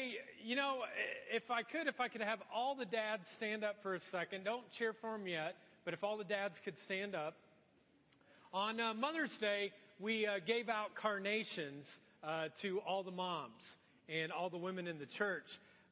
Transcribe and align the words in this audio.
Hey, 0.00 0.12
you 0.42 0.56
know, 0.56 0.78
if 1.30 1.50
I 1.50 1.62
could, 1.62 1.86
if 1.86 2.00
I 2.00 2.08
could 2.08 2.22
have 2.22 2.38
all 2.54 2.74
the 2.74 2.86
dads 2.86 3.22
stand 3.36 3.64
up 3.64 3.76
for 3.82 3.96
a 3.96 4.00
second. 4.10 4.44
Don't 4.44 4.64
cheer 4.78 4.94
for 4.98 5.12
them 5.18 5.26
yet, 5.26 5.56
but 5.84 5.92
if 5.92 6.02
all 6.02 6.16
the 6.16 6.24
dads 6.24 6.54
could 6.64 6.74
stand 6.86 7.14
up. 7.14 7.34
On 8.54 8.80
uh, 8.80 8.94
Mother's 8.94 9.36
Day, 9.42 9.72
we 9.98 10.26
uh, 10.26 10.38
gave 10.46 10.70
out 10.70 10.94
carnations 10.94 11.84
uh, 12.24 12.46
to 12.62 12.80
all 12.86 13.02
the 13.02 13.10
moms 13.10 13.60
and 14.08 14.32
all 14.32 14.48
the 14.48 14.56
women 14.56 14.86
in 14.86 14.98
the 14.98 15.06
church. 15.18 15.44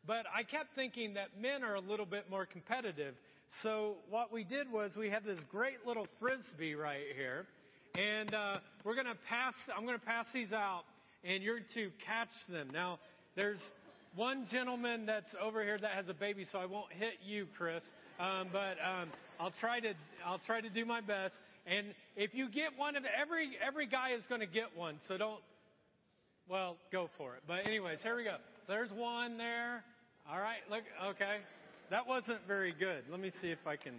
But 0.06 0.24
I 0.34 0.42
kept 0.42 0.74
thinking 0.74 1.14
that 1.14 1.38
men 1.38 1.62
are 1.62 1.74
a 1.74 1.80
little 1.80 2.06
bit 2.06 2.30
more 2.30 2.46
competitive. 2.46 3.14
So 3.62 3.96
what 4.08 4.32
we 4.32 4.42
did 4.42 4.72
was 4.72 4.92
we 4.96 5.10
had 5.10 5.24
this 5.24 5.40
great 5.50 5.86
little 5.86 6.06
frisbee 6.18 6.74
right 6.74 7.04
here, 7.14 7.44
and 7.94 8.32
uh, 8.32 8.58
we're 8.84 8.94
to 8.94 9.14
pass. 9.28 9.52
I'm 9.76 9.84
going 9.84 9.98
to 9.98 10.06
pass 10.06 10.24
these 10.32 10.52
out, 10.52 10.84
and 11.24 11.42
you're 11.42 11.60
to 11.74 11.90
catch 12.06 12.32
them. 12.48 12.68
Now, 12.72 13.00
there's 13.36 13.60
one 14.18 14.46
gentleman 14.50 15.06
that's 15.06 15.30
over 15.40 15.62
here 15.62 15.78
that 15.78 15.92
has 15.92 16.08
a 16.08 16.14
baby, 16.14 16.44
so 16.50 16.58
I 16.58 16.66
won't 16.66 16.92
hit 16.92 17.22
you, 17.24 17.46
Chris. 17.56 17.82
Um, 18.18 18.48
but 18.52 18.74
um, 18.82 19.08
I'll 19.38 19.54
try 19.60 19.78
to 19.78 19.94
I'll 20.26 20.40
try 20.44 20.60
to 20.60 20.68
do 20.68 20.84
my 20.84 21.00
best. 21.00 21.34
And 21.66 21.94
if 22.16 22.34
you 22.34 22.50
get 22.50 22.74
one 22.76 22.96
of 22.96 23.04
every 23.06 23.50
every 23.64 23.86
guy 23.86 24.10
is 24.18 24.22
going 24.28 24.40
to 24.40 24.50
get 24.50 24.74
one, 24.74 24.96
so 25.06 25.16
don't. 25.16 25.40
Well, 26.50 26.76
go 26.90 27.08
for 27.16 27.36
it. 27.36 27.42
But 27.46 27.64
anyways, 27.64 28.00
here 28.02 28.16
we 28.16 28.24
go. 28.24 28.36
So 28.66 28.72
there's 28.72 28.90
one 28.90 29.38
there. 29.38 29.84
All 30.28 30.40
right. 30.40 30.66
Look. 30.68 30.82
Okay. 31.14 31.38
That 31.90 32.06
wasn't 32.06 32.40
very 32.48 32.74
good. 32.76 33.04
Let 33.10 33.20
me 33.20 33.30
see 33.40 33.48
if 33.48 33.64
I 33.66 33.76
can 33.76 33.94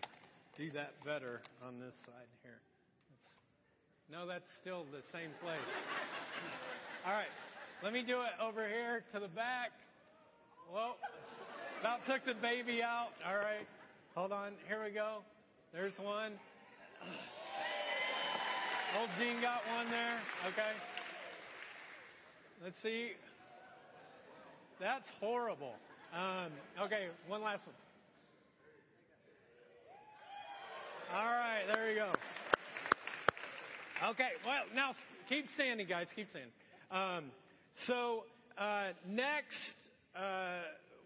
do 0.58 0.70
that 0.72 0.92
better 1.06 1.42
on 1.66 1.80
this 1.80 1.94
side 2.06 2.30
here. 2.44 2.60
No, 4.12 4.28
that's 4.28 4.50
still 4.60 4.84
the 4.92 5.02
same 5.14 5.30
place. 5.42 5.70
All 7.06 7.14
right. 7.14 7.32
Let 7.82 7.94
me 7.94 8.04
do 8.06 8.20
it 8.22 8.36
over 8.44 8.68
here 8.68 9.04
to 9.14 9.20
the 9.22 9.30
back. 9.30 9.72
Whoa. 10.72 10.94
About 11.80 12.06
took 12.06 12.26
the 12.26 12.40
baby 12.40 12.82
out. 12.84 13.10
All 13.28 13.38
right. 13.38 13.68
Hold 14.16 14.32
on. 14.32 14.54
Here 14.68 14.84
we 14.84 14.92
go. 14.92 15.20
There's 15.74 15.98
one. 15.98 16.34
Old 19.00 19.10
Gene 19.20 19.42
got 19.42 19.62
one 19.76 19.90
there. 19.90 20.20
Okay. 20.48 20.72
Let's 22.64 22.76
see. 22.84 23.12
That's 24.80 25.06
horrible. 25.20 25.74
Um, 26.14 26.52
okay, 26.82 27.08
one 27.28 27.44
last 27.44 27.66
one. 27.66 27.76
All 31.14 31.26
right, 31.26 31.64
there 31.68 31.90
you 31.90 31.96
go. 31.96 32.12
Okay, 34.12 34.30
well, 34.46 34.64
now 34.76 34.94
keep 35.28 35.46
standing, 35.54 35.88
guys. 35.88 36.08
Keep 36.16 36.30
standing. 36.30 36.52
Um, 36.92 37.32
so, 37.88 38.24
uh, 38.58 38.90
next, 39.08 39.58
uh, 40.16 40.62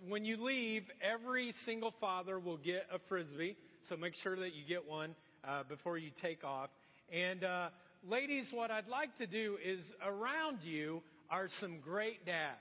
when 0.08 0.26
you 0.26 0.44
leave, 0.44 0.84
every 1.02 1.54
single 1.66 1.94
father 2.00 2.40
will 2.40 2.58
get 2.58 2.88
a 2.94 3.00
frisbee. 3.08 3.56
So 3.90 3.98
make 3.98 4.14
sure 4.24 4.36
that 4.36 4.54
you 4.54 4.64
get 4.68 4.88
one 4.88 5.16
uh, 5.48 5.64
before 5.68 5.98
you 5.98 6.12
take 6.22 6.44
off. 6.44 6.70
And 7.12 7.44
uh, 7.44 7.70
ladies, 8.08 8.46
what 8.52 8.72
I'd 8.72 8.88
like 8.88 9.18
to 9.18 9.28
do 9.28 9.58
is 9.64 9.80
around 10.06 10.60
you 10.64 11.02
are 11.30 11.50
some 11.60 11.80
great 11.80 12.26
dads 12.26 12.58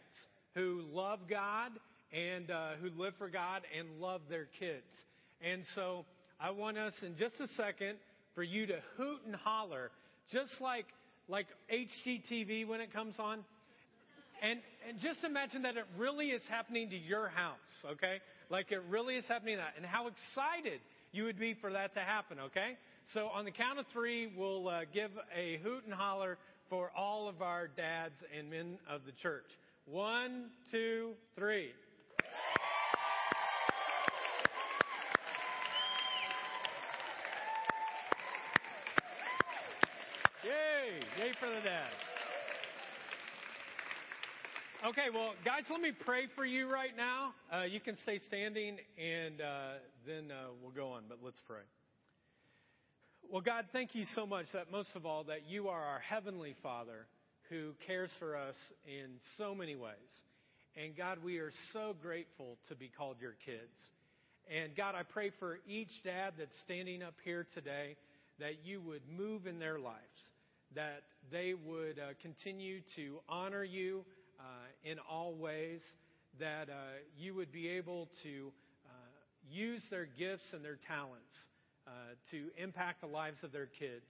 who 0.54 0.82
love 0.92 1.20
God 1.28 1.72
and 2.12 2.50
uh, 2.50 2.70
who 2.80 2.90
live 3.00 3.14
for 3.18 3.28
God 3.28 3.62
and 3.76 4.00
love 4.00 4.22
their 4.28 4.48
kids. 4.58 4.86
And 5.40 5.62
so 5.74 6.04
I 6.40 6.50
want 6.50 6.78
us 6.78 6.94
in 7.02 7.16
just 7.16 7.40
a 7.40 7.48
second 7.56 7.96
for 8.34 8.42
you 8.42 8.66
to 8.66 8.78
hoot 8.96 9.20
and 9.26 9.34
holler, 9.34 9.90
just 10.30 10.52
like 10.60 10.86
like 11.28 11.46
HGTV 11.72 12.66
when 12.66 12.80
it 12.80 12.92
comes 12.92 13.14
on. 13.18 13.44
And, 14.42 14.58
and 14.88 15.00
just 15.00 15.22
imagine 15.24 15.62
that 15.62 15.76
it 15.76 15.84
really 15.96 16.26
is 16.26 16.42
happening 16.48 16.90
to 16.90 16.96
your 16.96 17.28
house, 17.28 17.54
okay? 17.92 18.16
Like 18.50 18.72
it 18.72 18.82
really 18.90 19.14
is 19.14 19.24
happening 19.28 19.56
that, 19.58 19.74
and 19.76 19.86
how 19.86 20.08
excited 20.08 20.80
you 21.12 21.24
would 21.24 21.38
be 21.38 21.54
for 21.54 21.72
that 21.72 21.94
to 21.94 22.00
happen, 22.00 22.38
okay? 22.40 22.76
So 23.14 23.28
on 23.28 23.44
the 23.44 23.52
count 23.52 23.78
of 23.78 23.86
three, 23.92 24.32
we'll 24.36 24.68
uh, 24.68 24.80
give 24.92 25.12
a 25.36 25.58
hoot 25.62 25.84
and 25.84 25.94
holler 25.94 26.38
for 26.68 26.90
all 26.96 27.28
of 27.28 27.40
our 27.40 27.68
dads 27.68 28.14
and 28.36 28.50
men 28.50 28.78
of 28.90 29.02
the 29.06 29.12
church. 29.22 29.46
One, 29.86 30.46
two, 30.72 31.12
three. 31.36 31.70
Yay! 40.44 41.00
Yay 41.20 41.32
for 41.38 41.46
the 41.46 41.60
dad. 41.62 42.11
Okay, 44.84 45.14
well, 45.14 45.34
guys, 45.44 45.62
let 45.70 45.80
me 45.80 45.92
pray 46.04 46.22
for 46.34 46.44
you 46.44 46.68
right 46.68 46.90
now. 46.96 47.34
Uh, 47.54 47.62
you 47.62 47.78
can 47.78 47.96
stay 48.02 48.20
standing 48.26 48.78
and 48.98 49.40
uh, 49.40 49.74
then 50.04 50.32
uh, 50.32 50.48
we'll 50.60 50.72
go 50.72 50.90
on, 50.90 51.04
but 51.08 51.18
let's 51.22 51.40
pray. 51.46 51.62
Well, 53.30 53.42
God, 53.42 53.66
thank 53.72 53.94
you 53.94 54.06
so 54.16 54.26
much 54.26 54.46
that 54.52 54.72
most 54.72 54.88
of 54.96 55.06
all, 55.06 55.22
that 55.24 55.48
you 55.48 55.68
are 55.68 55.80
our 55.80 56.00
Heavenly 56.00 56.56
Father 56.64 57.06
who 57.48 57.74
cares 57.86 58.10
for 58.18 58.36
us 58.36 58.56
in 58.84 59.20
so 59.38 59.54
many 59.54 59.76
ways. 59.76 59.94
And 60.74 60.96
God, 60.96 61.18
we 61.22 61.38
are 61.38 61.52
so 61.72 61.94
grateful 62.02 62.58
to 62.68 62.74
be 62.74 62.90
called 62.98 63.18
your 63.20 63.36
kids. 63.46 63.78
And 64.52 64.74
God, 64.74 64.96
I 64.96 65.04
pray 65.04 65.30
for 65.38 65.60
each 65.68 65.92
dad 66.02 66.34
that's 66.36 66.58
standing 66.64 67.04
up 67.04 67.14
here 67.24 67.46
today 67.54 67.94
that 68.40 68.64
you 68.64 68.80
would 68.80 69.02
move 69.16 69.46
in 69.46 69.60
their 69.60 69.78
lives 69.78 70.00
that 70.74 71.02
they 71.30 71.54
would 71.54 71.98
uh, 71.98 72.12
continue 72.20 72.80
to 72.96 73.18
honor 73.28 73.64
you 73.64 74.04
in 74.84 74.98
all 75.10 75.34
ways, 75.34 75.80
that 76.40 76.68
uh, 76.68 76.74
you 77.16 77.34
would 77.34 77.52
be 77.52 77.68
able 77.68 78.08
to 78.22 78.52
uh, 78.86 78.90
use 79.50 79.82
their 79.90 80.06
gifts 80.06 80.44
and 80.52 80.64
their 80.64 80.78
talents 80.88 81.32
uh, 81.86 81.90
to 82.30 82.48
impact 82.56 83.00
the 83.00 83.06
lives 83.06 83.38
of 83.42 83.52
their 83.52 83.68
kids, 83.78 84.06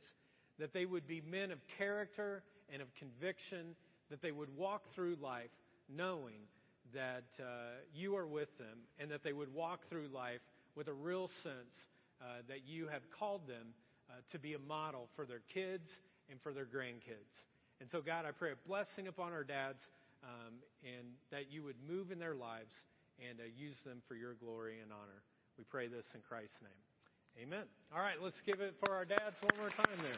that 0.59 0.73
they 0.73 0.85
would 0.85 1.07
be 1.07 1.23
men 1.31 1.51
of 1.51 1.59
character 1.79 2.43
and 2.73 2.81
of 2.81 2.89
conviction, 2.95 3.75
that 4.11 4.23
they 4.23 4.31
would 4.31 4.55
walk 4.57 4.83
through 4.95 5.17
life 5.21 5.51
knowing 5.89 6.47
that 6.95 7.25
uh, 7.41 7.45
you 7.95 8.17
are 8.17 8.27
with 8.27 8.57
them, 8.59 8.79
and 8.99 9.11
that 9.11 9.23
they 9.25 9.33
would 9.33 9.53
walk 9.55 9.81
through 9.89 10.09
life 10.15 10.41
with 10.77 10.89
a 10.89 10.93
real 10.93 11.31
sense 11.43 11.77
that 12.49 12.61
you 12.67 12.87
have 12.87 13.03
called 13.19 13.41
them 13.49 13.67
to 14.31 14.39
be 14.39 14.55
a 14.55 14.59
model 14.59 15.09
for 15.17 15.27
their 15.27 15.43
kids 15.53 15.89
and 16.31 16.41
for 16.41 16.53
their 16.53 16.65
grandkids. 16.65 17.35
And 17.81 17.91
so, 17.91 18.01
God, 18.01 18.25
I 18.27 18.31
pray 18.31 18.53
a 18.53 18.69
blessing 18.69 19.09
upon 19.09 19.33
our 19.33 19.43
dads 19.43 19.83
and 20.83 21.07
that 21.31 21.51
you 21.51 21.63
would 21.63 21.77
move 21.89 22.11
in 22.11 22.19
their 22.19 22.35
lives 22.35 22.73
and 23.19 23.41
uh, 23.41 23.45
use 23.57 23.77
them 23.85 24.03
for 24.09 24.15
your 24.15 24.35
glory 24.35 24.81
and 24.83 24.93
honor. 24.93 25.23
We 25.59 25.65
pray 25.65 25.89
this 25.89 26.07
in 26.15 26.21
Christ's 26.21 26.61
name. 26.63 27.47
Amen. 27.47 27.65
All 27.95 28.01
right, 28.01 28.17
let's 28.23 28.41
give 28.45 28.61
it 28.61 28.75
for 28.85 28.95
our 28.95 29.05
dads 29.05 29.37
one 29.41 29.57
more 29.59 29.71
time 29.71 29.99
then. 30.03 30.17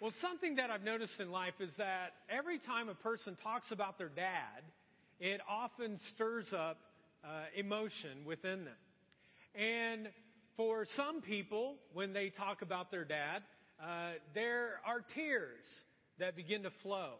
Well, 0.00 0.12
something 0.20 0.56
that 0.56 0.70
I've 0.70 0.84
noticed 0.84 1.18
in 1.18 1.30
life 1.30 1.54
is 1.60 1.70
that 1.76 2.12
every 2.30 2.60
time 2.60 2.88
a 2.88 2.94
person 2.94 3.36
talks 3.42 3.72
about 3.72 3.98
their 3.98 4.08
dad, 4.08 4.62
it 5.18 5.40
often 5.48 5.98
stirs 6.14 6.46
up 6.52 6.78
uh, 7.24 7.28
emotion 7.56 8.24
within 8.24 8.64
them. 8.64 8.74
And 9.54 10.08
for 10.56 10.86
some 10.96 11.20
people, 11.20 11.76
when 11.94 12.12
they 12.12 12.30
talk 12.30 12.62
about 12.62 12.92
their 12.92 13.04
dad, 13.04 13.42
uh, 13.82 14.12
there 14.34 14.80
are 14.86 15.02
tears 15.14 15.64
that 16.18 16.36
begin 16.36 16.62
to 16.64 16.70
flow 16.82 17.14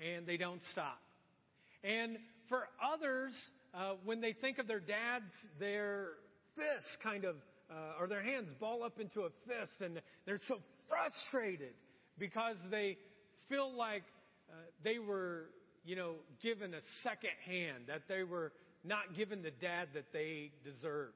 and 0.00 0.26
they 0.26 0.36
don't 0.36 0.60
stop. 0.72 1.00
And 1.82 2.18
for 2.48 2.68
others, 2.82 3.32
uh, 3.74 3.94
when 4.04 4.20
they 4.20 4.32
think 4.32 4.58
of 4.58 4.68
their 4.68 4.80
dads, 4.80 5.30
their 5.58 6.10
fists 6.54 6.96
kind 7.02 7.24
of, 7.24 7.36
uh, 7.70 8.00
or 8.00 8.06
their 8.06 8.22
hands 8.22 8.48
ball 8.60 8.82
up 8.84 9.00
into 9.00 9.22
a 9.22 9.30
fist 9.46 9.80
and 9.80 10.00
they're 10.26 10.40
so 10.46 10.58
frustrated 10.88 11.74
because 12.18 12.56
they 12.70 12.96
feel 13.48 13.74
like 13.76 14.04
uh, 14.50 14.54
they 14.84 14.98
were, 14.98 15.46
you 15.84 15.96
know, 15.96 16.14
given 16.42 16.74
a 16.74 16.80
second 17.02 17.30
hand, 17.44 17.84
that 17.88 18.02
they 18.08 18.22
were 18.22 18.52
not 18.84 19.16
given 19.16 19.42
the 19.42 19.50
dad 19.50 19.88
that 19.94 20.12
they 20.12 20.52
deserved. 20.64 21.14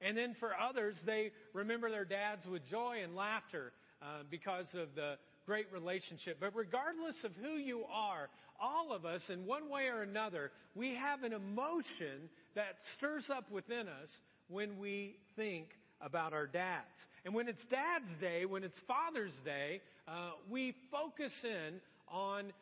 And 0.00 0.16
then 0.16 0.36
for 0.38 0.50
others, 0.56 0.94
they 1.06 1.32
remember 1.52 1.90
their 1.90 2.04
dads 2.04 2.46
with 2.46 2.62
joy 2.70 2.98
and 3.02 3.16
laughter 3.16 3.72
uh, 4.04 4.22
because 4.30 4.66
of 4.74 4.88
the 4.94 5.14
great 5.46 5.66
relationship. 5.72 6.38
But 6.40 6.54
regardless 6.54 7.16
of 7.24 7.32
who 7.42 7.54
you 7.54 7.84
are, 7.92 8.28
all 8.60 8.92
of 8.92 9.04
us, 9.04 9.22
in 9.28 9.46
one 9.46 9.70
way 9.70 9.86
or 9.86 10.02
another, 10.02 10.50
we 10.74 10.94
have 10.94 11.22
an 11.22 11.32
emotion 11.32 12.28
that 12.54 12.76
stirs 12.96 13.24
up 13.34 13.50
within 13.50 13.88
us 13.88 14.08
when 14.48 14.78
we 14.78 15.16
think 15.36 15.66
about 16.00 16.32
our 16.32 16.46
dads. 16.46 16.84
And 17.24 17.34
when 17.34 17.48
it's 17.48 17.64
Dad's 17.70 18.20
Day, 18.20 18.44
when 18.44 18.62
it's 18.64 18.78
Father's 18.86 19.32
Day, 19.44 19.80
uh, 20.06 20.32
we 20.50 20.74
focus 20.90 21.32
in 21.42 21.80
on 22.08 22.52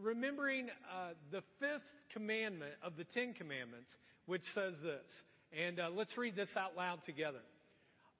remembering 0.00 0.68
uh, 0.90 1.10
the 1.30 1.42
fifth 1.60 1.84
commandment 2.12 2.72
of 2.82 2.94
the 2.96 3.04
Ten 3.12 3.34
Commandments, 3.34 3.90
which 4.24 4.42
says 4.54 4.72
this 4.82 5.04
and 5.52 5.78
uh, 5.80 5.88
let's 5.94 6.16
read 6.16 6.36
this 6.36 6.48
out 6.56 6.76
loud 6.76 7.04
together. 7.06 7.40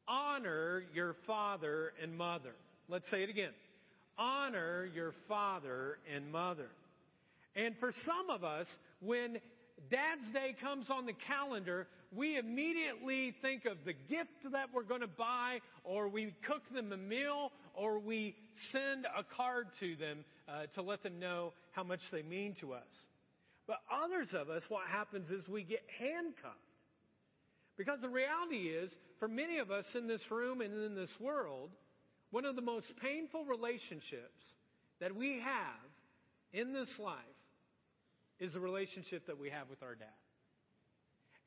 Honor 0.08 0.84
your 0.94 1.16
father 1.26 1.92
and 2.02 2.16
mother. 2.16 2.54
Let's 2.88 3.10
say 3.10 3.24
it 3.24 3.30
again. 3.30 3.50
honor 4.16 4.88
your 4.94 5.12
father 5.28 5.98
and 6.14 6.30
mother. 6.30 6.68
And 7.56 7.74
for 7.80 7.92
some 8.04 8.30
of 8.30 8.44
us, 8.44 8.66
when 9.00 9.38
Dad's 9.90 10.32
Day 10.32 10.54
comes 10.60 10.86
on 10.88 11.04
the 11.04 11.12
calendar, 11.26 11.88
we 12.14 12.38
immediately 12.38 13.34
think 13.42 13.64
of 13.64 13.78
the 13.84 13.92
gift 13.92 14.52
that 14.52 14.68
we're 14.72 14.84
going 14.84 15.00
to 15.00 15.06
buy, 15.08 15.58
or 15.84 16.08
we 16.08 16.32
cook 16.46 16.62
them 16.72 16.92
a 16.92 16.96
meal, 16.96 17.50
or 17.74 17.98
we 17.98 18.36
send 18.72 19.04
a 19.06 19.24
card 19.36 19.66
to 19.80 19.96
them 19.96 20.24
uh, 20.48 20.66
to 20.74 20.82
let 20.82 21.02
them 21.02 21.18
know 21.18 21.52
how 21.72 21.82
much 21.82 22.00
they 22.12 22.22
mean 22.22 22.54
to 22.60 22.72
us. 22.72 22.86
But 23.66 23.78
others 23.90 24.28
of 24.32 24.48
us, 24.48 24.62
what 24.68 24.86
happens 24.86 25.28
is 25.30 25.46
we 25.48 25.64
get 25.64 25.82
handcuffed. 25.98 26.54
Because 27.76 27.98
the 28.00 28.08
reality 28.08 28.68
is, 28.68 28.90
for 29.18 29.28
many 29.28 29.58
of 29.58 29.70
us 29.70 29.84
in 29.94 30.06
this 30.06 30.20
room 30.30 30.60
and 30.60 30.72
in 30.84 30.94
this 30.94 31.10
world, 31.20 31.70
one 32.30 32.44
of 32.44 32.56
the 32.56 32.62
most 32.62 32.86
painful 33.02 33.44
relationships 33.44 34.42
that 35.00 35.14
we 35.14 35.40
have 35.40 35.90
in 36.52 36.72
this 36.72 36.88
life 36.98 37.16
is 38.38 38.52
the 38.52 38.60
relationship 38.60 39.26
that 39.26 39.38
we 39.38 39.50
have 39.50 39.68
with 39.68 39.82
our 39.82 39.94
dad. 39.94 40.08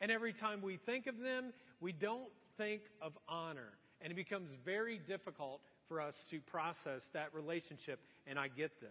And 0.02 0.12
every 0.12 0.34
time 0.34 0.62
we 0.62 0.78
think 0.86 1.08
of 1.08 1.18
them, 1.20 1.52
we 1.82 1.92
don't 1.92 2.30
think 2.58 2.82
of 3.02 3.14
honor. 3.28 3.74
And 4.02 4.12
it 4.12 4.16
becomes 4.16 4.50
very 4.64 5.00
difficult 5.08 5.60
for 5.88 6.00
us 6.00 6.14
to 6.32 6.40
process 6.42 7.02
that 7.14 7.34
relationship, 7.34 8.00
and 8.28 8.40
I 8.40 8.48
get 8.48 8.72
this. 8.80 8.90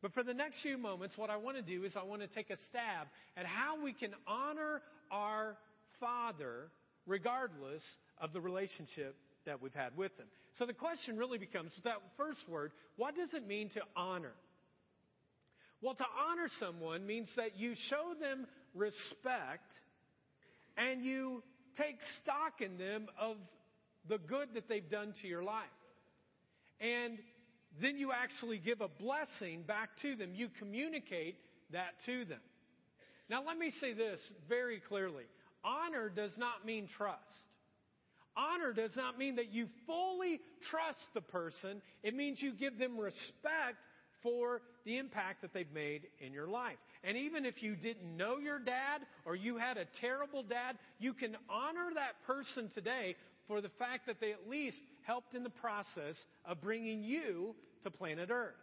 But 0.00 0.14
for 0.14 0.22
the 0.22 0.34
next 0.34 0.56
few 0.62 0.78
moments, 0.78 1.18
what 1.18 1.30
I 1.30 1.36
want 1.36 1.56
to 1.56 1.62
do 1.62 1.84
is 1.84 1.92
I 1.96 2.04
want 2.04 2.22
to 2.22 2.28
take 2.28 2.50
a 2.50 2.56
stab 2.70 3.08
at 3.36 3.44
how 3.44 3.82
we 3.82 3.92
can 3.92 4.12
honor 4.26 4.82
our 5.10 5.56
Father 6.00 6.68
regardless 7.06 7.82
of 8.20 8.32
the 8.32 8.40
relationship 8.40 9.16
that 9.46 9.62
we've 9.62 9.74
had 9.74 9.96
with 9.96 10.16
them. 10.16 10.26
So 10.58 10.66
the 10.66 10.72
question 10.72 11.16
really 11.16 11.38
becomes 11.38 11.72
that 11.84 11.96
first 12.16 12.40
word, 12.48 12.72
what 12.96 13.14
does 13.16 13.28
it 13.32 13.46
mean 13.46 13.70
to 13.70 13.80
honor? 13.96 14.32
Well, 15.82 15.94
to 15.94 16.04
honor 16.28 16.48
someone 16.60 17.06
means 17.06 17.28
that 17.36 17.56
you 17.56 17.74
show 17.90 18.14
them 18.20 18.46
respect 18.74 19.70
and 20.76 21.04
you 21.04 21.42
take 21.76 21.96
stock 22.22 22.60
in 22.60 22.78
them 22.78 23.06
of 23.20 23.36
the 24.08 24.18
good 24.18 24.48
that 24.54 24.68
they've 24.68 24.88
done 24.88 25.14
to 25.22 25.28
your 25.28 25.42
life. 25.42 25.64
And 26.80 27.18
then 27.80 27.98
you 27.98 28.10
actually 28.12 28.58
give 28.58 28.80
a 28.80 28.88
blessing 28.88 29.62
back 29.62 29.90
to 30.02 30.16
them. 30.16 30.30
You 30.34 30.48
communicate 30.58 31.36
that 31.72 31.94
to 32.06 32.24
them. 32.24 32.40
Now, 33.28 33.42
let 33.46 33.58
me 33.58 33.72
say 33.80 33.92
this 33.92 34.20
very 34.48 34.80
clearly 34.88 35.24
honor 35.64 36.08
does 36.08 36.30
not 36.36 36.64
mean 36.64 36.88
trust. 36.96 37.20
Honor 38.36 38.72
does 38.72 38.90
not 38.96 39.18
mean 39.18 39.36
that 39.36 39.52
you 39.52 39.68
fully 39.86 40.40
trust 40.70 40.98
the 41.14 41.20
person, 41.20 41.80
it 42.02 42.14
means 42.14 42.40
you 42.40 42.52
give 42.52 42.78
them 42.78 42.98
respect 42.98 43.78
for 44.22 44.60
the 44.84 44.98
impact 44.98 45.42
that 45.42 45.54
they've 45.54 45.72
made 45.72 46.02
in 46.20 46.32
your 46.32 46.48
life. 46.48 46.76
And 47.04 47.16
even 47.16 47.46
if 47.46 47.62
you 47.62 47.76
didn't 47.76 48.16
know 48.16 48.38
your 48.38 48.58
dad 48.58 49.02
or 49.24 49.36
you 49.36 49.56
had 49.56 49.76
a 49.76 49.84
terrible 50.00 50.42
dad, 50.42 50.76
you 50.98 51.12
can 51.12 51.36
honor 51.48 51.90
that 51.94 52.14
person 52.26 52.70
today 52.74 53.16
for 53.46 53.60
the 53.60 53.68
fact 53.78 54.06
that 54.06 54.20
they 54.20 54.32
at 54.32 54.48
least 54.48 54.78
helped 55.02 55.34
in 55.34 55.42
the 55.42 55.50
process 55.50 56.16
of 56.44 56.60
bringing 56.60 57.02
you 57.04 57.54
to 57.84 57.90
planet 57.90 58.30
Earth. 58.30 58.54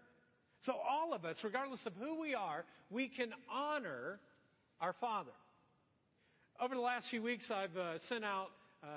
So 0.66 0.74
all 0.74 1.14
of 1.14 1.25
us, 1.25 1.36
regardless 1.44 1.80
of 1.86 1.94
who 2.00 2.20
we 2.20 2.36
are, 2.36 2.66
we 2.90 3.08
can 3.08 3.30
honor 3.52 4.20
our 4.81 4.94
Father. 5.00 5.31
Over 6.62 6.75
the 6.75 6.81
last 6.81 7.08
few 7.10 7.22
weeks, 7.22 7.46
I've 7.50 7.75
uh, 7.75 8.00
sent 8.10 8.24
out 8.24 8.50
uh, 8.84 8.88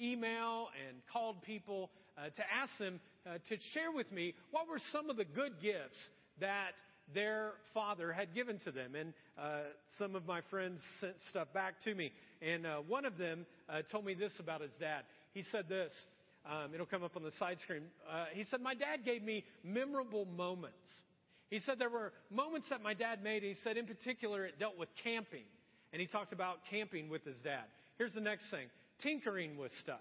email 0.00 0.68
and 0.88 0.96
called 1.12 1.42
people 1.42 1.90
uh, 2.18 2.24
to 2.24 2.42
ask 2.52 2.70
them 2.78 3.00
uh, 3.26 3.34
to 3.48 3.56
share 3.72 3.90
with 3.92 4.10
me 4.12 4.34
what 4.50 4.68
were 4.68 4.80
some 4.92 5.10
of 5.10 5.16
the 5.16 5.24
good 5.24 5.52
gifts 5.62 5.98
that 6.40 6.72
their 7.12 7.52
father 7.72 8.12
had 8.12 8.34
given 8.34 8.58
to 8.64 8.72
them. 8.72 8.94
And 8.94 9.12
uh, 9.38 9.60
some 9.98 10.14
of 10.14 10.26
my 10.26 10.40
friends 10.50 10.80
sent 11.00 11.14
stuff 11.30 11.48
back 11.52 11.74
to 11.84 11.94
me. 11.94 12.12
And 12.40 12.66
uh, 12.66 12.76
one 12.86 13.04
of 13.04 13.18
them 13.18 13.46
uh, 13.68 13.82
told 13.90 14.04
me 14.04 14.14
this 14.14 14.32
about 14.38 14.60
his 14.60 14.70
dad. 14.80 15.02
He 15.32 15.44
said 15.52 15.68
this. 15.68 15.92
Um, 16.46 16.74
it'll 16.74 16.86
come 16.86 17.02
up 17.02 17.16
on 17.16 17.22
the 17.22 17.32
side 17.38 17.58
screen. 17.64 17.84
Uh, 18.10 18.26
he 18.32 18.44
said, 18.50 18.60
My 18.60 18.74
dad 18.74 19.04
gave 19.04 19.22
me 19.22 19.44
memorable 19.62 20.26
moments. 20.26 20.76
He 21.50 21.60
said 21.64 21.78
there 21.78 21.90
were 21.90 22.12
moments 22.30 22.66
that 22.70 22.82
my 22.82 22.94
dad 22.94 23.22
made. 23.22 23.42
He 23.42 23.54
said, 23.64 23.76
in 23.76 23.86
particular, 23.86 24.44
it 24.44 24.58
dealt 24.58 24.78
with 24.78 24.88
camping. 25.02 25.44
And 25.92 26.00
he 26.00 26.06
talked 26.06 26.32
about 26.32 26.58
camping 26.70 27.08
with 27.08 27.24
his 27.24 27.36
dad. 27.44 27.64
Here's 27.96 28.12
the 28.12 28.20
next 28.20 28.44
thing 28.50 28.66
tinkering 29.02 29.56
with 29.56 29.72
stuff. 29.82 30.00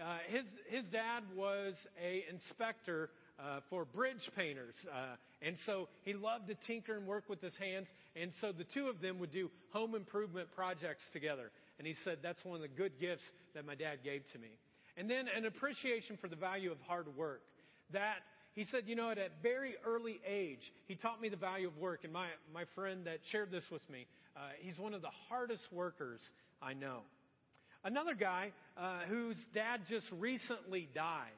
Uh, 0.00 0.18
his, 0.28 0.44
his 0.68 0.84
dad 0.90 1.22
was 1.36 1.74
a 2.02 2.24
inspector 2.30 3.10
uh, 3.38 3.60
for 3.68 3.84
bridge 3.84 4.30
painters. 4.36 4.74
Uh, 4.90 5.16
and 5.42 5.56
so 5.66 5.88
he 6.02 6.12
loved 6.12 6.48
to 6.48 6.54
tinker 6.66 6.96
and 6.96 7.06
work 7.06 7.24
with 7.28 7.40
his 7.40 7.54
hands. 7.58 7.86
And 8.16 8.32
so 8.40 8.52
the 8.52 8.64
two 8.64 8.88
of 8.88 9.00
them 9.00 9.18
would 9.18 9.32
do 9.32 9.50
home 9.72 9.94
improvement 9.94 10.48
projects 10.54 11.02
together. 11.12 11.50
And 11.78 11.86
he 11.86 11.94
said, 12.04 12.18
that's 12.22 12.44
one 12.44 12.56
of 12.56 12.62
the 12.62 12.68
good 12.68 12.92
gifts 13.00 13.22
that 13.54 13.66
my 13.66 13.74
dad 13.74 13.98
gave 14.04 14.22
to 14.32 14.38
me. 14.38 14.48
And 14.96 15.08
then 15.08 15.26
an 15.34 15.46
appreciation 15.46 16.18
for 16.20 16.28
the 16.28 16.36
value 16.36 16.70
of 16.70 16.78
hard 16.86 17.06
work. 17.16 17.42
That 17.92 18.16
he 18.54 18.66
said, 18.70 18.82
you 18.86 18.96
know, 18.96 19.10
at 19.10 19.18
a 19.18 19.28
very 19.42 19.74
early 19.86 20.20
age, 20.26 20.72
he 20.88 20.94
taught 20.94 21.20
me 21.20 21.28
the 21.28 21.36
value 21.36 21.68
of 21.68 21.76
work. 21.78 22.00
And 22.04 22.12
my, 22.12 22.28
my 22.52 22.64
friend 22.74 23.06
that 23.06 23.18
shared 23.32 23.50
this 23.50 23.64
with 23.70 23.82
me, 23.90 24.06
uh, 24.36 24.40
he's 24.60 24.78
one 24.78 24.94
of 24.94 25.02
the 25.02 25.10
hardest 25.28 25.72
workers 25.72 26.20
I 26.62 26.74
know. 26.74 27.00
Another 27.82 28.14
guy 28.14 28.52
uh, 28.76 29.00
whose 29.08 29.36
dad 29.54 29.80
just 29.88 30.06
recently 30.18 30.88
died 30.94 31.28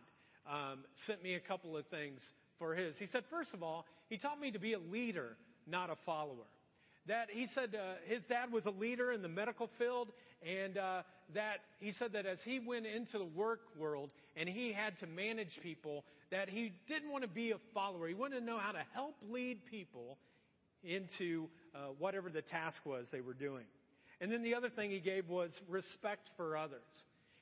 um, 0.50 0.80
sent 1.06 1.22
me 1.22 1.34
a 1.34 1.40
couple 1.40 1.76
of 1.76 1.86
things 1.86 2.20
for 2.58 2.74
his. 2.74 2.94
He 2.98 3.06
said, 3.12 3.22
first 3.30 3.50
of 3.54 3.62
all, 3.62 3.86
he 4.08 4.18
taught 4.18 4.40
me 4.40 4.50
to 4.50 4.58
be 4.58 4.72
a 4.72 4.78
leader, 4.78 5.36
not 5.66 5.88
a 5.88 5.96
follower. 6.04 6.46
That 7.06 7.28
he 7.30 7.48
said 7.54 7.74
uh, 7.74 7.94
his 8.06 8.22
dad 8.28 8.52
was 8.52 8.66
a 8.66 8.70
leader 8.70 9.12
in 9.12 9.22
the 9.22 9.28
medical 9.28 9.68
field, 9.78 10.08
and 10.44 10.78
uh, 10.78 11.02
that 11.34 11.58
he 11.80 11.92
said 11.92 12.12
that 12.12 12.26
as 12.26 12.38
he 12.44 12.60
went 12.60 12.86
into 12.86 13.18
the 13.18 13.24
work 13.24 13.60
world 13.76 14.10
and 14.36 14.48
he 14.48 14.72
had 14.72 14.98
to 15.00 15.06
manage 15.06 15.58
people, 15.62 16.04
that 16.30 16.48
he 16.48 16.72
didn't 16.88 17.10
want 17.10 17.22
to 17.22 17.28
be 17.28 17.52
a 17.52 17.58
follower. 17.74 18.08
He 18.08 18.14
wanted 18.14 18.40
to 18.40 18.44
know 18.44 18.58
how 18.58 18.72
to 18.72 18.82
help 18.94 19.14
lead 19.30 19.64
people 19.66 20.16
into 20.84 21.48
uh, 21.74 21.78
whatever 21.98 22.30
the 22.30 22.42
task 22.42 22.78
was 22.84 23.06
they 23.10 23.20
were 23.20 23.34
doing. 23.34 23.64
And 24.22 24.30
then 24.30 24.44
the 24.44 24.54
other 24.54 24.70
thing 24.70 24.92
he 24.92 25.00
gave 25.00 25.28
was 25.28 25.50
respect 25.68 26.30
for 26.36 26.56
others. 26.56 26.80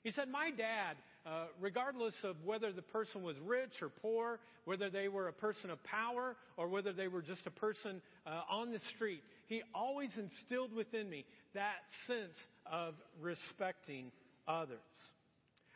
He 0.03 0.13
said, 0.13 0.31
My 0.31 0.51
dad, 0.51 0.97
uh, 1.27 1.45
regardless 1.61 2.15
of 2.25 2.37
whether 2.43 2.73
the 2.73 2.81
person 2.81 3.23
was 3.23 3.37
rich 3.45 3.83
or 3.83 3.91
poor, 3.91 4.41
whether 4.65 4.89
they 4.89 5.09
were 5.09 5.29
a 5.29 5.33
person 5.33 5.69
of 5.69 5.83
power 5.85 6.37
or 6.57 6.69
whether 6.69 6.95
they 6.95 7.07
were 7.07 7.21
just 7.21 7.47
a 7.47 7.51
person 7.51 8.01
uh, 8.27 8.41
on 8.51 8.73
the 8.73 8.81
street, 8.95 9.23
he 9.47 9.61
always 9.75 10.09
instilled 10.17 10.75
within 10.75 11.11
me 11.11 11.27
that 11.53 11.77
sense 12.07 12.37
of 12.65 12.95
respecting 13.21 14.11
others. 14.49 14.79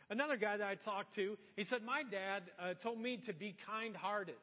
Another 0.09 0.37
guy 0.37 0.57
that 0.57 0.67
I 0.67 0.73
talked 0.73 1.13
to, 1.17 1.37
he 1.55 1.65
said, 1.65 1.83
My 1.85 2.01
dad 2.01 2.41
uh, 2.59 2.73
told 2.81 2.99
me 2.99 3.21
to 3.27 3.33
be 3.33 3.55
kind 3.67 3.95
hearted. 3.95 4.41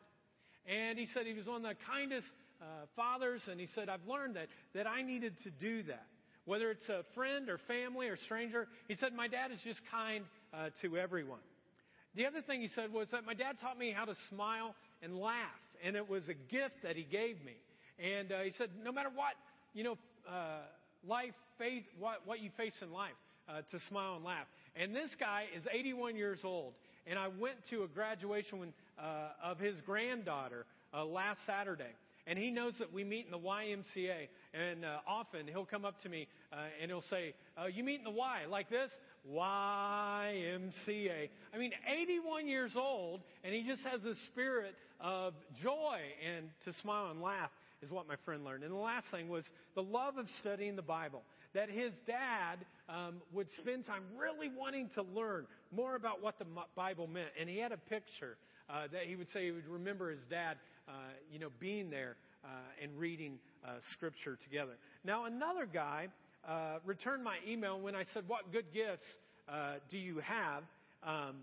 And 0.65 0.97
he 0.97 1.09
said 1.13 1.27
he 1.27 1.35
was 1.35 1.47
one 1.47 1.65
of 1.65 1.77
the 1.77 1.85
kindest 1.91 2.29
uh, 2.61 2.65
fathers, 2.95 3.41
and 3.51 3.59
he 3.59 3.67
said, 3.75 3.89
I've 3.89 4.07
learned 4.07 4.37
that, 4.37 4.47
that 4.77 4.87
I 4.87 5.03
needed 5.03 5.35
to 5.43 5.51
do 5.51 5.83
that 5.85 6.07
whether 6.45 6.71
it's 6.71 6.89
a 6.89 7.05
friend 7.15 7.49
or 7.49 7.59
family 7.69 8.09
or 8.09 8.17
stranger. 8.17 8.69
He 8.89 8.97
said, 8.97 9.13
My 9.15 9.29
dad 9.29 9.51
is 9.53 9.59
just 9.65 9.81
kind 9.91 10.25
uh, 10.53 10.71
to 10.83 10.97
everyone. 10.97 11.41
The 12.15 12.27
other 12.27 12.43
thing 12.43 12.61
he 12.61 12.69
said 12.75 12.93
was 12.93 13.09
that 13.13 13.25
my 13.25 13.35
dad 13.35 13.57
taught 13.61 13.79
me 13.79 13.93
how 13.97 14.05
to 14.05 14.15
smile 14.29 14.75
and 15.03 15.19
laugh, 15.19 15.61
and 15.85 15.97
it 15.97 16.09
was 16.09 16.23
a 16.29 16.35
gift 16.35 16.83
that 16.83 16.97
he 16.97 17.05
gave 17.05 17.43
me. 17.45 17.57
And 17.99 18.33
uh, 18.33 18.41
he 18.41 18.53
said, 18.59 18.69
no 18.85 18.93
matter 18.93 19.09
what, 19.15 19.33
you 19.73 19.85
know, 19.85 19.99
uh, 20.29 20.61
life 21.07 21.35
face, 21.59 21.85
what, 21.99 22.21
what 22.27 22.41
you 22.41 22.51
face 22.57 22.75
in 22.83 22.93
life, 22.93 23.13
uh, 23.49 23.63
to 23.71 23.79
smile 23.89 24.17
and 24.17 24.25
laugh. 24.25 24.47
And 24.77 24.95
this 24.95 25.11
guy 25.19 25.47
is 25.57 25.63
81 25.73 26.17
years 26.17 26.41
old, 26.45 26.75
and 27.07 27.19
I 27.19 27.29
went 27.29 27.57
to 27.71 27.83
a 27.85 27.89
graduation 27.89 28.59
when, 28.59 28.73
uh, 28.99 29.29
of 29.43 29.59
his 29.59 29.75
granddaughter 29.87 30.67
uh, 30.95 31.05
last 31.05 31.41
Saturday 31.47 31.93
and 32.27 32.39
he 32.39 32.51
knows 32.51 32.75
that 32.79 32.93
we 32.93 33.05
meet 33.05 33.27
in 33.27 33.31
the 33.31 33.39
YMCA. 33.39 34.29
And 34.55 34.85
uh, 34.85 34.99
often 35.07 35.47
he'll 35.47 35.65
come 35.65 35.85
up 35.85 36.01
to 36.03 36.09
me 36.09 36.29
uh, 36.53 36.57
and 36.81 36.91
he'll 36.91 37.05
say, 37.11 37.35
uh, 37.61 37.67
"You 37.67 37.85
meet 37.85 37.99
in 37.99 38.05
the 38.05 38.11
Y 38.11 38.43
like 38.49 38.69
this." 38.71 38.91
YMCA. 39.31 41.29
I 41.55 41.59
mean, 41.59 41.71
81 41.87 42.49
years 42.49 42.73
old, 42.75 43.21
and 43.45 43.55
he 43.55 43.63
just 43.63 43.83
has 43.85 44.01
this 44.03 44.19
spirit 44.33 44.75
of 45.01 45.35
joy 45.63 45.99
and 46.27 46.49
to 46.65 46.73
smile 46.81 47.11
and 47.11 47.23
laugh 47.23 47.51
is 47.83 47.91
what 47.91 48.09
my 48.09 48.17
friend 48.25 48.45
learned. 48.45 48.63
And 48.65 48.73
the 48.73 48.77
last 48.77 49.07
thing 49.11 49.29
was 49.29 49.45
the 49.75 49.83
love 49.83 50.17
of 50.17 50.27
studying 50.41 50.77
the 50.77 50.83
Bible. 50.83 51.23
That 51.55 51.69
his 51.69 51.93
dad 52.07 52.65
um, 52.89 53.17
would 53.33 53.49
spend 53.59 53.85
time 53.85 54.03
really 54.17 54.49
wanting 54.57 54.89
to 54.95 55.03
learn 55.03 55.47
more 55.71 55.97
about 55.97 56.23
what 56.23 56.39
the 56.39 56.47
Bible 56.75 57.07
meant. 57.07 57.29
And 57.39 57.49
he 57.49 57.59
had 57.59 57.73
a 57.73 57.77
picture 57.77 58.37
uh, 58.71 58.89
that 58.93 59.03
he 59.07 59.17
would 59.17 59.27
say 59.35 59.47
he 59.47 59.51
would 59.51 59.69
remember 59.69 60.11
his 60.11 60.23
dad 60.31 60.57
uh, 60.89 60.93
you 61.31 61.39
know, 61.39 61.49
being 61.61 61.91
there 61.91 62.17
uh, 62.45 62.49
and 62.83 62.99
reading 62.99 63.39
uh, 63.65 63.75
scripture 63.93 64.39
together. 64.45 64.73
Now, 65.05 65.27
another 65.27 65.67
guy 65.73 66.09
uh, 66.47 66.79
returned 66.85 67.23
my 67.23 67.37
email 67.49 67.79
when 67.81 67.95
I 67.95 68.05
said, 68.13 68.25
What 68.27 68.53
good 68.53 68.67
gifts 68.75 69.07
uh, 69.49 69.75
do 69.91 69.99
you 69.99 70.19
have 70.21 70.65
um, 71.05 71.37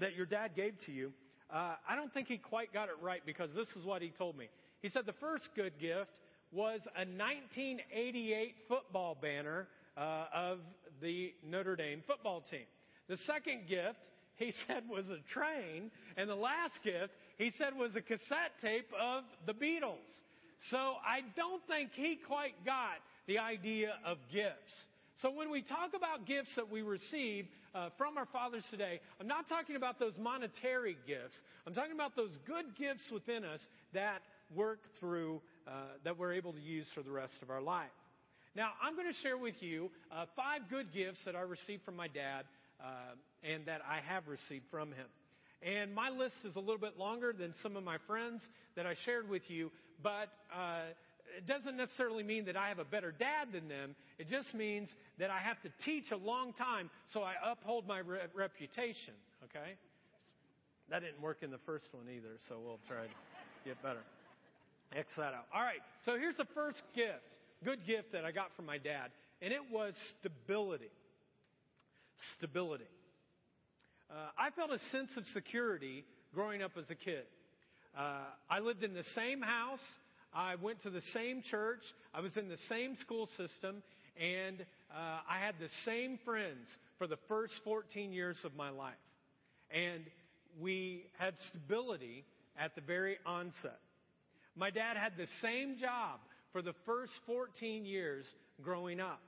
that 0.00 0.14
your 0.14 0.26
dad 0.26 0.52
gave 0.56 0.74
to 0.86 0.92
you? 0.92 1.12
I 1.48 1.94
don't 1.94 2.12
think 2.12 2.26
he 2.26 2.38
quite 2.38 2.72
got 2.72 2.88
it 2.88 2.96
right 3.00 3.20
because 3.24 3.50
this 3.54 3.68
is 3.78 3.84
what 3.84 4.02
he 4.02 4.10
told 4.18 4.36
me. 4.36 4.48
He 4.82 4.88
said 4.88 5.06
the 5.06 5.14
first 5.14 5.44
good 5.54 5.72
gift 5.80 6.10
was 6.50 6.80
a 6.96 7.06
1988 7.06 8.54
football 8.68 9.16
banner 9.20 9.68
of 9.96 10.58
the 11.00 11.32
Notre 11.48 11.76
Dame 11.76 12.02
football 12.06 12.42
team. 12.50 12.66
The 13.08 13.18
second 13.26 13.68
gift, 13.68 13.98
he 14.36 14.52
said, 14.66 14.84
was 14.88 15.04
a 15.06 15.20
train. 15.32 15.90
And 16.16 16.28
the 16.28 16.34
last 16.34 16.74
gift, 16.84 17.12
he 17.36 17.52
said, 17.58 17.76
was 17.76 17.90
a 17.96 18.00
cassette 18.00 18.56
tape 18.62 18.88
of 19.00 19.24
the 19.46 19.52
Beatles. 19.52 20.04
So 20.70 20.76
I 20.76 21.20
don't 21.36 21.62
think 21.68 21.90
he 21.94 22.18
quite 22.26 22.64
got 22.64 22.98
the 23.26 23.38
idea 23.38 23.94
of 24.04 24.18
gifts. 24.32 24.72
So 25.22 25.30
when 25.30 25.50
we 25.50 25.62
talk 25.62 25.92
about 25.96 26.26
gifts 26.26 26.50
that 26.56 26.70
we 26.70 26.82
receive 26.82 27.46
uh, 27.74 27.88
from 27.96 28.18
our 28.18 28.26
fathers 28.26 28.64
today, 28.70 29.00
I'm 29.20 29.26
not 29.26 29.48
talking 29.48 29.76
about 29.76 29.98
those 29.98 30.12
monetary 30.18 30.96
gifts. 31.06 31.36
I'm 31.66 31.74
talking 31.74 31.92
about 31.92 32.16
those 32.16 32.32
good 32.46 32.76
gifts 32.78 33.02
within 33.12 33.44
us 33.44 33.60
that 33.94 34.20
work 34.54 34.80
through, 35.00 35.40
uh, 35.66 35.70
that 36.04 36.18
we're 36.18 36.32
able 36.32 36.52
to 36.52 36.60
use 36.60 36.86
for 36.94 37.02
the 37.02 37.10
rest 37.10 37.34
of 37.42 37.50
our 37.50 37.62
life. 37.62 37.90
Now, 38.54 38.70
I'm 38.82 38.94
going 38.94 39.12
to 39.12 39.20
share 39.22 39.36
with 39.36 39.56
you 39.60 39.90
uh, 40.10 40.24
five 40.34 40.62
good 40.70 40.92
gifts 40.92 41.18
that 41.26 41.36
I 41.36 41.42
received 41.42 41.84
from 41.84 41.96
my 41.96 42.08
dad 42.08 42.44
uh, 42.80 43.16
and 43.42 43.66
that 43.66 43.80
I 43.88 44.00
have 44.06 44.28
received 44.28 44.64
from 44.70 44.90
him. 44.92 45.06
And 45.62 45.94
my 45.94 46.10
list 46.10 46.36
is 46.44 46.54
a 46.56 46.60
little 46.60 46.78
bit 46.78 46.98
longer 46.98 47.32
than 47.32 47.54
some 47.62 47.76
of 47.76 47.82
my 47.82 47.96
friends 48.06 48.42
that 48.76 48.86
I 48.86 48.94
shared 49.04 49.28
with 49.28 49.42
you, 49.48 49.70
but 50.02 50.28
uh, 50.54 50.82
it 51.36 51.46
doesn't 51.46 51.76
necessarily 51.76 52.22
mean 52.22 52.44
that 52.46 52.56
I 52.56 52.68
have 52.68 52.78
a 52.78 52.84
better 52.84 53.12
dad 53.12 53.48
than 53.52 53.68
them. 53.68 53.96
It 54.18 54.28
just 54.28 54.52
means 54.54 54.88
that 55.18 55.30
I 55.30 55.38
have 55.38 55.60
to 55.62 55.70
teach 55.84 56.10
a 56.12 56.16
long 56.16 56.52
time 56.52 56.90
so 57.12 57.22
I 57.22 57.34
uphold 57.50 57.86
my 57.86 57.98
re- 57.98 58.20
reputation. 58.34 59.14
Okay? 59.44 59.74
That 60.90 61.00
didn't 61.00 61.20
work 61.20 61.38
in 61.42 61.50
the 61.50 61.60
first 61.66 61.86
one 61.92 62.04
either, 62.14 62.38
so 62.48 62.56
we'll 62.62 62.80
try 62.86 63.02
to 63.02 63.10
get 63.64 63.82
better. 63.82 64.02
X 64.94 65.08
that 65.16 65.34
out. 65.34 65.46
All 65.52 65.62
right, 65.62 65.82
so 66.04 66.12
here's 66.12 66.36
the 66.36 66.46
first 66.54 66.78
gift, 66.94 67.26
good 67.64 67.84
gift 67.86 68.12
that 68.12 68.24
I 68.24 68.30
got 68.30 68.54
from 68.54 68.66
my 68.66 68.78
dad, 68.78 69.10
and 69.42 69.52
it 69.52 69.62
was 69.72 69.94
stability. 70.20 70.90
Stability. 72.38 72.86
Uh, 74.10 74.14
I 74.38 74.50
felt 74.50 74.70
a 74.70 74.80
sense 74.90 75.10
of 75.16 75.24
security 75.34 76.04
growing 76.34 76.62
up 76.62 76.72
as 76.78 76.84
a 76.90 76.94
kid. 76.94 77.24
Uh, 77.96 78.24
I 78.50 78.60
lived 78.60 78.82
in 78.82 78.94
the 78.94 79.04
same 79.14 79.40
house 79.40 79.80
I 80.36 80.56
went 80.56 80.82
to 80.82 80.90
the 80.90 81.00
same 81.14 81.42
church. 81.50 81.80
I 82.12 82.20
was 82.20 82.32
in 82.36 82.50
the 82.50 82.58
same 82.68 82.98
school 83.00 83.26
system. 83.38 83.82
And 84.20 84.60
uh, 84.90 85.20
I 85.28 85.38
had 85.40 85.54
the 85.58 85.70
same 85.86 86.18
friends 86.26 86.68
for 86.98 87.06
the 87.06 87.16
first 87.26 87.54
14 87.64 88.12
years 88.12 88.36
of 88.44 88.54
my 88.54 88.68
life. 88.68 88.94
And 89.70 90.04
we 90.60 91.06
had 91.18 91.34
stability 91.48 92.24
at 92.58 92.74
the 92.74 92.82
very 92.82 93.16
onset. 93.24 93.80
My 94.54 94.70
dad 94.70 94.98
had 94.98 95.12
the 95.16 95.26
same 95.40 95.78
job 95.78 96.20
for 96.52 96.60
the 96.60 96.74
first 96.84 97.12
14 97.26 97.86
years 97.86 98.26
growing 98.62 99.00
up. 99.00 99.22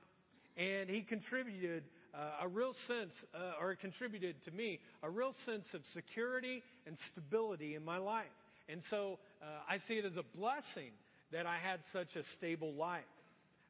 And 0.57 0.89
he 0.89 1.01
contributed 1.01 1.83
uh, 2.13 2.45
a 2.45 2.47
real 2.47 2.73
sense, 2.87 3.11
uh, 3.33 3.61
or 3.61 3.75
contributed 3.75 4.35
to 4.45 4.51
me, 4.51 4.79
a 5.03 5.09
real 5.09 5.33
sense 5.45 5.65
of 5.73 5.81
security 5.93 6.63
and 6.85 6.97
stability 7.11 7.75
in 7.75 7.83
my 7.83 7.97
life. 7.97 8.25
And 8.67 8.81
so 8.89 9.19
uh, 9.41 9.45
I 9.67 9.77
see 9.87 9.95
it 9.95 10.05
as 10.05 10.17
a 10.17 10.37
blessing 10.37 10.91
that 11.31 11.45
I 11.45 11.57
had 11.57 11.79
such 11.93 12.15
a 12.15 12.23
stable 12.37 12.73
life. 12.73 13.03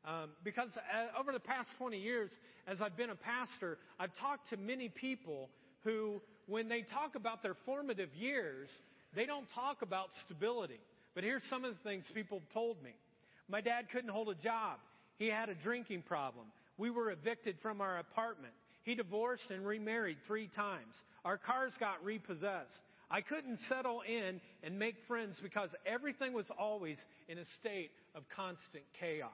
Um, 0.05 0.29
because 0.43 0.69
uh, 0.75 1.19
over 1.19 1.31
the 1.31 1.39
past 1.39 1.67
20 1.77 1.97
years, 1.97 2.29
as 2.67 2.77
I've 2.81 2.95
been 2.95 3.09
a 3.09 3.15
pastor, 3.15 3.77
I've 3.99 4.15
talked 4.19 4.49
to 4.51 4.57
many 4.57 4.89
people 4.89 5.49
who, 5.83 6.21
when 6.47 6.69
they 6.69 6.81
talk 6.93 7.15
about 7.15 7.43
their 7.43 7.55
formative 7.65 8.13
years, 8.15 8.69
they 9.15 9.25
don't 9.25 9.47
talk 9.55 9.81
about 9.81 10.09
stability. 10.25 10.79
But 11.15 11.23
here's 11.23 11.41
some 11.49 11.65
of 11.65 11.73
the 11.73 11.89
things 11.89 12.05
people 12.13 12.39
have 12.39 12.53
told 12.53 12.81
me. 12.83 12.91
My 13.49 13.61
dad 13.61 13.87
couldn't 13.91 14.11
hold 14.11 14.29
a 14.29 14.35
job. 14.35 14.77
He 15.17 15.27
had 15.27 15.49
a 15.49 15.55
drinking 15.55 16.03
problem. 16.03 16.45
We 16.79 16.89
were 16.89 17.11
evicted 17.11 17.57
from 17.61 17.81
our 17.81 17.99
apartment. 17.99 18.53
He 18.83 18.95
divorced 18.95 19.51
and 19.51 19.67
remarried 19.67 20.17
three 20.25 20.47
times. 20.55 20.95
Our 21.25 21.37
cars 21.37 21.73
got 21.77 22.03
repossessed. 22.03 22.81
I 23.11 23.19
couldn't 23.19 23.59
settle 23.67 24.01
in 24.07 24.39
and 24.63 24.79
make 24.79 24.95
friends 25.05 25.35
because 25.43 25.69
everything 25.85 26.31
was 26.31 26.45
always 26.57 26.97
in 27.27 27.37
a 27.37 27.45
state 27.59 27.91
of 28.15 28.23
constant 28.33 28.85
chaos. 28.97 29.31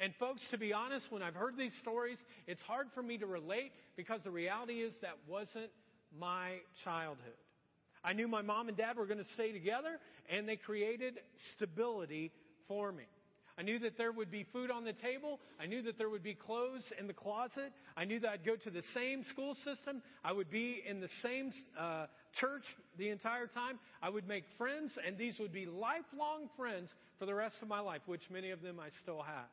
And 0.00 0.14
folks, 0.18 0.40
to 0.50 0.58
be 0.58 0.72
honest, 0.72 1.04
when 1.10 1.22
I've 1.22 1.34
heard 1.34 1.56
these 1.56 1.72
stories, 1.82 2.18
it's 2.46 2.62
hard 2.62 2.88
for 2.94 3.02
me 3.02 3.18
to 3.18 3.26
relate 3.26 3.72
because 3.96 4.20
the 4.24 4.30
reality 4.30 4.80
is 4.80 4.94
that 5.02 5.18
wasn't 5.28 5.70
my 6.18 6.56
childhood. 6.82 7.18
I 8.02 8.14
knew 8.14 8.26
my 8.26 8.42
mom 8.42 8.68
and 8.68 8.76
dad 8.76 8.96
were 8.96 9.06
going 9.06 9.22
to 9.22 9.32
stay 9.34 9.52
together 9.52 9.98
and 10.30 10.48
they 10.48 10.56
created 10.56 11.14
stability 11.54 12.32
for 12.68 12.90
me. 12.90 13.04
I 13.56 13.62
knew 13.62 13.78
that 13.80 13.96
there 13.96 14.10
would 14.10 14.32
be 14.32 14.46
food 14.52 14.70
on 14.70 14.84
the 14.84 14.92
table. 14.92 15.38
I 15.60 15.66
knew 15.66 15.82
that 15.82 15.96
there 15.96 16.10
would 16.10 16.24
be 16.24 16.34
clothes 16.34 16.82
in 16.98 17.06
the 17.06 17.12
closet. 17.12 17.72
I 17.96 18.04
knew 18.04 18.18
that 18.20 18.28
I'd 18.28 18.44
go 18.44 18.56
to 18.56 18.70
the 18.70 18.82
same 18.94 19.24
school 19.32 19.54
system. 19.64 20.02
I 20.24 20.32
would 20.32 20.50
be 20.50 20.82
in 20.88 21.00
the 21.00 21.08
same 21.22 21.52
uh, 21.78 22.06
church 22.40 22.64
the 22.98 23.10
entire 23.10 23.46
time. 23.46 23.78
I 24.02 24.10
would 24.10 24.26
make 24.26 24.44
friends, 24.58 24.90
and 25.06 25.16
these 25.16 25.34
would 25.38 25.52
be 25.52 25.66
lifelong 25.66 26.50
friends 26.56 26.90
for 27.18 27.26
the 27.26 27.34
rest 27.34 27.54
of 27.62 27.68
my 27.68 27.78
life, 27.78 28.00
which 28.06 28.22
many 28.28 28.50
of 28.50 28.60
them 28.60 28.80
I 28.80 28.88
still 29.02 29.22
have. 29.22 29.46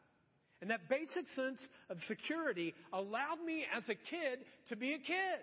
And 0.62 0.70
that 0.72 0.90
basic 0.90 1.28
sense 1.36 1.60
of 1.90 1.98
security 2.08 2.74
allowed 2.94 3.44
me 3.46 3.66
as 3.76 3.84
a 3.84 3.96
kid 3.96 4.40
to 4.70 4.76
be 4.76 4.94
a 4.94 5.00
kid. 5.00 5.42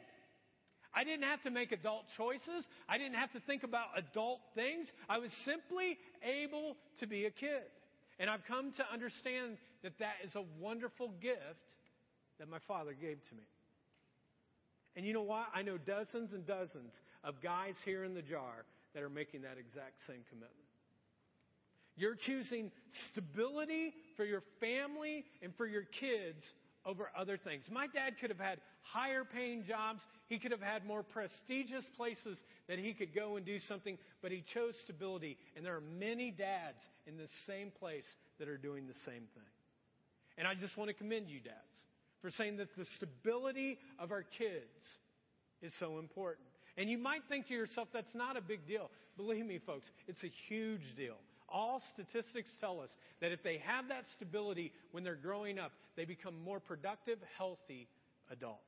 I 0.95 1.05
didn't 1.05 1.25
have 1.25 1.43
to 1.43 1.51
make 1.51 1.71
adult 1.71 2.05
choices. 2.17 2.65
I 2.89 2.99
didn't 2.99 3.15
have 3.15 3.33
to 3.33 3.41
think 3.41 3.63
about 3.63 3.87
adult 3.97 4.41
things. 4.55 4.89
I 5.09 5.19
was 5.19 5.31
simply 5.45 5.99
able 6.25 6.77
to 7.01 7.07
be 7.07 7.27
a 7.27 7.31
kid. 7.31 7.67
And 8.19 8.29
I've 8.29 8.45
come 8.47 8.73
to 8.77 8.85
understand 8.93 9.59
that 9.83 9.93
that 10.01 10.15
is 10.25 10.35
a 10.35 10.43
wonderful 10.61 11.11
gift 11.21 11.39
that 12.39 12.49
my 12.49 12.59
father 12.67 12.93
gave 12.93 13.19
to 13.29 13.35
me. 13.35 13.45
And 14.97 15.07
you 15.07 15.13
know 15.13 15.23
what? 15.23 15.47
I 15.55 15.63
know 15.63 15.79
dozens 15.79 16.33
and 16.33 16.47
dozens 16.47 16.93
of 17.23 17.41
guys 17.43 17.75
here 17.85 18.05
in 18.05 18.15
the 18.15 18.23
jar 18.23 18.65
that 18.95 19.03
are 19.03 19.09
making 19.09 19.43
that 19.43 19.57
exact 19.59 19.95
same 20.07 20.25
commitment. 20.29 20.53
You're 21.97 22.17
choosing 22.17 22.71
stability 23.11 23.93
for 24.17 24.25
your 24.25 24.43
family 24.61 25.25
and 25.43 25.53
for 25.57 25.67
your 25.67 25.83
kids 26.01 26.43
over 26.89 27.11
other 27.17 27.37
things. 27.37 27.65
My 27.71 27.87
dad 27.87 28.15
could 28.19 28.31
have 28.31 28.41
had 28.41 28.61
higher 28.81 29.23
paying 29.23 29.65
jobs. 29.69 30.01
He 30.27 30.39
could 30.39 30.53
have 30.53 30.63
had 30.63 30.87
more 30.87 31.03
prestigious 31.03 31.85
places 31.97 32.39
that 32.67 32.79
he 32.79 32.95
could 32.95 33.15
go 33.15 33.37
and 33.37 33.45
do 33.45 33.59
something, 33.69 33.99
but 34.23 34.33
he 34.33 34.43
chose 34.55 34.73
stability. 34.85 35.37
And 35.55 35.65
there 35.65 35.77
are 35.77 35.83
many 36.01 36.31
dads 36.31 36.79
in 37.07 37.19
the 37.19 37.29
same 37.47 37.71
place 37.79 38.09
that 38.39 38.49
are 38.49 38.57
doing 38.57 38.87
the 38.87 38.99
same 39.05 39.29
thing. 39.35 39.53
And 40.39 40.49
I 40.49 40.55
just 40.55 40.77
want 40.79 40.89
to 40.89 40.95
commend 40.95 41.29
you, 41.29 41.41
dads, 41.41 41.77
for 42.23 42.31
saying 42.31 42.57
that 42.57 42.69
the 42.77 42.87
stability 42.97 43.79
of 43.99 44.11
our 44.11 44.25
kids 44.39 44.81
is 45.61 45.73
so 45.79 45.99
important. 45.99 46.47
And 46.79 46.89
you 46.89 46.97
might 46.97 47.23
think 47.29 47.49
to 47.49 47.55
yourself, 47.55 47.89
that's 47.93 48.15
not 48.15 48.37
a 48.37 48.41
big 48.41 48.67
deal. 48.67 48.89
Believe 49.17 49.45
me, 49.45 49.59
folks, 49.67 49.85
it's 50.07 50.23
a 50.23 50.33
huge 50.49 50.97
deal. 50.97 51.17
All 51.49 51.83
statistics 51.95 52.49
tell 52.61 52.81
us 52.81 52.91
that 53.21 53.33
if 53.33 53.43
they 53.43 53.59
have 53.65 53.89
that 53.89 54.05
stability 54.17 54.73
when 54.93 55.05
they're 55.05 55.15
growing 55.15 55.59
up, 55.59 55.73
they 55.97 56.05
become 56.05 56.35
more 56.45 56.61
productive, 56.61 57.19
healthy 57.37 57.89
adults. 58.31 58.63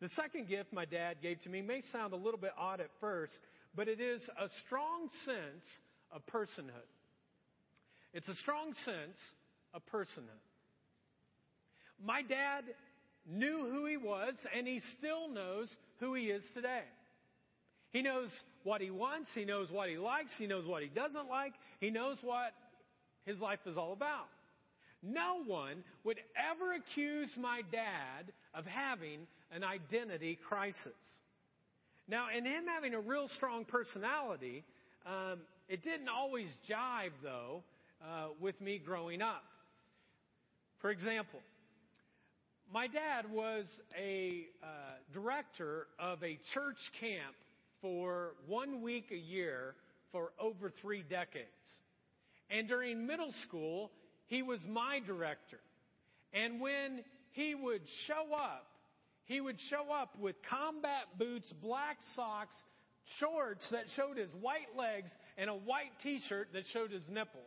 The 0.00 0.08
second 0.16 0.48
gift 0.48 0.72
my 0.72 0.86
dad 0.86 1.16
gave 1.22 1.40
to 1.42 1.50
me 1.50 1.60
may 1.60 1.82
sound 1.92 2.14
a 2.14 2.16
little 2.16 2.40
bit 2.40 2.52
odd 2.58 2.80
at 2.80 2.88
first, 3.00 3.38
but 3.76 3.88
it 3.88 4.00
is 4.00 4.22
a 4.38 4.48
strong 4.66 5.08
sense 5.26 5.64
of 6.10 6.22
personhood. 6.26 6.88
It's 8.14 8.28
a 8.28 8.34
strong 8.36 8.72
sense 8.84 9.18
of 9.74 9.82
personhood. 9.92 10.40
My 12.02 12.22
dad 12.22 12.64
knew 13.28 13.68
who 13.70 13.86
he 13.86 13.98
was, 13.98 14.34
and 14.56 14.66
he 14.66 14.80
still 14.98 15.28
knows 15.28 15.68
who 16.00 16.14
he 16.14 16.24
is 16.24 16.42
today. 16.54 16.84
He 17.92 18.02
knows 18.02 18.28
what 18.64 18.80
he 18.80 18.90
wants. 18.90 19.28
He 19.34 19.44
knows 19.44 19.68
what 19.70 19.88
he 19.88 19.98
likes. 19.98 20.30
He 20.38 20.46
knows 20.46 20.66
what 20.66 20.82
he 20.82 20.88
doesn't 20.88 21.28
like. 21.28 21.54
He 21.80 21.90
knows 21.90 22.16
what 22.22 22.52
his 23.24 23.38
life 23.38 23.60
is 23.66 23.76
all 23.76 23.92
about. 23.92 24.28
No 25.02 25.42
one 25.44 25.82
would 26.04 26.18
ever 26.36 26.74
accuse 26.74 27.30
my 27.38 27.62
dad 27.72 28.32
of 28.54 28.66
having 28.66 29.26
an 29.50 29.64
identity 29.64 30.38
crisis. 30.48 30.76
Now, 32.06 32.26
in 32.36 32.44
him 32.44 32.64
having 32.66 32.94
a 32.94 33.00
real 33.00 33.28
strong 33.36 33.64
personality, 33.64 34.64
um, 35.06 35.40
it 35.68 35.82
didn't 35.82 36.08
always 36.08 36.48
jive, 36.68 37.12
though, 37.22 37.62
uh, 38.04 38.28
with 38.40 38.60
me 38.60 38.80
growing 38.84 39.22
up. 39.22 39.44
For 40.80 40.90
example, 40.90 41.40
my 42.72 42.86
dad 42.86 43.30
was 43.30 43.64
a 43.98 44.44
uh, 44.62 44.66
director 45.12 45.86
of 45.98 46.22
a 46.22 46.38
church 46.52 46.78
camp 47.00 47.34
for 47.80 48.34
one 48.46 48.82
week 48.82 49.06
a 49.12 49.16
year 49.16 49.74
for 50.12 50.32
over 50.38 50.72
three 50.82 51.02
decades. 51.02 51.46
And 52.50 52.68
during 52.68 53.06
middle 53.06 53.32
school, 53.46 53.90
he 54.26 54.42
was 54.42 54.58
my 54.68 55.00
director. 55.06 55.60
And 56.32 56.60
when 56.60 57.02
he 57.32 57.54
would 57.54 57.82
show 58.06 58.34
up, 58.34 58.66
he 59.24 59.40
would 59.40 59.58
show 59.70 59.92
up 59.92 60.18
with 60.18 60.34
combat 60.48 61.04
boots, 61.18 61.52
black 61.62 61.98
socks, 62.16 62.54
shorts 63.18 63.66
that 63.70 63.84
showed 63.96 64.16
his 64.16 64.30
white 64.40 64.76
legs, 64.76 65.10
and 65.38 65.48
a 65.48 65.54
white 65.54 65.92
t 66.02 66.20
shirt 66.28 66.48
that 66.52 66.64
showed 66.72 66.90
his 66.90 67.02
nipples. 67.08 67.44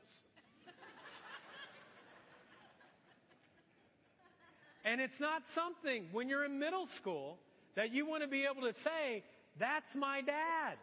and 4.86 5.02
it's 5.02 5.20
not 5.20 5.42
something 5.54 6.08
when 6.12 6.30
you're 6.30 6.46
in 6.46 6.60
middle 6.60 6.88
school 7.02 7.38
that 7.75 7.92
you 7.92 8.06
want 8.06 8.24
to 8.24 8.30
be 8.30 8.46
able 8.50 8.62
to 8.62 8.74
say, 8.84 9.24
That's 9.60 9.93
my 9.95 10.22
dad. 10.22 10.77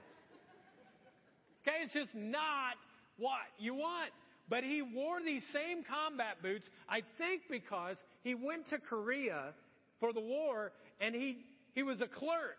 Okay, 1.62 1.84
it's 1.84 1.92
just 1.92 2.14
not 2.14 2.74
what 3.18 3.46
you 3.58 3.74
want. 3.74 4.10
But 4.48 4.64
he 4.64 4.82
wore 4.82 5.20
these 5.24 5.42
same 5.52 5.84
combat 5.84 6.42
boots, 6.42 6.64
I 6.88 7.02
think 7.18 7.42
because 7.48 7.96
he 8.24 8.34
went 8.34 8.68
to 8.70 8.78
Korea 8.78 9.54
for 10.00 10.12
the 10.12 10.20
war 10.20 10.72
and 11.00 11.14
he, 11.14 11.38
he 11.74 11.84
was 11.84 12.00
a 12.00 12.08
clerk. 12.08 12.58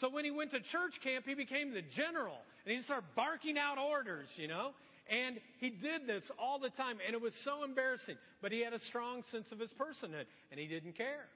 So 0.00 0.08
when 0.08 0.24
he 0.24 0.30
went 0.30 0.52
to 0.52 0.60
church 0.60 0.94
camp, 1.02 1.24
he 1.26 1.34
became 1.34 1.74
the 1.74 1.82
general 1.96 2.38
and 2.64 2.76
he 2.76 2.82
started 2.82 3.06
barking 3.16 3.58
out 3.58 3.78
orders, 3.78 4.28
you 4.36 4.46
know. 4.46 4.70
And 5.10 5.40
he 5.58 5.70
did 5.70 6.06
this 6.06 6.22
all 6.38 6.60
the 6.60 6.70
time 6.70 6.98
and 7.04 7.14
it 7.14 7.20
was 7.20 7.32
so 7.44 7.64
embarrassing. 7.64 8.16
But 8.40 8.52
he 8.52 8.60
had 8.60 8.72
a 8.72 8.80
strong 8.88 9.24
sense 9.32 9.46
of 9.50 9.58
his 9.58 9.70
personhood 9.70 10.26
and 10.52 10.60
he 10.60 10.68
didn't 10.68 10.96
care. 10.96 11.26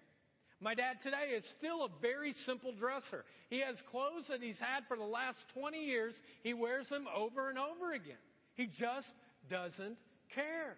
My 0.62 0.74
dad 0.74 0.98
today 1.02 1.34
is 1.36 1.42
still 1.58 1.84
a 1.84 1.88
very 2.00 2.34
simple 2.46 2.70
dresser. 2.72 3.24
He 3.50 3.58
has 3.60 3.74
clothes 3.90 4.26
that 4.28 4.40
he's 4.40 4.58
had 4.60 4.86
for 4.86 4.96
the 4.96 5.02
last 5.02 5.38
20 5.54 5.76
years. 5.76 6.14
He 6.44 6.54
wears 6.54 6.88
them 6.88 7.06
over 7.14 7.50
and 7.50 7.58
over 7.58 7.92
again. 7.92 8.22
He 8.54 8.66
just 8.78 9.08
doesn't 9.50 9.96
care. 10.32 10.76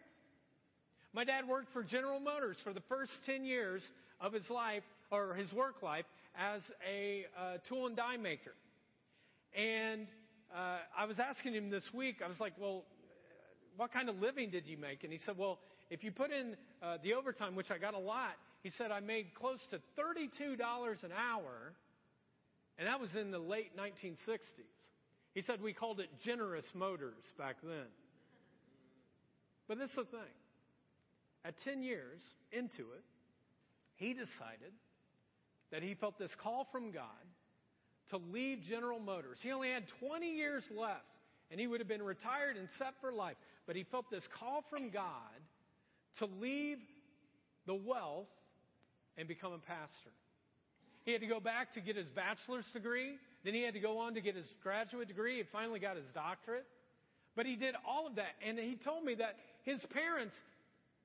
My 1.13 1.25
dad 1.25 1.47
worked 1.47 1.71
for 1.75 1.83
General 1.83 2.19
Motors 2.19 2.57
for 2.65 2.73
the 2.73 2.81
first 2.89 3.13
10 3.27 3.45
years 3.45 3.83
of 4.23 4.33
his 4.33 4.49
life, 4.49 4.85
or 5.11 5.35
his 5.35 5.53
work 5.53 5.83
life, 5.83 6.07
as 6.35 6.63
a 6.91 7.27
uh, 7.39 7.59
tool 7.69 7.87
and 7.87 7.95
die 7.95 8.17
maker. 8.17 8.55
And 9.55 10.07
uh, 10.57 10.79
I 10.97 11.05
was 11.05 11.19
asking 11.19 11.53
him 11.53 11.69
this 11.69 11.85
week, 11.93 12.23
I 12.25 12.29
was 12.29 12.41
like, 12.41 12.55
well, 12.59 12.85
what 13.77 13.93
kind 13.93 14.09
of 14.09 14.19
living 14.19 14.49
did 14.49 14.67
you 14.67 14.79
make? 14.79 15.05
And 15.05 15.13
he 15.13 15.21
said, 15.27 15.37
well, 15.37 15.59
if 15.91 16.03
you 16.03 16.11
put 16.11 16.31
in 16.31 16.57
uh, 16.83 16.97
the 17.03 17.13
overtime, 17.13 17.55
which 17.55 17.71
I 17.71 17.77
got 17.77 17.93
a 17.93 17.99
lot, 17.99 18.33
he 18.65 18.73
said 18.79 18.91
I 18.91 19.01
made 19.01 19.35
close 19.35 19.61
to 19.71 19.77
$32 20.01 20.59
an 21.05 21.11
hour, 21.13 21.75
and 22.79 22.89
that 22.89 22.99
was 22.99 23.11
in 23.15 23.31
the 23.31 23.39
late 23.39 23.77
1960s. 23.77 24.39
He 25.35 25.43
said 25.43 25.61
we 25.61 25.75
called 25.75 26.01
it 26.01 26.09
generous 26.25 26.65
motors 26.75 27.23
back 27.39 27.57
then. 27.63 27.93
But 29.69 29.79
this 29.79 29.91
is 29.91 29.97
the 29.97 30.05
thing. 30.05 30.35
At 31.45 31.55
10 31.65 31.83
years 31.83 32.23
into 32.53 32.93
it, 32.93 33.05
he 33.97 34.15
decided 34.15 34.73
that 35.71 35.83
he 35.83 35.95
felt 35.95 36.19
this 36.19 36.31
call 36.43 36.67
from 36.73 36.91
God 36.91 37.05
to 38.11 38.17
leave 38.33 38.61
General 38.67 38.99
Motors. 38.99 39.37
He 39.43 39.53
only 39.53 39.71
had 39.71 39.85
20 40.01 40.27
years 40.27 40.65
left, 40.75 41.05
and 41.51 41.61
he 41.61 41.67
would 41.67 41.81
have 41.81 41.89
been 41.89 42.03
retired 42.03 42.57
and 42.57 42.69
set 42.79 42.95
for 43.03 43.13
life. 43.13 43.37
But 43.67 43.77
he 43.77 43.85
felt 43.85 44.11
this 44.11 44.25
call 44.41 44.65
from 44.71 44.89
God 44.89 45.13
to 46.19 46.27
leave 46.41 46.79
the 47.67 47.75
wealth 47.75 48.29
and 49.17 49.29
become 49.29 49.53
a 49.53 49.59
pastor. 49.59 50.11
He 51.05 51.13
had 51.13 51.21
to 51.21 51.27
go 51.27 51.41
back 51.41 51.75
to 51.75 51.81
get 51.81 51.97
his 51.97 52.09
bachelor's 52.15 52.65
degree. 52.73 53.17
Then 53.45 53.55
he 53.55 53.63
had 53.63 53.75
to 53.75 53.81
go 53.81 53.99
on 53.99 54.15
to 54.15 54.21
get 54.21 54.35
his 54.35 54.47
graduate 54.63 55.09
degree. 55.09 55.37
He 55.39 55.43
finally 55.53 55.81
got 55.81 55.97
his 55.97 56.07
doctorate. 56.15 56.67
But 57.37 57.47
he 57.47 57.57
did 57.57 57.75
all 57.87 58.07
of 58.07 58.17
that. 58.17 58.35
And 58.47 58.59
he 58.59 58.77
told 58.83 59.05
me 59.05 59.15
that 59.17 59.37
his 59.65 59.81
parents 59.93 60.35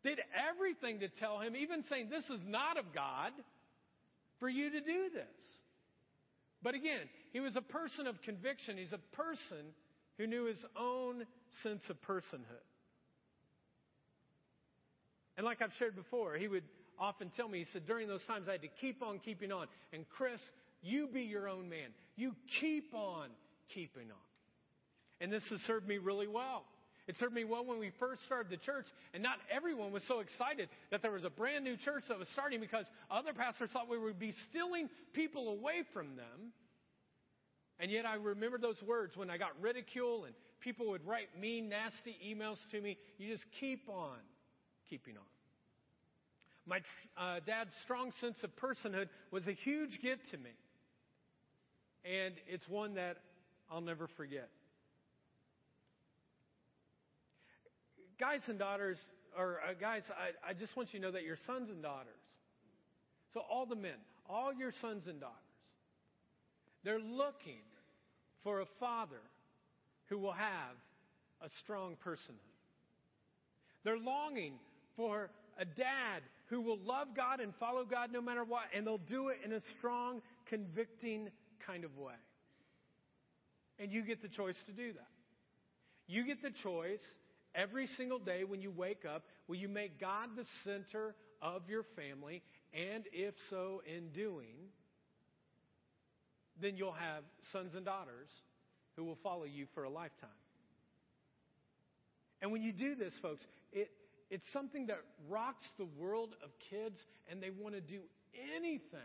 did 0.03 0.19
everything 0.49 1.01
to 1.01 1.09
tell 1.09 1.39
him, 1.39 1.55
even 1.55 1.83
saying, 1.89 2.09
This 2.09 2.23
is 2.25 2.39
not 2.47 2.77
of 2.77 2.85
God 2.93 3.33
for 4.39 4.47
you 4.47 4.71
to 4.71 4.79
do 4.79 5.09
this. 5.13 5.25
But 6.63 6.75
again, 6.75 7.09
he 7.33 7.39
was 7.39 7.55
a 7.55 7.61
person 7.61 8.07
of 8.07 8.21
conviction. 8.21 8.77
He's 8.77 8.93
a 8.93 9.15
person 9.15 9.73
who 10.17 10.27
knew 10.27 10.45
his 10.45 10.57
own 10.77 11.25
sense 11.63 11.81
of 11.89 12.01
personhood. 12.03 12.67
And 15.37 15.45
like 15.45 15.61
I've 15.61 15.74
shared 15.79 15.95
before, 15.95 16.35
he 16.35 16.48
would 16.48 16.63
often 17.00 17.31
tell 17.35 17.48
me, 17.48 17.59
he 17.59 17.66
said, 17.74 17.85
during 17.88 18.07
those 18.07 18.24
times 18.27 18.48
I 18.48 18.53
had 18.53 18.62
to 18.62 18.70
keep 18.81 19.01
on 19.01 19.20
keeping 19.20 19.51
on. 19.51 19.68
And 19.94 20.05
Chris, 20.09 20.40
you 20.81 21.07
be 21.07 21.22
your 21.22 21.48
own 21.48 21.70
man. 21.70 21.90
You 22.16 22.35
keep 22.59 22.94
on 22.94 23.29
keeping 23.74 24.12
on. 24.12 24.27
And 25.22 25.31
this 25.31 25.44
has 25.50 25.59
served 25.68 25.88
me 25.88 25.98
really 25.98 26.27
well. 26.27 26.64
It 27.07 27.16
served 27.20 27.33
me 27.33 27.44
well 27.44 27.66
when 27.66 27.79
we 27.79 27.92
first 28.00 28.24
started 28.25 28.51
the 28.51 28.64
church, 28.64 28.85
and 29.16 29.24
not 29.24 29.38
everyone 29.50 29.92
was 29.92 30.03
so 30.07 30.20
excited 30.20 30.70
that 30.92 31.01
there 31.01 31.09
was 31.09 31.24
a 31.24 31.29
brand 31.31 31.64
new 31.64 31.75
church 31.75 32.03
that 32.07 32.20
was 32.20 32.27
starting 32.33 32.59
because 32.59 32.85
other 33.09 33.33
pastors 33.33 33.72
thought 33.74 33.90
we 33.90 33.98
would 33.98 34.20
be 34.20 34.35
stealing 34.50 34.90
people 35.14 35.50
away 35.50 35.83
from 35.92 36.16
them. 36.16 36.53
And 37.79 37.90
yet 37.90 38.05
I 38.05 38.14
remember 38.14 38.59
those 38.59 38.79
words 38.88 39.18
when 39.18 39.31
I 39.31 39.38
got 39.38 39.59
ridicule 39.59 40.25
and 40.25 40.35
people 40.59 40.90
would 40.90 41.03
write 41.03 41.29
mean, 41.40 41.70
nasty 41.70 42.16
emails 42.24 42.57
to 42.72 42.79
me. 42.79 42.98
You 43.18 43.31
just 43.33 43.46
keep 43.59 43.90
on 43.90 44.20
keeping 44.88 45.18
on. 45.18 45.24
My 46.70 46.82
uh, 47.18 47.40
dad's 47.46 47.72
strong 47.84 48.12
sense 48.22 48.38
of 48.44 48.51
personhood 48.55 49.10
was 49.32 49.46
a 49.48 49.53
huge 49.53 50.00
gift 50.01 50.22
to 50.32 50.38
me. 50.38 50.51
And 52.05 52.36
it's 52.48 52.68
one 52.70 52.94
that 52.94 53.18
I'll 53.72 53.82
never 53.82 54.08
forget. 54.16 54.50
guys 58.20 58.42
and 58.48 58.60
daughters, 58.60 58.98
or 59.38 59.60
uh, 59.68 59.74
guys, 59.79 60.01
I, 60.10 60.50
I 60.50 60.53
just 60.53 60.75
want 60.75 60.90
you 60.92 61.00
to 61.00 61.05
know 61.05 61.12
that 61.14 61.24
your 61.24 61.38
sons 61.48 61.70
and 61.70 61.82
daughters, 61.82 62.20
so 63.34 63.42
all 63.50 63.66
the 63.66 63.75
men, 63.75 63.96
all 64.29 64.53
your 64.53 64.74
sons 64.82 65.03
and 65.08 65.20
daughters, 65.22 65.36
they're 66.84 67.00
looking 67.00 67.64
for 68.44 68.60
a 68.60 68.66
father 68.79 69.22
who 70.08 70.18
will 70.18 70.34
have 70.34 70.75
a 71.42 71.50
strong 71.64 71.96
personhood. 72.05 72.36
They're 73.86 73.98
longing 73.98 74.53
for 74.98 75.29
a 75.58 75.66
dad 75.66 76.22
who 76.50 76.62
will 76.62 76.79
love 76.79 77.09
God 77.16 77.40
and 77.40 77.53
follow 77.59 77.85
God 77.85 78.12
no 78.12 78.22
matter 78.22 78.44
what, 78.44 78.64
and 78.75 78.85
they'll 78.85 78.98
do 78.98 79.29
it 79.29 79.38
in 79.46 79.53
a 79.53 79.62
strong, 79.77 80.22
convicting 80.48 81.29
kind 81.66 81.83
of 81.83 81.98
way. 81.98 82.14
And 83.79 83.92
you 83.92 84.03
get 84.03 84.22
the 84.22 84.27
choice 84.27 84.55
to 84.66 84.72
do 84.72 84.94
that. 84.94 85.07
You 86.07 86.25
get 86.25 86.42
the 86.42 86.51
choice 86.64 87.00
Every 87.55 87.88
single 87.98 88.20
day 88.20 88.44
when 88.44 88.62
you 88.62 88.72
wake 88.72 89.05
up, 89.05 89.24
will 89.48 89.55
you 89.55 89.68
make 89.68 90.00
God 90.00 90.29
the 90.35 90.46
center 90.64 91.16
of 91.42 91.64
your 91.68 91.83
family? 91.96 92.44
And 92.74 93.05
if 93.12 93.33
so, 93.50 93.81
in 93.85 94.09
doing, 94.09 94.70
then 96.62 96.77
you'll 96.77 96.92
have 96.92 97.24
sons 97.51 97.74
and 97.75 97.85
daughters 97.85 98.29
who 98.96 99.03
will 99.03 99.18
follow 99.24 99.46
you 99.46 99.66
for 99.74 99.83
a 99.83 99.90
lifetime. 99.90 100.29
And 102.42 102.51
when 102.51 102.62
you 102.62 102.72
do 102.72 102.96
this, 102.96 103.14
folks, 103.22 103.42
it, 103.74 103.90
it's 104.29 104.46
something 104.53 104.87
that 104.87 105.00
rocks 105.27 105.65
the 105.77 105.87
world 105.98 106.29
of 106.44 106.50
kids, 106.70 107.00
and 107.29 107.42
they 107.42 107.50
want 107.50 107.75
to 107.75 107.81
do 107.81 108.01
anything 108.55 109.00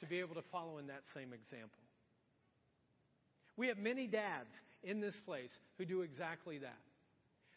to 0.00 0.06
be 0.06 0.20
able 0.20 0.34
to 0.34 0.42
follow 0.52 0.78
in 0.78 0.86
that 0.88 1.02
same 1.14 1.32
example. 1.32 1.80
We 3.56 3.68
have 3.68 3.78
many 3.78 4.06
dads 4.06 4.48
in 4.82 5.00
this 5.00 5.14
place 5.26 5.50
who 5.78 5.84
do 5.84 6.02
exactly 6.02 6.58
that. 6.58 6.78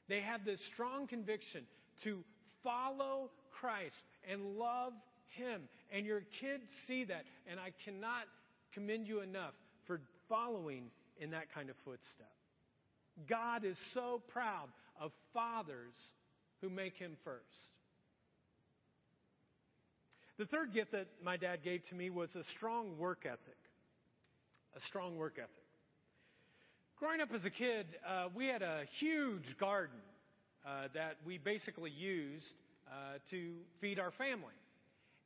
They 0.10 0.22
have 0.22 0.44
this 0.44 0.60
strong 0.74 1.08
conviction 1.08 1.64
to 2.04 2.24
follow 2.64 3.30
Christ 3.52 4.04
and 4.30 4.58
love 4.58 4.94
Him. 5.30 5.62
And 5.92 6.06
your 6.06 6.22
kids 6.42 6.64
see 6.88 7.06
that. 7.06 7.24
And 7.50 7.60
I 7.60 7.72
cannot 7.86 8.26
commend 8.74 9.08
you 9.08 9.22
enough 9.22 9.54
for 9.86 10.02
following 10.28 10.86
in 11.20 11.32
that 11.32 11.54
kind 11.54 11.70
of 11.70 11.76
footstep. 11.86 12.32
God 13.30 13.64
is 13.64 13.78
so 13.94 14.22
proud 14.28 14.68
of 15.00 15.12
fathers 15.34 15.94
who 16.62 16.70
make 16.70 16.96
Him 16.96 17.18
first. 17.24 17.44
The 20.40 20.46
third 20.46 20.74
gift 20.74 20.94
that 20.94 21.08
my 21.24 21.38
dad 21.38 21.60
gave 21.64 21.88
to 21.90 21.96
me 21.96 22.10
was 22.10 22.30
a 22.36 22.44
strong 22.58 22.98
work 22.98 23.26
ethic. 23.26 23.58
A 24.76 24.80
strong 24.88 25.16
work 25.18 25.34
ethic. 25.38 25.50
Growing 26.98 27.22
up 27.22 27.30
as 27.36 27.46
a 27.46 27.50
kid, 27.50 27.86
uh, 28.08 28.30
we 28.36 28.48
had 28.48 28.62
a 28.62 28.84
huge 29.00 29.58
garden 29.60 30.00
uh, 30.66 30.88
that 30.94 31.18
we 31.26 31.38
basically 31.38 31.92
used 31.92 32.46
uh, 32.88 33.18
to 33.30 33.54
feed 33.82 34.00
our 34.00 34.12
family. 34.12 34.56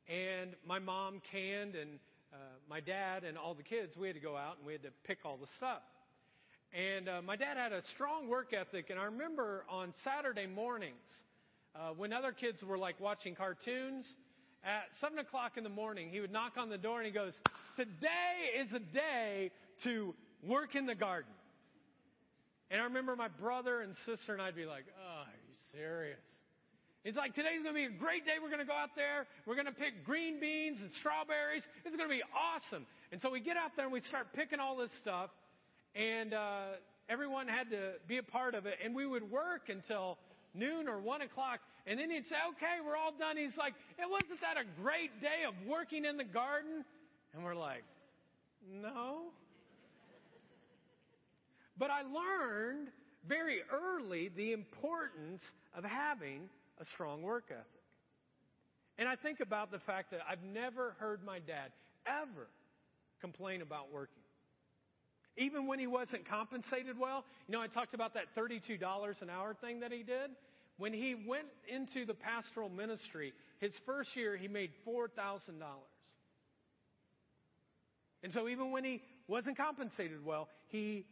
And 0.08 0.50
my 0.66 0.78
mom 0.78 1.22
canned, 1.32 1.74
and 1.74 1.98
uh, 2.32 2.36
my 2.68 2.80
dad 2.80 3.24
and 3.24 3.38
all 3.38 3.54
the 3.54 3.62
kids, 3.62 3.96
we 3.96 4.08
had 4.08 4.16
to 4.16 4.22
go 4.22 4.36
out 4.36 4.56
and 4.58 4.66
we 4.66 4.72
had 4.72 4.82
to 4.82 4.90
pick 5.04 5.18
all 5.24 5.36
the 5.36 5.48
stuff. 5.56 5.82
And 6.72 7.08
uh, 7.08 7.22
my 7.22 7.36
dad 7.36 7.56
had 7.56 7.72
a 7.72 7.82
strong 7.94 8.28
work 8.28 8.52
ethic, 8.52 8.90
and 8.90 8.98
I 8.98 9.04
remember 9.04 9.64
on 9.70 9.94
Saturday 10.04 10.46
mornings, 10.46 10.94
uh, 11.74 11.90
when 11.96 12.12
other 12.12 12.32
kids 12.32 12.62
were 12.62 12.78
like 12.78 13.00
watching 13.00 13.34
cartoons, 13.34 14.04
at 14.64 14.90
7 15.00 15.18
o'clock 15.18 15.52
in 15.56 15.62
the 15.62 15.70
morning, 15.70 16.10
he 16.10 16.20
would 16.20 16.32
knock 16.32 16.54
on 16.56 16.68
the 16.68 16.78
door 16.78 16.98
and 16.98 17.06
he 17.06 17.12
goes, 17.12 17.32
Today 17.76 18.58
is 18.60 18.68
a 18.74 18.80
day 18.80 19.50
to 19.84 20.14
work 20.42 20.74
in 20.74 20.86
the 20.86 20.94
garden. 20.94 21.32
And 22.70 22.80
I 22.80 22.84
remember 22.84 23.16
my 23.16 23.28
brother 23.28 23.80
and 23.80 23.94
sister 24.04 24.32
and 24.32 24.42
I'd 24.42 24.56
be 24.56 24.66
like, 24.66 24.84
oh, 24.92 25.24
are 25.24 25.40
you 25.48 25.54
serious? 25.72 26.26
He's 27.04 27.16
like, 27.16 27.34
today's 27.34 27.62
going 27.62 27.72
to 27.72 27.80
be 27.80 27.88
a 27.88 27.96
great 27.96 28.26
day. 28.26 28.36
We're 28.42 28.52
going 28.52 28.60
to 28.60 28.68
go 28.68 28.76
out 28.76 28.92
there. 28.92 29.24
We're 29.46 29.54
going 29.54 29.70
to 29.70 29.78
pick 29.78 30.04
green 30.04 30.40
beans 30.40 30.76
and 30.82 30.90
strawberries. 31.00 31.62
It's 31.86 31.96
going 31.96 32.10
to 32.10 32.12
be 32.12 32.26
awesome. 32.34 32.84
And 33.12 33.22
so 33.22 33.30
we 33.30 33.40
get 33.40 33.56
out 33.56 33.72
there 33.76 33.86
and 33.86 33.94
we 33.94 34.02
start 34.02 34.34
picking 34.34 34.60
all 34.60 34.76
this 34.76 34.92
stuff. 35.00 35.30
And 35.98 36.32
uh, 36.32 36.78
everyone 37.08 37.48
had 37.48 37.70
to 37.70 37.94
be 38.06 38.18
a 38.18 38.22
part 38.22 38.54
of 38.54 38.66
it. 38.66 38.74
And 38.84 38.94
we 38.94 39.04
would 39.04 39.28
work 39.28 39.68
until 39.68 40.16
noon 40.54 40.86
or 40.86 41.00
one 41.00 41.22
o'clock. 41.22 41.58
And 41.86 41.98
then 41.98 42.10
he'd 42.10 42.28
say, 42.28 42.36
okay, 42.54 42.78
we're 42.86 42.96
all 42.96 43.12
done. 43.18 43.36
He's 43.36 43.56
like, 43.58 43.74
it 43.98 44.08
wasn't 44.08 44.40
that 44.40 44.56
a 44.56 44.80
great 44.80 45.20
day 45.20 45.42
of 45.46 45.54
working 45.66 46.04
in 46.04 46.16
the 46.16 46.24
garden? 46.24 46.84
And 47.34 47.44
we're 47.44 47.56
like, 47.56 47.82
no. 48.72 49.32
But 51.76 51.90
I 51.90 52.02
learned 52.02 52.88
very 53.26 53.60
early 53.72 54.30
the 54.36 54.52
importance 54.52 55.42
of 55.76 55.84
having 55.84 56.48
a 56.80 56.84
strong 56.94 57.22
work 57.22 57.44
ethic. 57.50 57.64
And 58.98 59.08
I 59.08 59.16
think 59.16 59.40
about 59.40 59.70
the 59.70 59.78
fact 59.80 60.10
that 60.10 60.20
I've 60.28 60.42
never 60.42 60.94
heard 60.98 61.24
my 61.24 61.38
dad 61.38 61.70
ever 62.06 62.48
complain 63.20 63.62
about 63.62 63.92
working. 63.92 64.17
Even 65.38 65.66
when 65.66 65.78
he 65.78 65.86
wasn't 65.86 66.28
compensated 66.28 66.98
well. 66.98 67.24
You 67.46 67.52
know, 67.52 67.62
I 67.62 67.68
talked 67.68 67.94
about 67.94 68.14
that 68.14 68.24
$32 68.36 69.22
an 69.22 69.30
hour 69.30 69.54
thing 69.54 69.80
that 69.80 69.92
he 69.92 70.02
did. 70.02 70.30
When 70.76 70.92
he 70.92 71.14
went 71.26 71.46
into 71.68 72.04
the 72.04 72.14
pastoral 72.14 72.68
ministry, 72.68 73.32
his 73.60 73.72
first 73.86 74.10
year 74.14 74.36
he 74.36 74.48
made 74.48 74.70
$4,000. 74.86 75.08
And 78.22 78.32
so 78.32 78.48
even 78.48 78.72
when 78.72 78.84
he 78.84 79.00
wasn't 79.28 79.56
compensated 79.56 80.24
well, 80.24 80.48
he 80.68 81.06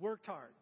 worked 0.00 0.26
hard. 0.26 0.52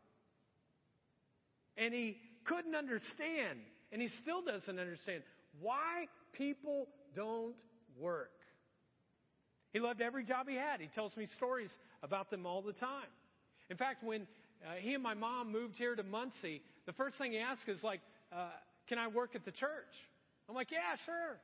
And 1.77 1.95
he 1.95 2.19
couldn't 2.45 2.75
understand 2.75 3.61
and 3.93 4.03
he 4.03 4.09
still 4.23 4.43
doesn't 4.43 4.79
understand 4.79 5.23
why 5.61 6.07
people 6.33 6.89
don't 7.15 7.55
work. 7.99 8.33
He 9.75 9.81
loved 9.81 10.01
every 10.01 10.25
job 10.25 10.49
he 10.49 10.55
had. 10.55 10.81
He 10.81 10.87
tells 10.87 11.15
me 11.17 11.29
stories 11.37 11.71
about 12.03 12.31
them 12.31 12.47
all 12.47 12.63
the 12.63 12.73
time. 12.73 13.11
In 13.69 13.77
fact, 13.77 14.03
when 14.05 14.23
uh, 14.65 14.75
he 14.79 14.95
and 14.95 15.03
my 15.03 15.15
mom 15.15 15.53
moved 15.53 15.77
here 15.77 15.97
to 15.97 16.03
Muncie, 16.03 16.63
the 16.87 16.93
first 16.93 17.19
thing 17.19 17.33
he 17.33 17.39
asked 17.39 17.69
is 17.69 17.83
like, 17.83 18.01
uh, 18.33 18.51
"Can 18.89 18.99
I 18.99 19.09
work 19.09 19.35
at 19.35 19.45
the 19.45 19.51
church?" 19.51 19.93
I'm 20.49 20.55
like, 20.55 20.71
"Yeah, 20.71 20.97
sure." 21.05 21.41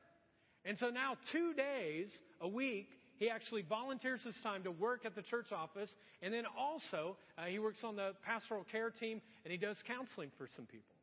And 0.63 0.77
so 0.79 0.89
now, 0.89 1.17
two 1.33 1.53
days 1.53 2.07
a 2.39 2.47
week, 2.47 2.87
he 3.17 3.29
actually 3.29 3.63
volunteers 3.63 4.21
his 4.23 4.35
time 4.41 4.63
to 4.63 4.71
work 4.71 5.05
at 5.05 5.13
the 5.13 5.21
church 5.21 5.51
office, 5.51 5.89
and 6.21 6.33
then 6.33 6.45
also 6.57 7.17
uh, 7.37 7.45
he 7.45 7.59
works 7.59 7.83
on 7.83 7.95
the 7.95 8.13
pastoral 8.25 8.65
care 8.71 8.91
team 8.91 9.21
and 9.43 9.51
he 9.51 9.57
does 9.57 9.77
counseling 9.85 10.31
for 10.37 10.47
some 10.55 10.65
people. 10.65 10.95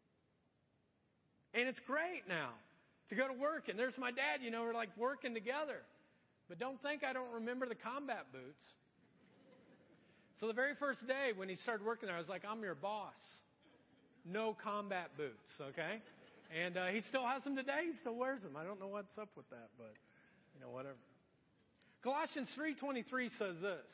And 1.55 1.69
it's 1.69 1.81
great 1.87 2.23
now 2.29 2.51
to 3.11 3.15
go 3.15 3.27
to 3.27 3.35
work. 3.35 3.69
And 3.69 3.79
there's 3.79 3.97
my 3.99 4.11
dad, 4.11 4.41
you 4.43 4.51
know, 4.51 4.63
we're 4.63 4.75
like 4.75 4.91
working 4.97 5.35
together. 5.35 5.83
But 6.49 6.59
don't 6.59 6.81
think 6.83 7.05
I 7.05 7.13
don't 7.13 7.33
remember 7.33 7.67
the 7.67 7.75
combat 7.75 8.27
boots. 8.33 8.65
So 10.41 10.47
the 10.47 10.53
very 10.53 10.75
first 10.79 11.07
day 11.07 11.31
when 11.35 11.49
he 11.49 11.57
started 11.57 11.85
working 11.85 12.07
there, 12.07 12.17
I 12.17 12.21
was 12.21 12.29
like, 12.29 12.43
I'm 12.49 12.63
your 12.63 12.75
boss. 12.75 13.19
No 14.25 14.57
combat 14.63 15.11
boots, 15.17 15.51
okay? 15.61 16.01
And 16.57 16.77
uh, 16.77 16.87
he 16.87 17.03
still 17.09 17.27
has 17.27 17.43
them 17.45 17.57
today. 17.57 17.91
He 17.91 17.99
still 17.99 18.15
wears 18.15 18.43
them. 18.43 18.57
I 18.57 18.65
don't 18.65 18.81
know 18.81 18.89
what's 18.89 19.17
up 19.19 19.31
with 19.37 19.49
that, 19.51 19.69
but 19.77 19.93
you 20.55 20.61
know, 20.61 20.71
whatever. 20.71 20.97
Colossians 22.03 22.49
3:23 22.57 23.31
says 23.39 23.57
this: 23.61 23.87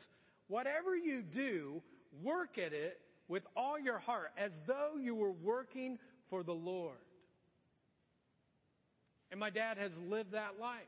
Whatever 0.48 0.96
you 0.96 1.22
do, 1.22 1.82
work 2.22 2.58
at 2.58 2.72
it 2.72 3.00
with 3.28 3.42
all 3.56 3.78
your 3.78 3.98
heart, 3.98 4.32
as 4.36 4.52
though 4.66 4.92
you 5.00 5.14
were 5.14 5.32
working 5.32 5.98
for 6.30 6.42
the 6.42 6.52
Lord. 6.52 6.96
And 9.30 9.40
my 9.40 9.50
dad 9.50 9.78
has 9.78 9.90
lived 10.08 10.32
that 10.32 10.60
life. 10.60 10.82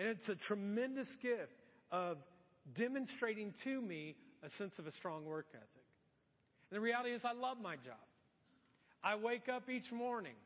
And 0.00 0.08
it's 0.08 0.30
a 0.30 0.34
tremendous 0.34 1.08
gift 1.20 1.52
of 1.92 2.16
demonstrating 2.74 3.52
to 3.64 3.82
me 3.82 4.16
a 4.42 4.48
sense 4.56 4.72
of 4.78 4.86
a 4.86 4.92
strong 4.92 5.26
work 5.26 5.48
ethic. 5.52 5.84
And 6.70 6.78
the 6.78 6.80
reality 6.80 7.10
is, 7.10 7.20
I 7.22 7.34
love 7.34 7.58
my 7.62 7.76
job. 7.76 8.00
I 9.04 9.16
wake 9.16 9.50
up 9.50 9.68
each 9.68 9.92
morning 9.92 10.36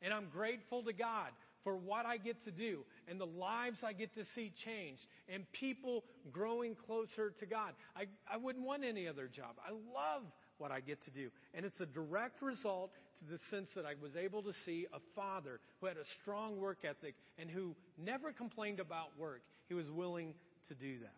and 0.00 0.14
I'm 0.14 0.28
grateful 0.32 0.82
to 0.84 0.94
God 0.94 1.28
for 1.62 1.76
what 1.76 2.06
I 2.06 2.16
get 2.16 2.42
to 2.46 2.50
do 2.50 2.78
and 3.06 3.20
the 3.20 3.26
lives 3.26 3.76
I 3.84 3.92
get 3.92 4.14
to 4.14 4.24
see 4.34 4.50
changed 4.64 5.02
and 5.28 5.44
people 5.52 6.04
growing 6.32 6.74
closer 6.86 7.34
to 7.38 7.44
God. 7.44 7.74
I, 7.94 8.04
I 8.32 8.38
wouldn't 8.38 8.64
want 8.64 8.82
any 8.82 9.06
other 9.06 9.28
job. 9.28 9.56
I 9.62 9.72
love 9.72 10.22
what 10.56 10.70
I 10.70 10.80
get 10.80 11.04
to 11.04 11.10
do. 11.10 11.28
And 11.52 11.66
it's 11.66 11.80
a 11.80 11.86
direct 11.86 12.40
result 12.40 12.92
the 13.30 13.38
sense 13.50 13.68
that 13.74 13.84
I 13.86 13.94
was 14.00 14.16
able 14.16 14.42
to 14.42 14.52
see 14.64 14.86
a 14.92 14.98
father 15.14 15.60
who 15.80 15.86
had 15.86 15.96
a 15.96 16.04
strong 16.20 16.58
work 16.58 16.78
ethic 16.84 17.14
and 17.38 17.50
who 17.50 17.74
never 17.98 18.32
complained 18.32 18.80
about 18.80 19.18
work. 19.18 19.42
He 19.68 19.74
was 19.74 19.88
willing 19.90 20.34
to 20.68 20.74
do 20.74 20.98
that. 21.00 21.14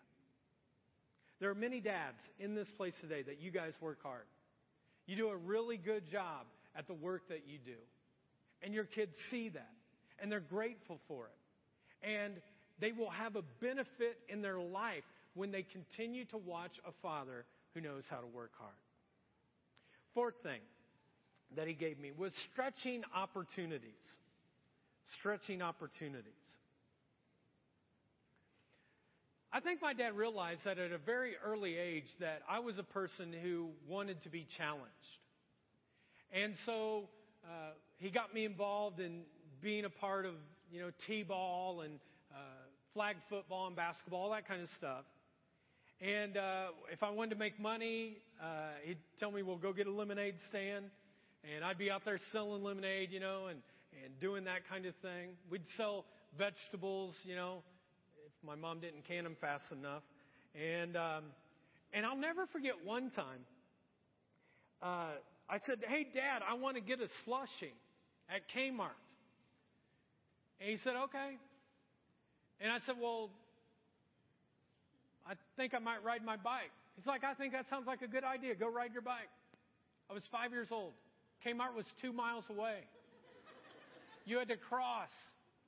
There 1.40 1.50
are 1.50 1.54
many 1.54 1.80
dads 1.80 2.18
in 2.38 2.54
this 2.54 2.68
place 2.76 2.94
today 3.00 3.22
that 3.22 3.40
you 3.40 3.50
guys 3.50 3.72
work 3.80 4.02
hard. 4.02 4.24
You 5.06 5.16
do 5.16 5.28
a 5.28 5.36
really 5.36 5.76
good 5.76 6.10
job 6.10 6.46
at 6.76 6.86
the 6.86 6.94
work 6.94 7.28
that 7.28 7.42
you 7.46 7.58
do. 7.64 7.78
And 8.62 8.72
your 8.72 8.84
kids 8.84 9.12
see 9.30 9.50
that. 9.50 9.72
And 10.20 10.30
they're 10.30 10.40
grateful 10.40 11.00
for 11.08 11.26
it. 11.26 12.08
And 12.08 12.34
they 12.80 12.92
will 12.92 13.10
have 13.10 13.36
a 13.36 13.42
benefit 13.60 14.18
in 14.28 14.42
their 14.42 14.58
life 14.58 15.04
when 15.34 15.50
they 15.50 15.62
continue 15.62 16.24
to 16.26 16.38
watch 16.38 16.72
a 16.86 16.92
father 17.02 17.44
who 17.74 17.80
knows 17.80 18.04
how 18.08 18.18
to 18.18 18.26
work 18.26 18.52
hard. 18.58 18.74
Fourth 20.14 20.34
thing 20.42 20.60
that 21.56 21.66
he 21.66 21.74
gave 21.74 21.98
me 21.98 22.12
was 22.16 22.32
stretching 22.52 23.02
opportunities. 23.14 23.90
Stretching 25.18 25.62
opportunities. 25.62 26.32
I 29.52 29.60
think 29.60 29.80
my 29.80 29.92
dad 29.92 30.16
realized 30.16 30.60
that 30.64 30.78
at 30.78 30.90
a 30.90 30.98
very 30.98 31.34
early 31.44 31.76
age 31.76 32.08
that 32.18 32.42
I 32.48 32.58
was 32.58 32.76
a 32.78 32.82
person 32.82 33.32
who 33.32 33.68
wanted 33.88 34.20
to 34.24 34.28
be 34.28 34.46
challenged. 34.58 34.90
And 36.32 36.54
so 36.66 37.04
uh, 37.44 37.74
he 37.98 38.10
got 38.10 38.34
me 38.34 38.44
involved 38.44 38.98
in 38.98 39.20
being 39.62 39.84
a 39.84 39.90
part 39.90 40.26
of, 40.26 40.34
you 40.72 40.80
know, 40.80 40.90
T-ball 41.06 41.82
and 41.82 42.00
uh, 42.32 42.38
flag 42.94 43.16
football 43.30 43.68
and 43.68 43.76
basketball, 43.76 44.22
all 44.22 44.30
that 44.30 44.48
kind 44.48 44.60
of 44.60 44.68
stuff. 44.76 45.04
And 46.00 46.36
uh, 46.36 46.66
if 46.92 47.04
I 47.04 47.10
wanted 47.10 47.30
to 47.30 47.36
make 47.36 47.60
money, 47.60 48.16
uh, 48.42 48.70
he'd 48.84 48.98
tell 49.20 49.30
me, 49.30 49.42
"Well, 49.42 49.56
go 49.56 49.72
get 49.72 49.86
a 49.86 49.92
lemonade 49.92 50.34
stand," 50.48 50.86
and 51.54 51.64
I'd 51.64 51.78
be 51.78 51.90
out 51.90 52.02
there 52.04 52.18
selling 52.32 52.62
lemonade, 52.62 53.10
you 53.10 53.20
know, 53.20 53.46
and 53.48 53.58
and 54.04 54.18
doing 54.20 54.44
that 54.44 54.68
kind 54.68 54.86
of 54.86 54.94
thing. 55.02 55.30
We'd 55.50 55.62
sell 55.76 56.04
vegetables, 56.36 57.14
you 57.24 57.36
know, 57.36 57.62
if 58.26 58.32
my 58.46 58.54
mom 58.54 58.80
didn't 58.80 59.06
can 59.06 59.24
them 59.24 59.36
fast 59.40 59.64
enough, 59.72 60.02
and 60.54 60.96
um, 60.96 61.24
and 61.92 62.04
I'll 62.04 62.16
never 62.16 62.46
forget 62.46 62.74
one 62.84 63.10
time. 63.10 63.44
Uh, 64.82 65.14
I 65.48 65.58
said, 65.66 65.78
"Hey, 65.86 66.06
Dad, 66.14 66.42
I 66.48 66.54
want 66.54 66.76
to 66.76 66.82
get 66.82 66.98
a 67.00 67.08
slushie 67.28 67.74
at 68.28 68.42
Kmart," 68.54 68.98
and 70.60 70.70
he 70.70 70.78
said, 70.82 70.94
"Okay." 71.04 71.36
And 72.60 72.72
I 72.72 72.78
said, 72.86 72.96
"Well, 73.00 73.30
I 75.26 75.34
think 75.56 75.74
I 75.74 75.78
might 75.78 76.04
ride 76.04 76.24
my 76.24 76.36
bike. 76.36 76.72
He's 76.96 77.06
like, 77.06 77.24
I 77.24 77.34
think 77.34 77.52
that 77.52 77.66
sounds 77.70 77.86
like 77.86 78.02
a 78.02 78.06
good 78.08 78.24
idea. 78.24 78.54
Go 78.54 78.70
ride 78.70 78.92
your 78.92 79.02
bike. 79.02 79.32
I 80.10 80.14
was 80.14 80.22
five 80.30 80.52
years 80.52 80.68
old. 80.70 80.92
Kmart 81.44 81.76
was 81.76 81.84
two 82.00 82.12
miles 82.12 82.44
away. 82.48 82.78
You 84.24 84.38
had 84.38 84.48
to 84.48 84.56
cross 84.56 85.10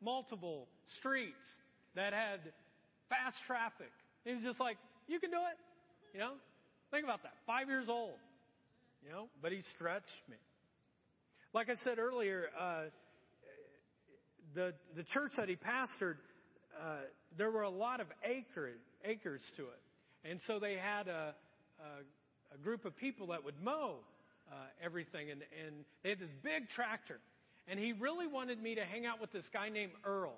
multiple 0.01 0.67
streets 0.99 1.35
that 1.95 2.12
had 2.12 2.41
fast 3.09 3.37
traffic. 3.47 3.93
He 4.25 4.33
was 4.33 4.43
just 4.43 4.61
like, 4.61 4.79
you 5.07 5.21
can 5.21 5.31
do 5.31 5.37
it. 5.37 5.59
You 6.15 6.21
know? 6.21 6.33
Think 6.91 7.05
about 7.05 7.23
that. 7.23 7.35
Five 7.47 7.69
years 7.69 7.87
old. 7.89 8.17
You 9.05 9.11
know? 9.12 9.29
But 9.43 9.53
he 9.53 9.62
stretched 9.75 10.23
me. 10.31 10.37
Like 11.53 11.69
I 11.69 11.75
said 11.85 11.99
earlier, 11.99 12.47
uh, 12.59 12.85
the, 14.55 14.73
the 14.97 15.05
church 15.05 15.33
that 15.37 15.49
he 15.49 15.57
pastored, 15.57 16.17
uh, 16.81 16.97
there 17.37 17.51
were 17.51 17.62
a 17.62 17.71
lot 17.71 18.01
of 18.01 18.07
acreage, 18.25 18.81
acres 19.05 19.43
to 19.57 19.65
it. 19.65 20.29
And 20.29 20.41
so 20.47 20.59
they 20.59 20.77
had 20.77 21.09
a, 21.09 21.35
a, 21.81 22.55
a 22.55 22.59
group 22.62 22.85
of 22.85 22.97
people 22.97 23.29
that 23.29 23.45
would 23.45 23.55
mow 23.62 23.97
uh, 24.51 24.55
everything, 24.85 25.31
and, 25.31 25.43
and 25.67 25.85
they 26.03 26.11
had 26.11 26.19
this 26.19 26.31
big 26.43 26.69
tractor. 26.75 27.19
And 27.69 27.81
he 27.81 27.93
really 27.93 28.27
wanted 28.27 28.63
me 28.63 28.77
to 28.77 28.85
hang 28.85 29.07
out 29.07 29.21
with 29.21 29.33
this 29.33 29.45
guy 29.53 29.69
named 29.69 29.93
Earl. 30.05 30.35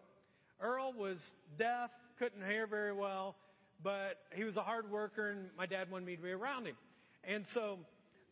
Earl 0.61 0.93
was 0.97 1.19
deaf, 1.59 1.91
couldn't 2.19 2.45
hear 2.49 2.67
very 2.67 2.93
well, 2.93 3.37
but 3.83 4.19
he 4.35 4.45
was 4.45 4.57
a 4.57 4.63
hard 4.63 4.91
worker, 4.91 5.31
and 5.31 5.51
my 5.57 5.67
dad 5.67 5.91
wanted 5.91 6.07
me 6.07 6.17
to 6.17 6.23
be 6.23 6.31
around 6.31 6.67
him. 6.67 6.77
And 7.25 7.45
so 7.55 7.79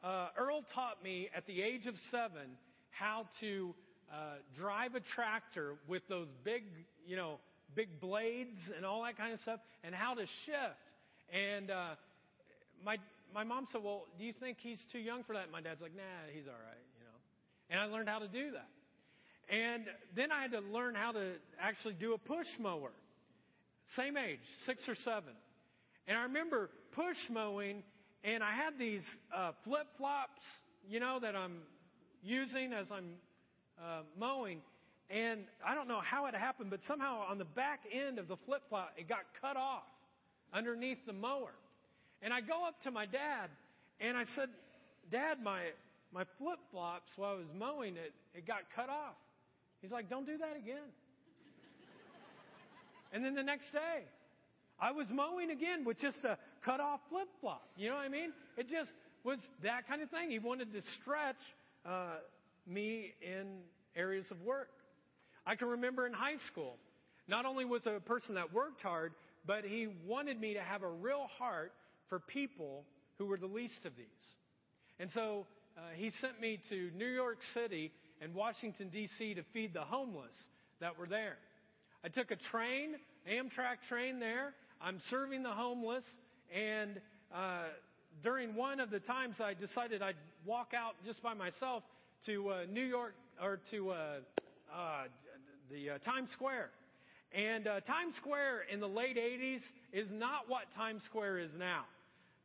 uh, 0.02 0.28
Earl 0.36 0.62
taught 0.74 1.02
me 1.04 1.28
at 1.36 1.46
the 1.46 1.62
age 1.62 1.86
of 1.86 1.94
seven 2.10 2.56
how 2.90 3.26
to 3.40 3.74
uh, 4.10 4.36
drive 4.58 4.94
a 4.94 5.00
tractor 5.00 5.74
with 5.86 6.02
those 6.08 6.28
big, 6.42 6.64
you 7.06 7.16
know, 7.16 7.38
big 7.74 8.00
blades 8.00 8.58
and 8.76 8.86
all 8.86 9.02
that 9.02 9.18
kind 9.18 9.34
of 9.34 9.40
stuff, 9.40 9.60
and 9.84 9.94
how 9.94 10.14
to 10.14 10.22
shift. 10.46 10.86
And 11.32 11.70
uh, 11.70 11.94
my 12.84 12.96
my 13.34 13.44
mom 13.44 13.66
said, 13.72 13.82
"Well, 13.82 14.06
do 14.18 14.24
you 14.24 14.32
think 14.32 14.58
he's 14.60 14.78
too 14.92 14.98
young 14.98 15.24
for 15.24 15.34
that?" 15.34 15.50
My 15.50 15.60
dad's 15.60 15.80
like, 15.80 15.94
"Nah, 15.94 16.02
he's 16.32 16.46
all 16.46 16.54
right," 16.54 16.84
you 16.98 17.04
know. 17.04 17.18
And 17.70 17.80
I 17.80 17.84
learned 17.84 18.08
how 18.08 18.18
to 18.18 18.28
do 18.28 18.52
that. 18.52 18.68
And 19.48 19.84
then 20.14 20.32
I 20.32 20.42
had 20.42 20.52
to 20.52 20.60
learn 20.60 20.94
how 20.94 21.12
to 21.12 21.34
actually 21.60 21.94
do 21.94 22.14
a 22.14 22.18
push 22.18 22.48
mower. 22.58 22.90
Same 23.96 24.16
age, 24.16 24.40
six 24.66 24.82
or 24.88 24.96
seven. 25.04 25.32
And 26.08 26.18
I 26.18 26.22
remember 26.22 26.70
push 26.92 27.16
mowing, 27.30 27.82
and 28.24 28.42
I 28.42 28.54
had 28.54 28.78
these 28.78 29.02
uh, 29.34 29.52
flip 29.64 29.86
flops, 29.98 30.40
you 30.88 30.98
know, 30.98 31.18
that 31.20 31.36
I'm 31.36 31.58
using 32.22 32.72
as 32.72 32.86
I'm 32.90 33.14
uh, 33.80 34.02
mowing. 34.18 34.60
And 35.08 35.42
I 35.64 35.74
don't 35.74 35.86
know 35.86 36.00
how 36.00 36.26
it 36.26 36.34
happened, 36.34 36.70
but 36.70 36.80
somehow 36.88 37.24
on 37.28 37.38
the 37.38 37.44
back 37.44 37.80
end 37.92 38.18
of 38.18 38.26
the 38.26 38.36
flip 38.46 38.62
flop, 38.68 38.92
it 38.96 39.08
got 39.08 39.20
cut 39.40 39.56
off 39.56 39.84
underneath 40.52 40.98
the 41.06 41.12
mower. 41.12 41.52
And 42.22 42.32
I 42.32 42.40
go 42.40 42.66
up 42.66 42.82
to 42.84 42.90
my 42.90 43.06
dad, 43.06 43.50
and 44.00 44.16
I 44.16 44.24
said, 44.34 44.48
Dad, 45.10 45.38
my, 45.42 45.60
my 46.12 46.24
flip 46.38 46.58
flops 46.70 47.10
while 47.16 47.32
I 47.32 47.34
was 47.36 47.46
mowing 47.56 47.96
it, 47.96 48.12
it 48.34 48.46
got 48.46 48.62
cut 48.74 48.88
off. 48.88 49.16
He's 49.82 49.90
like, 49.90 50.08
Don't 50.08 50.26
do 50.26 50.38
that 50.38 50.56
again. 50.56 50.88
and 53.12 53.24
then 53.24 53.34
the 53.34 53.42
next 53.42 53.70
day, 53.72 54.04
I 54.80 54.92
was 54.92 55.06
mowing 55.10 55.50
again 55.50 55.84
with 55.84 55.98
just 55.98 56.18
a 56.24 56.36
cut 56.64 56.80
off 56.80 57.00
flip 57.10 57.28
flop. 57.40 57.66
You 57.76 57.88
know 57.88 57.96
what 57.96 58.04
I 58.04 58.08
mean? 58.08 58.32
It 58.56 58.68
just 58.68 58.90
was 59.24 59.38
that 59.62 59.88
kind 59.88 60.02
of 60.02 60.10
thing. 60.10 60.30
He 60.30 60.38
wanted 60.38 60.72
to 60.72 60.82
stretch 61.00 61.36
uh, 61.86 62.16
me 62.66 63.14
in 63.22 63.58
areas 63.94 64.26
of 64.30 64.40
work. 64.42 64.68
I 65.46 65.54
can 65.54 65.68
remember 65.68 66.06
in 66.06 66.12
high 66.12 66.36
school, 66.50 66.76
not 67.28 67.46
only 67.46 67.64
was 67.64 67.82
a 67.86 68.00
person 68.00 68.34
that 68.34 68.52
worked 68.52 68.82
hard, 68.82 69.12
but 69.46 69.64
he 69.64 69.88
wanted 70.06 70.40
me 70.40 70.54
to 70.54 70.60
have 70.60 70.82
a 70.82 70.90
real 70.90 71.28
heart 71.38 71.72
for 72.08 72.18
people 72.18 72.84
who 73.18 73.26
were 73.26 73.36
the 73.36 73.46
least 73.46 73.84
of 73.84 73.96
these. 73.96 74.06
And 74.98 75.10
so 75.12 75.46
uh, 75.76 75.80
he 75.96 76.12
sent 76.20 76.40
me 76.40 76.60
to 76.70 76.90
New 76.96 77.06
York 77.06 77.38
City 77.54 77.92
and 78.20 78.34
Washington, 78.34 78.88
D.C. 78.88 79.34
to 79.34 79.42
feed 79.52 79.74
the 79.74 79.82
homeless 79.82 80.34
that 80.80 80.98
were 80.98 81.06
there. 81.06 81.36
I 82.04 82.08
took 82.08 82.30
a 82.30 82.36
train, 82.36 82.96
Amtrak 83.30 83.78
train 83.88 84.20
there. 84.20 84.54
I'm 84.80 85.00
serving 85.10 85.42
the 85.42 85.50
homeless, 85.50 86.04
and 86.54 87.00
uh, 87.34 87.64
during 88.22 88.54
one 88.54 88.80
of 88.80 88.90
the 88.90 89.00
times 89.00 89.36
I 89.40 89.54
decided 89.54 90.02
I'd 90.02 90.16
walk 90.44 90.72
out 90.74 90.94
just 91.04 91.22
by 91.22 91.34
myself 91.34 91.82
to 92.26 92.50
uh, 92.50 92.56
New 92.70 92.84
York 92.84 93.14
or 93.42 93.60
to 93.70 93.90
uh, 93.90 93.94
uh, 94.74 95.04
the 95.70 95.90
uh, 95.90 95.98
Times 95.98 96.30
Square. 96.32 96.70
And 97.32 97.66
uh, 97.66 97.80
Times 97.80 98.14
Square 98.16 98.62
in 98.72 98.80
the 98.80 98.88
late 98.88 99.16
80s 99.16 99.60
is 99.92 100.06
not 100.10 100.48
what 100.48 100.62
Times 100.76 101.02
Square 101.04 101.38
is 101.40 101.50
now. 101.58 101.84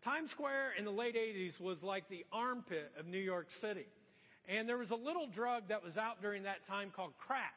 Times 0.03 0.31
Square 0.31 0.73
in 0.79 0.85
the 0.85 0.91
late 0.91 1.15
80s 1.15 1.59
was 1.59 1.77
like 1.83 2.09
the 2.09 2.25
armpit 2.31 2.91
of 2.99 3.05
New 3.05 3.19
York 3.19 3.47
City. 3.61 3.85
And 4.49 4.67
there 4.67 4.77
was 4.77 4.89
a 4.89 4.95
little 4.95 5.27
drug 5.27 5.69
that 5.69 5.83
was 5.83 5.95
out 5.95 6.21
during 6.21 6.43
that 6.43 6.65
time 6.67 6.91
called 6.95 7.11
crack. 7.19 7.53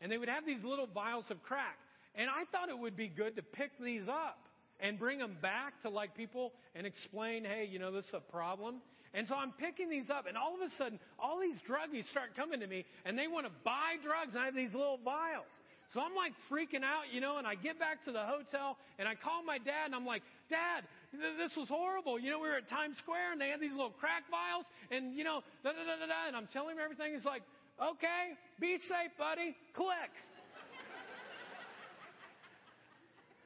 And 0.00 0.10
they 0.10 0.16
would 0.16 0.28
have 0.28 0.46
these 0.46 0.64
little 0.64 0.86
vials 0.86 1.26
of 1.30 1.42
crack. 1.42 1.78
And 2.14 2.30
I 2.30 2.44
thought 2.50 2.70
it 2.70 2.78
would 2.78 2.96
be 2.96 3.08
good 3.08 3.36
to 3.36 3.42
pick 3.42 3.70
these 3.82 4.08
up 4.08 4.38
and 4.80 4.98
bring 4.98 5.18
them 5.18 5.36
back 5.42 5.80
to 5.82 5.90
like 5.90 6.16
people 6.16 6.52
and 6.74 6.86
explain, 6.86 7.44
hey, 7.44 7.68
you 7.70 7.78
know, 7.78 7.92
this 7.92 8.04
is 8.06 8.14
a 8.14 8.32
problem. 8.32 8.76
And 9.12 9.28
so 9.28 9.34
I'm 9.34 9.52
picking 9.52 9.88
these 9.88 10.10
up, 10.10 10.26
and 10.26 10.36
all 10.36 10.56
of 10.56 10.60
a 10.60 10.74
sudden, 10.76 10.98
all 11.20 11.38
these 11.38 11.54
druggies 11.70 12.08
start 12.10 12.34
coming 12.34 12.58
to 12.58 12.66
me, 12.66 12.84
and 13.04 13.16
they 13.16 13.28
want 13.28 13.46
to 13.46 13.52
buy 13.62 13.94
drugs, 14.02 14.34
and 14.34 14.42
I 14.42 14.46
have 14.46 14.56
these 14.56 14.74
little 14.74 14.98
vials. 15.04 15.46
So 15.94 16.00
I'm 16.00 16.18
like 16.18 16.34
freaking 16.50 16.82
out, 16.82 17.14
you 17.14 17.20
know, 17.20 17.38
and 17.38 17.46
I 17.46 17.54
get 17.54 17.78
back 17.78 18.02
to 18.06 18.12
the 18.12 18.26
hotel, 18.26 18.76
and 18.98 19.06
I 19.06 19.14
call 19.14 19.44
my 19.46 19.58
dad, 19.58 19.86
and 19.86 19.94
I'm 19.94 20.04
like, 20.04 20.22
Dad, 20.50 20.84
this 21.18 21.56
was 21.56 21.68
horrible. 21.68 22.18
You 22.18 22.30
know, 22.30 22.38
we 22.38 22.48
were 22.48 22.56
at 22.56 22.68
Times 22.68 22.96
Square, 22.98 23.32
and 23.32 23.40
they 23.40 23.48
had 23.48 23.60
these 23.60 23.72
little 23.72 23.94
crack 23.98 24.24
vials, 24.30 24.64
and, 24.90 25.14
you 25.14 25.24
know, 25.24 25.42
da 25.62 25.70
da 25.72 25.82
da 25.84 25.96
da 26.00 26.06
da, 26.06 26.20
and 26.28 26.36
I'm 26.36 26.48
telling 26.52 26.76
him 26.76 26.82
everything. 26.82 27.14
He's 27.14 27.24
like, 27.24 27.42
okay, 27.80 28.34
be 28.60 28.78
safe, 28.88 29.12
buddy. 29.18 29.56
Click. 29.74 30.12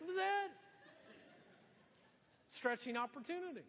that 0.01 0.07
was. 0.07 0.17
Stretching 2.59 2.97
opportunity. 2.97 3.63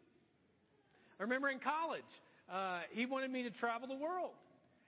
I 1.19 1.23
remember 1.23 1.49
in 1.49 1.59
college, 1.59 2.09
uh, 2.51 2.81
he 2.91 3.05
wanted 3.05 3.29
me 3.29 3.43
to 3.43 3.51
travel 3.51 3.87
the 3.87 3.95
world. 3.95 4.31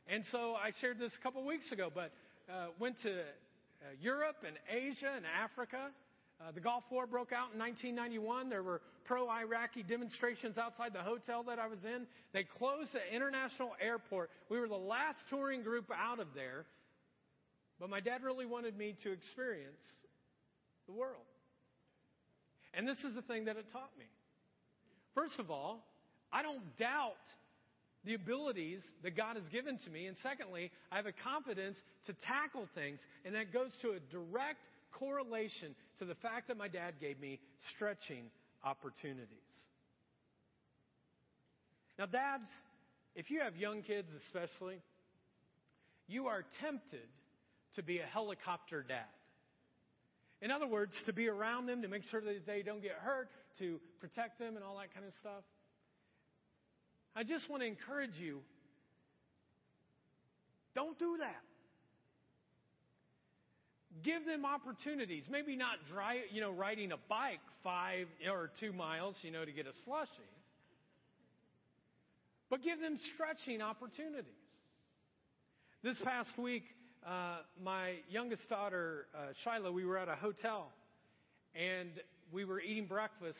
And 0.08 0.24
so 0.32 0.56
I 0.56 0.72
shared 0.82 0.98
this 0.98 1.12
a 1.20 1.22
couple 1.22 1.46
weeks 1.46 1.72
ago, 1.72 1.90
but 1.94 2.12
uh, 2.50 2.68
went 2.80 3.02
to 3.04 3.12
uh, 3.12 3.94
Europe 4.02 4.38
and 4.46 4.58
Asia 4.68 5.12
and 5.16 5.26
Africa. 5.26 5.90
Uh, 6.42 6.52
the 6.52 6.60
Gulf 6.60 6.84
War 6.90 7.06
broke 7.06 7.32
out 7.32 7.54
in 7.54 7.60
1991. 7.60 8.50
There 8.50 8.64
were 8.64 8.82
pro 9.06 9.30
Iraqi 9.30 9.84
demonstrations 9.84 10.58
outside 10.58 10.92
the 10.94 11.04
hotel 11.04 11.44
that 11.44 11.60
I 11.60 11.68
was 11.68 11.80
in. 11.86 12.08
They 12.34 12.44
closed 12.44 12.90
the 12.94 13.16
international 13.16 13.72
airport. 13.80 14.32
We 14.50 14.60
were 14.60 14.68
the 14.68 14.76
last 14.76 15.20
touring 15.30 15.62
group 15.62 15.86
out 15.96 16.20
of 16.20 16.28
there. 16.34 16.66
But 17.80 17.90
my 17.90 18.00
dad 18.00 18.24
really 18.24 18.46
wanted 18.46 18.76
me 18.76 18.96
to 19.04 19.12
experience 19.12 19.82
the 20.88 20.94
world. 20.94 21.30
And 22.74 22.88
this 22.88 22.98
is 23.08 23.14
the 23.14 23.22
thing 23.22 23.46
that 23.46 23.58
it 23.58 23.66
taught 23.72 23.92
me. 24.00 24.06
First 25.14 25.38
of 25.40 25.52
all, 25.52 25.86
I 26.32 26.42
don't 26.42 26.64
doubt 26.78 27.22
the 28.04 28.16
abilities 28.16 28.82
that 29.04 29.16
God 29.16 29.36
has 29.36 29.46
given 29.52 29.78
to 29.86 29.90
me. 29.92 30.08
And 30.08 30.18
secondly, 30.24 30.72
I 30.92 30.96
have 30.96 31.06
a 31.06 31.14
confidence 31.24 31.78
to 32.08 32.14
tackle 32.26 32.68
things. 32.74 33.00
And 33.26 33.36
that 33.36 33.54
goes 33.54 33.70
to 33.84 33.92
a 33.92 34.00
direct 34.10 34.60
correlation 34.92 35.76
to 36.02 36.06
the 36.06 36.16
fact 36.16 36.48
that 36.48 36.58
my 36.58 36.68
dad 36.68 36.96
gave 37.00 37.20
me 37.20 37.40
stretching 37.76 38.24
opportunities. 38.66 39.38
Now, 42.00 42.08
dads, 42.08 42.50
if 43.16 43.30
you 43.30 43.42
have 43.42 43.56
young 43.56 43.84
kids 43.84 44.08
especially, 44.26 44.82
you 46.08 46.26
are 46.26 46.44
tempted 46.60 47.08
to 47.76 47.84
be 47.84 48.00
a 48.00 48.06
helicopter 48.06 48.84
dad. 48.88 49.06
In 50.42 50.50
other 50.50 50.66
words, 50.66 50.94
to 51.06 51.14
be 51.14 51.28
around 51.28 51.68
them, 51.68 51.84
to 51.84 51.88
make 51.88 52.02
sure 52.10 52.20
that 52.20 52.48
they 52.48 52.64
don't 52.64 52.82
get 52.82 52.94
hurt, 53.00 53.30
to 53.60 53.80
protect 54.00 54.40
them, 54.40 54.56
and 54.56 54.66
all 54.66 54.78
that 54.80 54.92
kind 54.96 55.06
of 55.06 55.14
stuff. 55.20 55.44
I 57.16 57.22
just 57.22 57.48
want 57.48 57.62
to 57.62 57.68
encourage 57.68 58.18
you 58.20 58.40
don't 60.74 60.98
do 60.98 61.18
that. 61.20 61.44
Give 64.04 64.26
them 64.26 64.46
opportunities. 64.46 65.24
Maybe 65.30 65.56
not 65.56 65.78
dry, 65.92 66.22
you 66.32 66.42
know, 66.42 66.52
riding 66.52 66.92
a 66.92 66.98
bike 67.10 67.42
five 67.64 68.08
or 68.28 68.50
two 68.60 68.72
miles, 68.72 69.16
you 69.22 69.32
know, 69.32 69.44
to 69.44 69.52
get 69.52 69.68
a 69.68 69.74
slushy. 69.86 70.10
But 72.50 72.64
give 72.64 72.80
them 72.80 72.98
stretching 73.14 73.62
opportunities. 73.62 74.32
This 75.84 75.98
past 76.04 76.30
week, 76.38 76.64
uh, 77.06 77.40
my 77.62 77.96
youngest 78.10 78.48
daughter, 78.50 79.08
uh, 79.16 79.34
Shiloh, 79.44 79.72
we 79.72 79.86
were 79.86 79.98
at 79.98 80.08
a 80.08 80.16
hotel 80.16 80.68
and 81.56 81.90
we 82.32 82.46
were 82.46 82.62
eating 82.62 82.86
breakfast, 82.86 83.40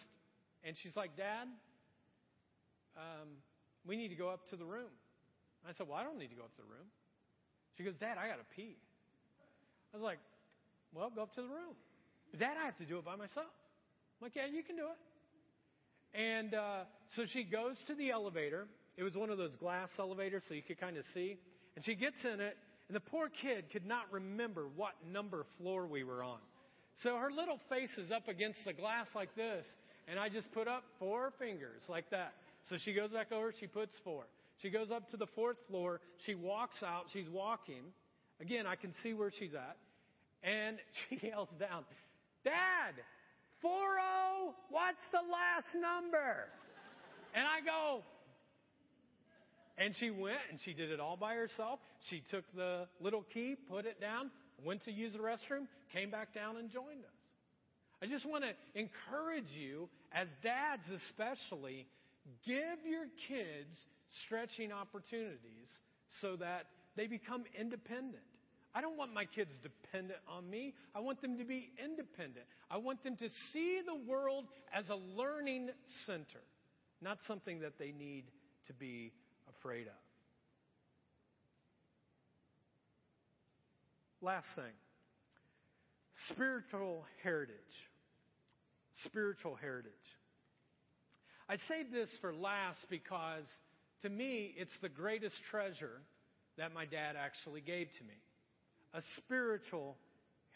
and 0.64 0.76
she's 0.84 0.96
like, 0.96 1.16
Dad, 1.16 1.48
um, 2.98 3.30
we 3.86 3.96
need 3.96 4.10
to 4.10 4.16
go 4.16 4.30
up 4.30 4.50
to 4.50 4.56
the 4.56 4.66
room. 4.66 4.92
I 5.68 5.74
said, 5.78 5.88
Well, 5.88 5.98
I 5.98 6.04
don't 6.04 6.18
need 6.18 6.30
to 6.30 6.36
go 6.36 6.44
up 6.44 6.56
to 6.56 6.62
the 6.62 6.68
room. 6.68 6.88
She 7.78 7.84
goes, 7.84 7.94
Dad, 8.00 8.18
I 8.18 8.28
got 8.28 8.38
to 8.38 8.56
pee. 8.56 8.76
I 9.94 9.98
was 9.98 10.04
like, 10.04 10.20
Well, 10.94 11.12
go 11.14 11.24
up 11.24 11.34
to 11.36 11.42
the 11.42 11.48
room. 11.48 11.76
Dad, 12.38 12.56
I 12.62 12.66
have 12.66 12.78
to 12.78 12.86
do 12.86 12.98
it 12.98 13.06
by 13.06 13.16
myself. 13.16 13.48
I'm 13.48 14.22
like, 14.22 14.36
Yeah, 14.36 14.48
you 14.52 14.64
can 14.64 14.76
do 14.76 14.88
it. 14.88 15.00
And 16.14 16.54
uh, 16.54 16.84
so 17.16 17.24
she 17.32 17.44
goes 17.44 17.76
to 17.88 17.96
the 17.96 18.12
elevator. 18.12 18.68
It 18.98 19.04
was 19.04 19.16
one 19.16 19.30
of 19.30 19.38
those 19.38 19.56
glass 19.56 19.90
elevators 19.98 20.44
so 20.48 20.54
you 20.54 20.62
could 20.62 20.80
kind 20.80 20.98
of 20.98 21.06
see. 21.14 21.38
And 21.76 21.86
she 21.86 21.96
gets 21.96 22.18
in 22.26 22.42
it, 22.42 22.58
and 22.88 22.96
the 22.96 23.00
poor 23.00 23.30
kid 23.30 23.66
could 23.72 23.86
not 23.86 24.12
remember 24.12 24.66
what 24.76 24.92
number 25.10 25.46
floor 25.58 25.88
we 25.88 26.04
were 26.04 26.24
on. 26.24 26.40
So 27.04 27.16
her 27.16 27.32
little 27.32 27.60
face 27.70 27.90
is 27.98 28.12
up 28.12 28.28
against 28.28 28.60
the 28.66 28.74
glass 28.74 29.08
like 29.16 29.34
this, 29.36 29.66
and 30.08 30.20
I 30.20 30.28
just 30.28 30.52
put 30.52 30.68
up 30.68 30.84
four 31.00 31.32
fingers 31.40 31.82
like 31.88 32.10
that. 32.12 32.34
So 32.70 32.76
she 32.84 32.94
goes 32.94 33.10
back 33.12 33.32
over, 33.32 33.54
she 33.60 33.68
puts 33.68 33.94
four. 34.04 34.26
She 34.62 34.70
goes 34.70 34.92
up 34.94 35.10
to 35.12 35.18
the 35.18 35.26
fourth 35.34 35.58
floor, 35.70 36.02
she 36.26 36.36
walks 36.36 36.84
out, 36.86 37.06
she's 37.14 37.28
walking. 37.32 37.82
Again, 38.40 38.68
I 38.68 38.76
can 38.76 38.94
see 39.02 39.14
where 39.14 39.32
she's 39.40 39.54
at. 39.56 39.78
And 40.44 40.78
she 41.10 41.28
yells 41.28 41.50
down, 41.60 41.84
Dad, 42.44 42.96
40, 43.62 43.78
what's 44.70 45.06
the 45.12 45.22
last 45.32 45.74
number? 45.76 46.50
And 47.34 47.46
I 47.46 47.64
go, 47.64 48.02
and 49.78 49.96
she 50.00 50.10
went 50.10 50.42
and 50.50 50.60
she 50.66 50.74
did 50.74 50.92
it 50.92 51.00
all 51.00 51.16
by 51.16 51.36
herself. 51.36 51.80
She 52.10 52.24
took 52.32 52.44
the 52.56 52.88
little 53.00 53.24
key, 53.34 53.56
put 53.70 53.86
it 53.86 54.02
down, 54.02 54.32
went 54.66 54.84
to 54.86 54.92
use 54.92 55.14
the 55.14 55.20
restroom, 55.20 55.68
came 55.94 56.12
back 56.12 56.34
down 56.34 56.58
and 56.58 56.70
joined 56.72 57.06
us. 57.06 57.22
I 58.04 58.08
just 58.08 58.26
want 58.26 58.44
to 58.44 58.80
encourage 58.80 59.50
you, 59.56 59.88
as 60.12 60.28
dads 60.42 60.82
especially, 61.08 61.86
Give 62.46 62.80
your 62.86 63.06
kids 63.28 63.74
stretching 64.26 64.72
opportunities 64.72 65.70
so 66.22 66.36
that 66.38 66.66
they 66.96 67.08
become 67.08 67.44
independent. 67.58 68.24
I 68.74 68.82
don't 68.82 68.98
want 68.98 69.14
my 69.14 69.26
kids 69.26 69.52
dependent 69.62 70.20
on 70.28 70.50
me. 70.50 70.74
I 70.96 71.00
want 71.00 71.22
them 71.22 71.38
to 71.38 71.44
be 71.44 71.72
independent. 71.84 72.46
I 72.70 72.78
want 72.78 73.04
them 73.04 73.18
to 73.18 73.30
see 73.52 73.82
the 73.86 74.10
world 74.10 74.46
as 74.74 74.86
a 74.90 74.96
learning 74.96 75.70
center, 76.06 76.44
not 77.02 77.18
something 77.28 77.60
that 77.62 77.78
they 77.78 77.92
need 77.92 78.24
to 78.68 78.74
be 78.74 79.12
afraid 79.58 79.88
of. 79.88 79.94
Last 84.22 84.48
thing 84.56 84.72
spiritual 86.30 87.04
heritage. 87.24 87.56
Spiritual 89.06 89.56
heritage. 89.56 89.92
I 91.50 91.56
saved 91.68 91.92
this 91.92 92.08
for 92.22 92.34
last 92.34 92.80
because 92.90 93.44
to 94.04 94.10
me 94.10 94.54
it's 94.56 94.72
the 94.82 94.90
greatest 94.90 95.36
treasure 95.50 96.02
that 96.58 96.74
my 96.74 96.86
dad 96.86 97.16
actually 97.18 97.62
gave 97.62 97.88
to 97.98 98.04
me 98.04 98.14
a 98.94 99.02
spiritual 99.18 99.98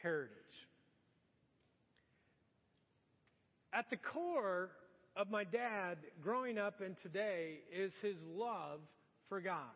heritage. 0.02 0.32
At 3.74 3.90
the 3.90 3.98
core 3.98 4.70
of 5.16 5.30
my 5.30 5.44
dad 5.44 5.98
growing 6.22 6.58
up 6.58 6.82
and 6.82 6.96
today 7.02 7.60
is 7.74 7.92
his 8.02 8.16
love 8.36 8.80
for 9.30 9.42
God. 9.42 9.72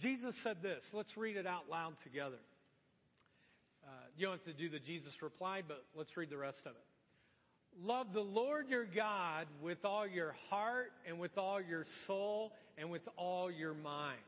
Jesus 0.00 0.34
said 0.42 0.58
this. 0.62 0.82
Let's 0.92 1.16
read 1.16 1.36
it 1.36 1.46
out 1.46 1.70
loud 1.70 1.94
together. 2.02 2.38
Uh, 3.84 3.90
you 4.16 4.26
don't 4.26 4.36
have 4.36 4.44
to 4.44 4.52
do 4.52 4.68
the 4.68 4.78
Jesus 4.78 5.12
reply, 5.22 5.62
but 5.66 5.84
let's 5.96 6.14
read 6.16 6.28
the 6.30 6.36
rest 6.36 6.60
of 6.66 6.72
it. 6.72 7.86
Love 7.86 8.08
the 8.12 8.20
Lord 8.20 8.68
your 8.68 8.84
God 8.84 9.46
with 9.62 9.84
all 9.84 10.06
your 10.06 10.34
heart 10.50 10.92
and 11.06 11.18
with 11.18 11.38
all 11.38 11.60
your 11.60 11.86
soul 12.06 12.52
and 12.76 12.90
with 12.90 13.02
all 13.16 13.50
your 13.50 13.74
mind. 13.74 14.18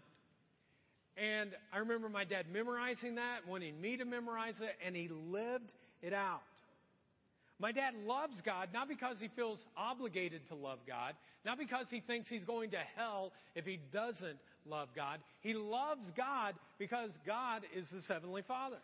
And 1.21 1.51
I 1.71 1.79
remember 1.79 2.09
my 2.09 2.25
dad 2.25 2.47
memorizing 2.51 3.17
that, 3.17 3.41
wanting 3.47 3.79
me 3.79 3.99
to 3.99 4.07
memorize 4.07 4.55
it, 4.61 4.75
and 4.85 4.97
he 4.97 5.09
lived 5.09 5.71
it 6.03 6.15
out. 6.15 6.41
My 7.59 7.73
dad 7.73 7.93
loves 8.07 8.33
God 8.43 8.69
not 8.73 8.89
because 8.89 9.17
he 9.21 9.29
feels 9.37 9.59
obligated 9.77 10.41
to 10.49 10.55
love 10.55 10.79
God, 10.89 11.13
not 11.45 11.59
because 11.59 11.85
he 11.91 12.01
thinks 12.01 12.27
he's 12.27 12.45
going 12.45 12.71
to 12.71 12.79
hell 12.97 13.33
if 13.55 13.67
he 13.67 13.79
doesn't 13.93 14.39
love 14.67 14.89
God. 14.97 15.19
He 15.43 15.53
loves 15.53 16.01
God 16.17 16.55
because 16.79 17.11
God 17.27 17.63
is 17.77 17.85
his 17.95 18.05
heavenly 18.09 18.43
Father. 18.49 18.79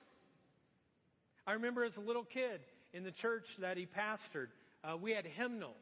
I 1.47 1.53
remember 1.53 1.85
as 1.85 1.97
a 1.97 2.01
little 2.01 2.25
kid 2.25 2.61
in 2.93 3.03
the 3.03 3.13
church 3.13 3.47
that 3.61 3.79
he 3.79 3.87
pastored, 3.87 4.49
uh, 4.85 4.99
we 4.99 5.13
had 5.13 5.25
hymnals. 5.25 5.75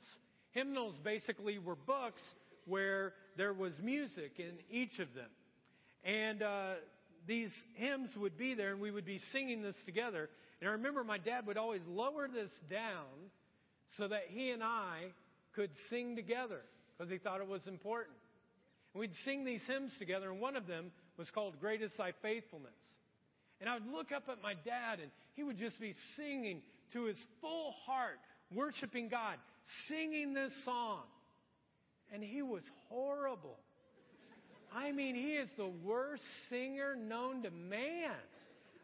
Hymnals 0.53 0.95
basically 1.03 1.59
were 1.59 1.75
books 1.75 2.23
where 2.67 3.13
there 3.37 3.53
was 3.53 3.73
music 3.83 4.35
in 4.39 4.53
each 4.71 5.01
of 5.01 5.13
them. 5.15 5.31
And 6.05 6.43
uh, 6.43 6.75
these 7.27 7.51
hymns 7.75 8.11
would 8.17 8.37
be 8.37 8.55
there, 8.55 8.73
and 8.73 8.81
we 8.81 8.91
would 8.91 9.07
be 9.07 9.21
singing 9.33 9.63
this 9.63 9.77
together. 9.87 10.29
And 10.61 10.69
I 10.69 10.73
remember 10.73 11.03
my 11.05 11.19
dad 11.19 11.47
would 11.47 11.57
always 11.57 11.81
lower 11.89 12.29
this 12.29 12.51
down 12.71 13.31
so 13.97 14.09
that 14.09 14.23
he 14.29 14.51
and 14.51 14.63
I 14.63 15.13
could 15.55 15.71
sing 15.91 16.17
together 16.17 16.61
because 16.97 17.11
he 17.11 17.19
thought 17.19 17.41
it 17.41 17.49
was 17.49 17.63
important. 17.67 18.17
And 18.93 19.01
we'd 19.01 19.15
sing 19.25 19.45
these 19.45 19.61
hymns 19.67 19.93
together, 19.99 20.31
and 20.31 20.41
one 20.41 20.57
of 20.57 20.67
them 20.67 20.93
was 21.17 21.29
called 21.31 21.61
Great 21.61 21.83
is 21.83 21.91
Thy 21.97 22.13
Faithfulness. 22.23 22.73
And 23.61 23.69
I 23.69 23.75
would 23.75 23.87
look 23.87 24.13
up 24.13 24.25
at 24.29 24.43
my 24.43 24.55
dad, 24.55 25.01
and 25.01 25.11
he 25.35 25.43
would 25.43 25.59
just 25.59 25.81
be 25.81 25.95
singing 26.17 26.61
to 26.93 27.05
his 27.05 27.17
full 27.41 27.75
heart, 27.87 28.21
worshiping 28.55 29.09
God, 29.09 29.37
singing 29.89 30.35
this 30.35 30.53
song. 30.65 31.03
And 32.13 32.23
he 32.23 32.43
was 32.43 32.63
horrible. 32.89 33.59
I 34.75 34.93
mean, 34.93 35.15
he 35.15 35.35
is 35.35 35.49
the 35.57 35.71
worst 35.85 36.23
singer 36.51 36.97
known 36.97 37.43
to 37.43 37.51
man. 37.51 38.11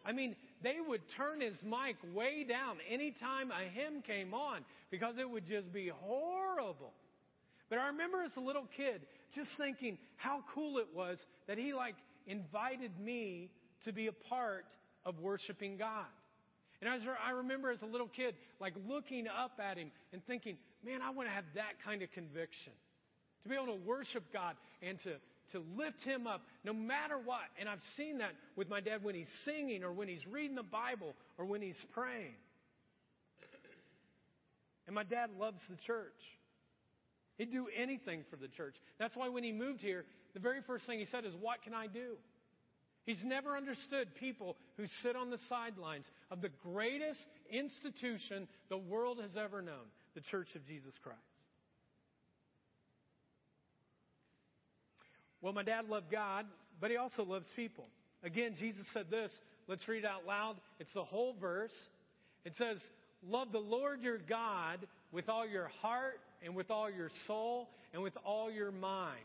I 0.04 0.12
mean, 0.12 0.36
they 0.62 0.76
would 0.86 1.02
turn 1.16 1.40
his 1.40 1.56
mic 1.62 1.96
way 2.14 2.44
down 2.44 2.76
anytime 2.88 3.50
a 3.50 3.68
hymn 3.68 4.02
came 4.02 4.32
on 4.32 4.64
because 4.90 5.16
it 5.18 5.28
would 5.28 5.46
just 5.46 5.72
be 5.72 5.90
horrible. 6.02 6.92
But 7.68 7.78
I 7.78 7.88
remember 7.88 8.22
as 8.22 8.30
a 8.36 8.40
little 8.40 8.66
kid 8.76 9.02
just 9.34 9.48
thinking 9.58 9.98
how 10.16 10.42
cool 10.54 10.78
it 10.78 10.88
was 10.94 11.18
that 11.48 11.58
he 11.58 11.72
like 11.72 11.96
invited 12.26 12.92
me 12.98 13.50
to 13.84 13.92
be 13.92 14.06
a 14.06 14.12
part 14.12 14.64
of 15.04 15.18
worshiping 15.20 15.76
God. 15.76 16.06
And 16.82 16.88
I 16.90 17.30
remember 17.32 17.70
as 17.70 17.82
a 17.82 17.86
little 17.86 18.08
kid, 18.08 18.34
like 18.58 18.74
looking 18.88 19.26
up 19.28 19.58
at 19.62 19.76
him 19.76 19.90
and 20.12 20.24
thinking, 20.26 20.56
man, 20.84 21.02
I 21.02 21.10
want 21.10 21.28
to 21.28 21.34
have 21.34 21.44
that 21.54 21.74
kind 21.84 22.02
of 22.02 22.10
conviction. 22.12 22.72
To 23.42 23.48
be 23.48 23.54
able 23.54 23.66
to 23.66 23.80
worship 23.84 24.24
God 24.32 24.54
and 24.82 24.98
to, 25.02 25.16
to 25.52 25.64
lift 25.76 26.02
Him 26.04 26.26
up 26.26 26.42
no 26.64 26.72
matter 26.72 27.16
what. 27.22 27.44
And 27.58 27.68
I've 27.68 27.82
seen 27.96 28.18
that 28.18 28.32
with 28.56 28.68
my 28.68 28.80
dad 28.80 29.02
when 29.02 29.14
he's 29.14 29.30
singing 29.44 29.84
or 29.84 29.92
when 29.92 30.08
he's 30.08 30.26
reading 30.26 30.56
the 30.56 30.62
Bible 30.62 31.14
or 31.38 31.44
when 31.44 31.62
he's 31.62 31.78
praying. 31.92 32.34
And 34.86 34.94
my 34.94 35.04
dad 35.04 35.30
loves 35.38 35.60
the 35.68 35.76
church. 35.86 36.20
He'd 37.38 37.52
do 37.52 37.68
anything 37.76 38.24
for 38.28 38.36
the 38.36 38.48
church. 38.48 38.74
That's 38.98 39.16
why 39.16 39.28
when 39.28 39.44
he 39.44 39.52
moved 39.52 39.80
here, 39.80 40.04
the 40.34 40.40
very 40.40 40.60
first 40.66 40.84
thing 40.86 40.98
he 40.98 41.06
said 41.06 41.24
is, 41.24 41.32
What 41.40 41.62
can 41.62 41.74
I 41.74 41.86
do? 41.86 42.16
He's 43.06 43.22
never 43.24 43.56
understood 43.56 44.14
people 44.16 44.56
who 44.76 44.84
sit 45.02 45.16
on 45.16 45.30
the 45.30 45.38
sidelines 45.48 46.04
of 46.30 46.42
the 46.42 46.50
greatest 46.62 47.20
institution 47.50 48.46
the 48.68 48.76
world 48.76 49.18
has 49.20 49.36
ever 49.36 49.62
known 49.62 49.88
the 50.14 50.20
Church 50.20 50.48
of 50.54 50.66
Jesus 50.66 50.92
Christ. 51.02 51.18
Well, 55.42 55.52
my 55.52 55.62
dad 55.62 55.88
loved 55.88 56.10
God, 56.10 56.46
but 56.80 56.90
he 56.90 56.96
also 56.96 57.24
loves 57.24 57.46
people. 57.56 57.86
Again, 58.22 58.54
Jesus 58.58 58.84
said 58.92 59.06
this. 59.10 59.32
Let's 59.68 59.86
read 59.88 60.04
it 60.04 60.04
out 60.04 60.26
loud. 60.26 60.56
It's 60.78 60.92
the 60.94 61.04
whole 61.04 61.34
verse. 61.40 61.72
It 62.44 62.54
says, 62.58 62.78
Love 63.26 63.52
the 63.52 63.58
Lord 63.58 64.00
your 64.02 64.18
God 64.18 64.86
with 65.12 65.28
all 65.28 65.46
your 65.46 65.70
heart 65.82 66.20
and 66.42 66.54
with 66.54 66.70
all 66.70 66.90
your 66.90 67.10
soul 67.26 67.68
and 67.92 68.02
with 68.02 68.14
all 68.24 68.50
your 68.50 68.72
mind. 68.72 69.18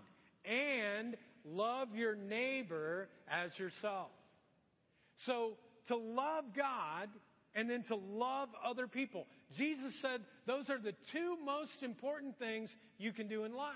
And 0.43 1.15
love 1.45 1.89
your 1.95 2.15
neighbor 2.15 3.07
as 3.29 3.57
yourself. 3.57 4.09
So, 5.25 5.53
to 5.87 5.95
love 5.95 6.45
God 6.55 7.09
and 7.53 7.69
then 7.69 7.83
to 7.83 7.95
love 7.95 8.49
other 8.63 8.87
people. 8.87 9.27
Jesus 9.57 9.93
said 10.01 10.21
those 10.45 10.69
are 10.69 10.79
the 10.79 10.93
two 11.11 11.37
most 11.45 11.81
important 11.81 12.37
things 12.37 12.69
you 12.97 13.13
can 13.13 13.27
do 13.27 13.45
in 13.45 13.55
life. 13.55 13.75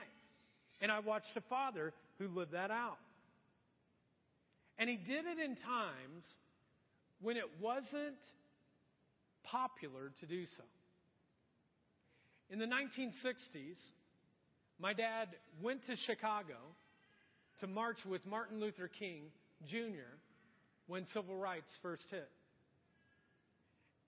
And 0.82 0.92
I 0.92 1.00
watched 1.00 1.36
a 1.36 1.42
father 1.42 1.94
who 2.20 2.28
lived 2.28 2.52
that 2.52 2.70
out. 2.70 3.00
And 4.78 4.90
he 4.90 4.98
did 4.98 5.26
it 5.26 5.40
in 5.44 5.56
times 5.56 6.24
when 7.22 7.38
it 7.38 7.50
wasn't 7.60 8.20
popular 9.44 10.12
to 10.20 10.26
do 10.26 10.46
so. 10.58 10.64
In 12.50 12.60
the 12.60 12.66
1960s, 12.66 13.78
my 14.80 14.94
dad 14.94 15.30
went 15.62 15.86
to 15.88 15.96
Chicago 16.06 16.56
to 17.60 17.68
march 17.68 17.98
with 18.08 18.26
Martin 18.26 18.60
Luther 18.60 18.88
King 18.88 19.24
Jr. 19.68 20.16
when 20.88 21.06
civil 21.14 21.36
rights 21.36 21.70
first 21.82 22.04
hit. 22.10 22.30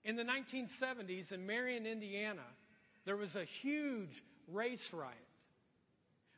In 0.04 0.16
the 0.16 0.24
1970s 0.24 1.30
in 1.30 1.46
Marion, 1.46 1.86
Indiana, 1.86 2.46
there 3.04 3.16
was 3.16 3.34
a 3.36 3.44
huge 3.60 4.10
race 4.50 4.80
riot. 4.92 5.16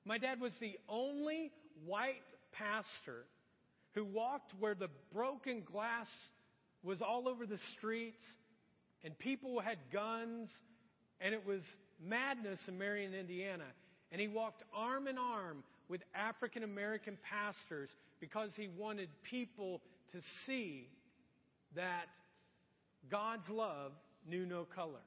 My 0.05 0.19
dad 0.19 0.41
was 0.41 0.53
the 0.61 0.77
only 0.89 1.51
white 1.85 2.23
pastor 2.53 3.25
who 3.95 4.05
walked 4.05 4.53
where 4.59 4.75
the 4.75 4.89
broken 5.13 5.63
glass 5.63 6.09
was 6.83 7.01
all 7.01 7.29
over 7.29 7.47
the 7.47 7.59
streets 7.77 8.25
and 9.03 9.19
people 9.19 9.61
had 9.61 9.79
guns 9.93 10.49
and 11.21 11.35
it 11.35 11.47
was 11.47 11.63
madness 12.03 12.59
in 12.69 12.79
Marion, 12.79 13.15
Indiana. 13.15 13.65
And 14.13 14.21
he 14.21 14.29
walked 14.29 14.63
arm 14.75 15.07
in 15.09 15.19
arm 15.19 15.65
with 15.89 16.03
African 16.15 16.63
American 16.63 17.19
pastors 17.23 17.89
because 18.21 18.51
he 18.57 18.69
wanted 18.69 19.09
people 19.23 19.81
to 20.13 20.21
see 20.47 20.89
that 21.75 22.07
God's 23.11 23.49
love 23.49 23.93
knew 24.29 24.47
no 24.47 24.65
color. 24.65 25.03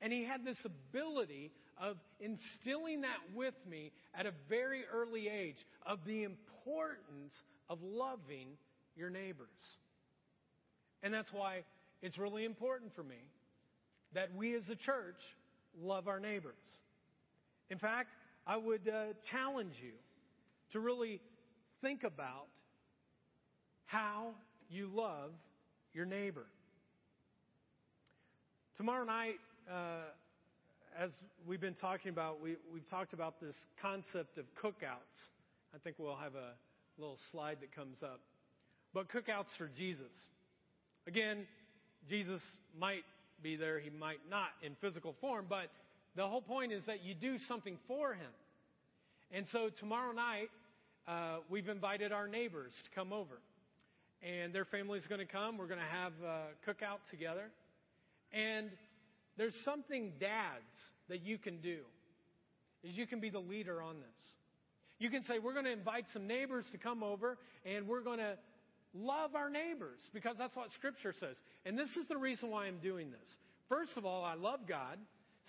And 0.00 0.12
he 0.12 0.24
had 0.24 0.44
this 0.44 0.58
ability 0.64 1.50
of 1.80 1.96
instilling 2.20 3.02
that 3.02 3.18
with 3.34 3.54
me 3.68 3.92
at 4.18 4.26
a 4.26 4.32
very 4.48 4.84
early 4.92 5.28
age 5.28 5.56
of 5.86 5.98
the 6.06 6.24
importance 6.24 7.34
of 7.68 7.78
loving 7.82 8.48
your 8.96 9.10
neighbors. 9.10 9.48
And 11.02 11.12
that's 11.12 11.32
why 11.32 11.64
it's 12.02 12.18
really 12.18 12.44
important 12.44 12.94
for 12.94 13.02
me 13.02 13.16
that 14.14 14.34
we 14.34 14.54
as 14.56 14.62
a 14.70 14.76
church 14.76 15.20
love 15.78 16.08
our 16.08 16.20
neighbors. 16.20 16.54
In 17.68 17.78
fact, 17.78 18.10
I 18.46 18.56
would 18.56 18.88
uh, 18.88 19.12
challenge 19.30 19.74
you 19.82 19.92
to 20.72 20.80
really 20.80 21.20
think 21.82 22.04
about 22.04 22.46
how 23.86 24.30
you 24.68 24.88
love 24.92 25.30
your 25.92 26.06
neighbor. 26.06 26.46
Tomorrow 28.76 29.04
night, 29.04 29.36
uh, 29.70 30.10
as 30.98 31.10
we've 31.46 31.60
been 31.60 31.74
talking 31.74 32.10
about, 32.10 32.40
we, 32.42 32.56
we've 32.72 32.88
talked 32.88 33.12
about 33.12 33.40
this 33.40 33.54
concept 33.82 34.38
of 34.38 34.44
cookouts. 34.62 35.16
I 35.74 35.78
think 35.84 35.96
we'll 35.98 36.16
have 36.16 36.34
a 36.34 36.52
little 36.98 37.18
slide 37.30 37.58
that 37.60 37.74
comes 37.74 37.96
up. 38.02 38.20
But 38.94 39.08
cookouts 39.08 39.52
for 39.58 39.68
Jesus. 39.76 40.12
Again, 41.06 41.46
Jesus 42.08 42.40
might 42.78 43.04
be 43.42 43.56
there, 43.56 43.78
he 43.78 43.90
might 43.90 44.20
not 44.30 44.48
in 44.62 44.74
physical 44.80 45.14
form, 45.20 45.46
but 45.48 45.70
the 46.14 46.26
whole 46.26 46.40
point 46.40 46.72
is 46.72 46.82
that 46.86 47.04
you 47.04 47.14
do 47.14 47.36
something 47.46 47.76
for 47.86 48.14
him. 48.14 48.32
And 49.30 49.44
so 49.52 49.68
tomorrow 49.78 50.12
night, 50.12 50.48
uh, 51.06 51.38
we've 51.50 51.68
invited 51.68 52.10
our 52.10 52.26
neighbors 52.26 52.72
to 52.84 52.98
come 52.98 53.12
over. 53.12 53.38
and 54.22 54.52
their 54.52 54.64
family's 54.64 55.06
going 55.08 55.20
to 55.20 55.30
come. 55.30 55.58
We're 55.58 55.66
going 55.66 55.80
to 55.80 55.84
have 55.84 56.12
a 56.24 56.46
cookout 56.68 56.98
together. 57.10 57.50
And 58.32 58.70
there's 59.36 59.54
something, 59.64 60.12
dads, 60.18 60.64
that 61.08 61.22
you 61.22 61.38
can 61.38 61.60
do. 61.60 61.78
Is 62.82 62.96
you 62.96 63.06
can 63.06 63.20
be 63.20 63.30
the 63.30 63.38
leader 63.38 63.82
on 63.82 63.96
this. 63.96 64.22
You 64.98 65.10
can 65.10 65.24
say, 65.24 65.38
we're 65.38 65.52
going 65.52 65.66
to 65.66 65.72
invite 65.72 66.06
some 66.12 66.26
neighbors 66.26 66.64
to 66.72 66.78
come 66.78 67.02
over, 67.02 67.38
and 67.64 67.86
we're 67.86 68.02
going 68.02 68.18
to 68.18 68.36
love 68.94 69.34
our 69.34 69.50
neighbors, 69.50 69.98
because 70.14 70.36
that's 70.38 70.56
what 70.56 70.68
Scripture 70.78 71.14
says. 71.20 71.36
And 71.64 71.78
this 71.78 71.90
is 71.90 72.06
the 72.08 72.16
reason 72.16 72.50
why 72.50 72.66
I'm 72.66 72.78
doing 72.78 73.10
this. 73.10 73.28
First 73.68 73.92
of 73.96 74.06
all, 74.06 74.24
I 74.24 74.34
love 74.34 74.60
God. 74.68 74.98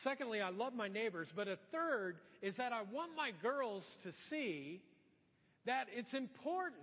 Secondly, 0.04 0.42
I 0.42 0.50
love 0.50 0.74
my 0.74 0.88
neighbors. 0.88 1.28
But 1.36 1.48
a 1.48 1.58
third 1.72 2.18
is 2.42 2.56
that 2.58 2.74
I 2.74 2.82
want 2.82 3.12
my 3.16 3.32
girls 3.42 3.84
to 4.04 4.12
see 4.30 4.82
that 5.66 5.88
it's 5.96 6.14
important 6.14 6.82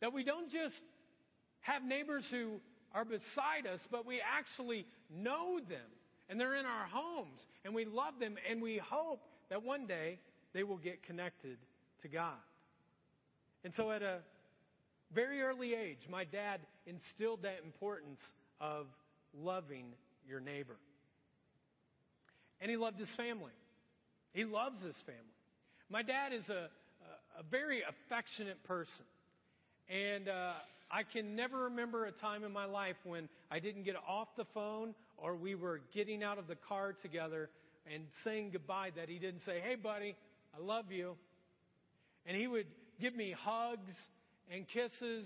that 0.00 0.12
we 0.12 0.24
don't 0.24 0.50
just 0.50 0.80
have 1.60 1.84
neighbors 1.84 2.24
who 2.30 2.60
are 2.94 3.04
beside 3.04 3.66
us, 3.72 3.80
but 3.90 4.06
we 4.06 4.20
actually 4.20 4.86
know 5.14 5.58
them 5.58 5.90
and 6.28 6.38
they're 6.38 6.56
in 6.56 6.66
our 6.66 6.86
homes 6.86 7.40
and 7.64 7.74
we 7.74 7.84
love 7.84 8.14
them 8.20 8.36
and 8.50 8.62
we 8.62 8.80
hope 8.84 9.20
that 9.50 9.62
one 9.62 9.86
day 9.86 10.18
they 10.52 10.62
will 10.62 10.78
get 10.78 11.02
connected 11.04 11.58
to 12.02 12.08
God. 12.08 12.38
And 13.64 13.72
so 13.74 13.90
at 13.90 14.02
a 14.02 14.18
very 15.14 15.42
early 15.42 15.74
age, 15.74 15.98
my 16.10 16.24
dad 16.24 16.60
instilled 16.86 17.42
that 17.42 17.60
importance 17.64 18.20
of 18.60 18.86
loving 19.38 19.86
your 20.26 20.40
neighbor. 20.40 20.76
And 22.60 22.70
he 22.70 22.76
loved 22.76 22.98
his 22.98 23.08
family. 23.16 23.52
He 24.32 24.44
loves 24.44 24.82
his 24.82 24.94
family. 25.04 25.20
My 25.90 26.02
dad 26.02 26.32
is 26.32 26.48
a, 26.48 26.68
a, 27.38 27.42
very 27.50 27.82
affectionate 27.82 28.62
person. 28.64 29.04
And 29.90 30.28
uh, 30.28 30.52
I 30.92 31.04
can 31.04 31.34
never 31.34 31.64
remember 31.64 32.04
a 32.04 32.12
time 32.12 32.44
in 32.44 32.52
my 32.52 32.66
life 32.66 32.96
when 33.04 33.30
I 33.50 33.60
didn't 33.60 33.84
get 33.84 33.96
off 34.06 34.28
the 34.36 34.44
phone 34.52 34.94
or 35.16 35.34
we 35.34 35.54
were 35.54 35.80
getting 35.94 36.22
out 36.22 36.36
of 36.36 36.48
the 36.48 36.54
car 36.54 36.92
together 36.92 37.48
and 37.92 38.04
saying 38.24 38.50
goodbye 38.52 38.90
that 38.96 39.08
he 39.08 39.18
didn't 39.18 39.40
say, 39.46 39.60
Hey, 39.64 39.74
buddy, 39.74 40.14
I 40.54 40.62
love 40.62 40.92
you. 40.92 41.16
And 42.26 42.36
he 42.36 42.46
would 42.46 42.66
give 43.00 43.16
me 43.16 43.34
hugs 43.42 43.94
and 44.52 44.68
kisses 44.68 45.24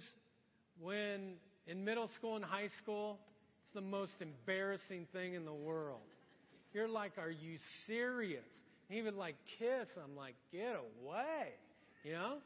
when 0.80 1.32
in 1.66 1.84
middle 1.84 2.10
school 2.16 2.36
and 2.36 2.44
high 2.44 2.70
school. 2.80 3.18
It's 3.64 3.74
the 3.74 3.80
most 3.80 4.12
embarrassing 4.20 5.08
thing 5.12 5.34
in 5.34 5.44
the 5.44 5.52
world. 5.52 5.98
You're 6.72 6.88
like, 6.88 7.18
Are 7.18 7.30
you 7.30 7.58
serious? 7.88 8.44
And 8.88 8.96
he 8.96 9.02
would 9.02 9.16
like 9.16 9.34
kiss. 9.58 9.88
I'm 10.02 10.16
like, 10.16 10.36
Get 10.52 10.76
away. 10.76 11.48
You 12.04 12.12
know? 12.12 12.36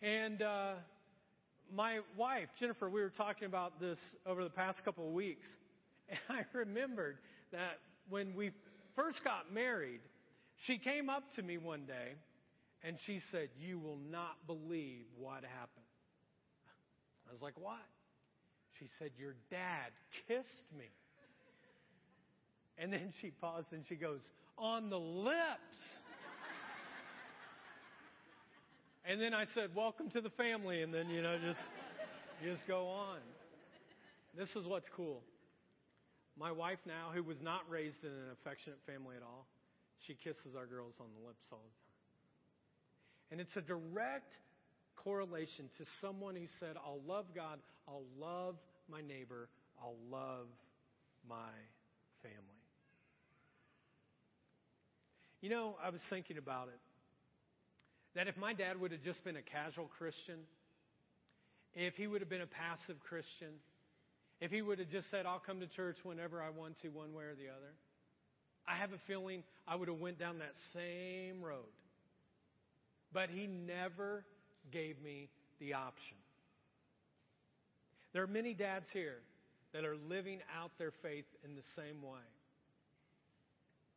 And, 0.00 0.40
uh, 0.40 0.74
my 1.74 2.00
wife, 2.16 2.48
Jennifer, 2.58 2.88
we 2.88 3.00
were 3.00 3.10
talking 3.10 3.46
about 3.46 3.80
this 3.80 3.98
over 4.26 4.44
the 4.44 4.50
past 4.50 4.84
couple 4.84 5.06
of 5.06 5.12
weeks. 5.12 5.46
And 6.08 6.18
I 6.28 6.44
remembered 6.56 7.18
that 7.52 7.78
when 8.08 8.34
we 8.34 8.52
first 8.96 9.22
got 9.24 9.52
married, 9.52 10.00
she 10.66 10.78
came 10.78 11.08
up 11.08 11.24
to 11.36 11.42
me 11.42 11.58
one 11.58 11.86
day 11.86 12.14
and 12.82 12.96
she 13.06 13.20
said, 13.30 13.48
You 13.60 13.78
will 13.78 13.98
not 14.10 14.46
believe 14.46 15.04
what 15.18 15.44
happened. 15.44 15.86
I 17.28 17.32
was 17.32 17.42
like, 17.42 17.58
What? 17.58 17.86
She 18.78 18.86
said, 18.98 19.10
Your 19.18 19.34
dad 19.50 19.92
kissed 20.28 20.72
me. 20.76 20.90
And 22.78 22.92
then 22.92 23.12
she 23.20 23.30
paused 23.30 23.68
and 23.72 23.84
she 23.88 23.96
goes, 23.96 24.20
On 24.58 24.90
the 24.90 24.98
lips. 24.98 25.78
And 29.04 29.20
then 29.20 29.34
I 29.34 29.46
said, 29.54 29.70
Welcome 29.74 30.10
to 30.10 30.20
the 30.20 30.30
family. 30.30 30.82
And 30.82 30.94
then, 30.94 31.08
you 31.08 31.22
know, 31.22 31.36
just, 31.38 31.60
just 32.44 32.66
go 32.68 32.86
on. 32.86 33.18
This 34.36 34.48
is 34.56 34.66
what's 34.66 34.86
cool. 34.96 35.22
My 36.38 36.52
wife 36.52 36.78
now, 36.86 37.10
who 37.12 37.22
was 37.22 37.36
not 37.42 37.68
raised 37.68 38.02
in 38.02 38.10
an 38.10 38.30
affectionate 38.40 38.78
family 38.86 39.16
at 39.16 39.22
all, 39.22 39.46
she 40.06 40.14
kisses 40.14 40.56
our 40.56 40.66
girls 40.66 40.94
on 41.00 41.06
the 41.20 41.26
lips 41.26 41.44
all 41.52 41.60
the 41.60 41.64
time. 41.64 41.92
And 43.30 43.40
it's 43.40 43.56
a 43.56 43.60
direct 43.60 44.32
correlation 44.96 45.68
to 45.78 45.84
someone 46.00 46.36
who 46.36 46.46
said, 46.60 46.76
I'll 46.76 47.02
love 47.06 47.26
God, 47.34 47.58
I'll 47.88 48.04
love 48.18 48.56
my 48.90 49.00
neighbor, 49.00 49.48
I'll 49.82 49.96
love 50.10 50.46
my 51.28 51.52
family. 52.22 52.38
You 55.40 55.50
know, 55.50 55.76
I 55.82 55.90
was 55.90 56.00
thinking 56.08 56.38
about 56.38 56.68
it. 56.68 56.78
That 58.14 58.28
if 58.28 58.36
my 58.36 58.52
dad 58.52 58.80
would 58.80 58.92
have 58.92 59.02
just 59.02 59.24
been 59.24 59.36
a 59.36 59.42
casual 59.42 59.88
Christian, 59.98 60.40
if 61.74 61.94
he 61.94 62.06
would 62.06 62.20
have 62.20 62.28
been 62.28 62.42
a 62.42 62.46
passive 62.46 63.00
Christian, 63.00 63.54
if 64.40 64.50
he 64.50 64.60
would 64.60 64.78
have 64.78 64.90
just 64.90 65.10
said, 65.10 65.24
I'll 65.24 65.38
come 65.38 65.60
to 65.60 65.66
church 65.66 65.96
whenever 66.02 66.42
I 66.42 66.50
want 66.50 66.80
to, 66.82 66.88
one 66.88 67.14
way 67.14 67.24
or 67.24 67.34
the 67.34 67.48
other, 67.48 67.72
I 68.66 68.76
have 68.76 68.92
a 68.92 68.98
feeling 69.06 69.42
I 69.66 69.76
would 69.76 69.88
have 69.88 69.98
went 69.98 70.18
down 70.18 70.38
that 70.38 70.54
same 70.72 71.42
road. 71.42 71.70
But 73.12 73.30
he 73.30 73.46
never 73.46 74.24
gave 74.70 75.00
me 75.02 75.28
the 75.60 75.74
option. 75.74 76.16
There 78.12 78.22
are 78.22 78.28
many 78.28 78.52
dads 78.52 78.86
here 78.92 79.18
that 79.72 79.84
are 79.84 79.96
living 80.08 80.40
out 80.60 80.70
their 80.78 80.92
faith 81.02 81.24
in 81.44 81.54
the 81.54 81.62
same 81.76 82.02
way. 82.02 82.20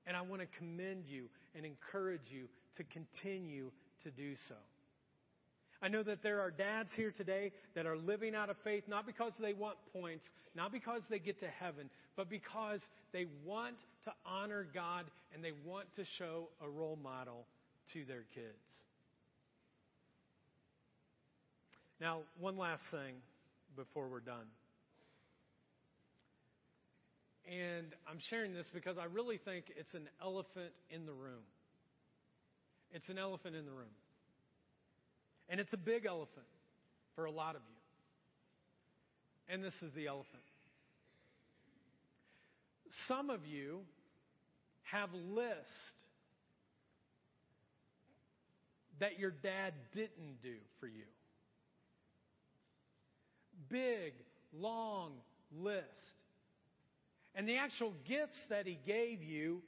And 0.08 0.16
I 0.16 0.22
want 0.22 0.42
to 0.42 0.48
commend 0.58 1.06
you 1.08 1.26
and 1.56 1.66
encourage 1.66 2.30
you 2.30 2.46
to 2.78 2.84
continue 2.84 3.72
to 4.06 4.12
do 4.12 4.36
so. 4.48 4.56
I 5.82 5.88
know 5.90 6.04
that 6.04 6.24
there 6.24 6.40
are 6.40 6.52
dads 6.52 6.90
here 6.96 7.12
today 7.12 7.52
that 7.76 7.86
are 7.86 7.98
living 7.98 8.34
out 8.34 8.50
of 8.50 8.56
faith 8.64 8.84
not 8.88 9.06
because 9.06 9.34
they 9.40 9.54
want 9.54 9.76
points, 9.94 10.24
not 10.56 10.72
because 10.72 11.02
they 11.10 11.20
get 11.20 11.40
to 11.42 11.48
heaven, 11.48 11.90
but 12.16 12.30
because 12.30 12.80
they 13.12 13.26
want 13.46 13.76
to 14.06 14.12
honor 14.26 14.66
God 14.74 15.06
and 15.34 15.44
they 15.44 15.52
want 15.66 15.88
to 15.98 16.06
show 16.18 16.48
a 16.64 16.70
role 16.70 16.98
model 17.04 17.46
to 17.94 18.06
their 18.06 18.24
kids. 18.34 18.48
Now, 22.00 22.22
one 22.40 22.58
last 22.58 22.84
thing 22.92 23.16
before 23.76 24.08
we're 24.08 24.20
done. 24.20 24.48
And 27.48 27.88
I'm 28.10 28.20
sharing 28.30 28.54
this 28.54 28.66
because 28.74 28.98
I 28.98 29.06
really 29.06 29.38
think 29.38 29.66
it's 29.78 29.94
an 29.94 30.10
elephant 30.22 30.74
in 30.90 31.06
the 31.06 31.14
room. 31.14 31.44
It's 32.92 33.08
an 33.10 33.18
elephant 33.18 33.56
in 33.56 33.66
the 33.66 33.72
room. 33.72 33.94
And 35.50 35.60
it's 35.60 35.74
a 35.74 35.78
big 35.78 36.06
elephant 36.06 36.46
for 37.16 37.26
a 37.26 37.32
lot 37.32 37.56
of 37.56 37.62
you. 37.62 39.54
And 39.54 39.64
this 39.64 39.74
is 39.82 39.94
the 39.96 40.08
elephant. 40.08 40.44
Some 43.08 43.30
of 43.30 43.46
you 43.46 43.82
have 44.84 45.10
lists 45.14 45.70
that 49.00 49.20
your 49.20 49.32
dad 49.32 49.74
didn't 49.94 50.42
do 50.42 50.56
for 50.80 50.88
you. 50.88 51.04
Big, 53.70 54.14
long 54.54 55.14
list. 55.60 55.84
And 57.36 57.48
the 57.48 57.58
actual 57.58 57.94
gifts 58.08 58.38
that 58.50 58.66
he 58.66 58.80
gave 58.86 59.22
you 59.22 59.62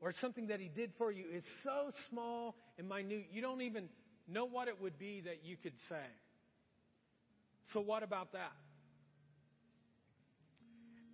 or 0.00 0.12
something 0.20 0.48
that 0.48 0.60
he 0.60 0.68
did 0.68 0.92
for 0.98 1.10
you 1.10 1.24
is 1.32 1.42
so 1.62 1.90
small 2.10 2.54
and 2.78 2.88
minute, 2.88 3.26
you 3.32 3.40
don't 3.40 3.62
even 3.62 3.88
know 4.28 4.44
what 4.46 4.68
it 4.68 4.80
would 4.80 4.98
be 4.98 5.22
that 5.22 5.44
you 5.44 5.56
could 5.56 5.74
say. 5.88 6.06
So, 7.72 7.80
what 7.80 8.02
about 8.02 8.32
that? 8.32 8.52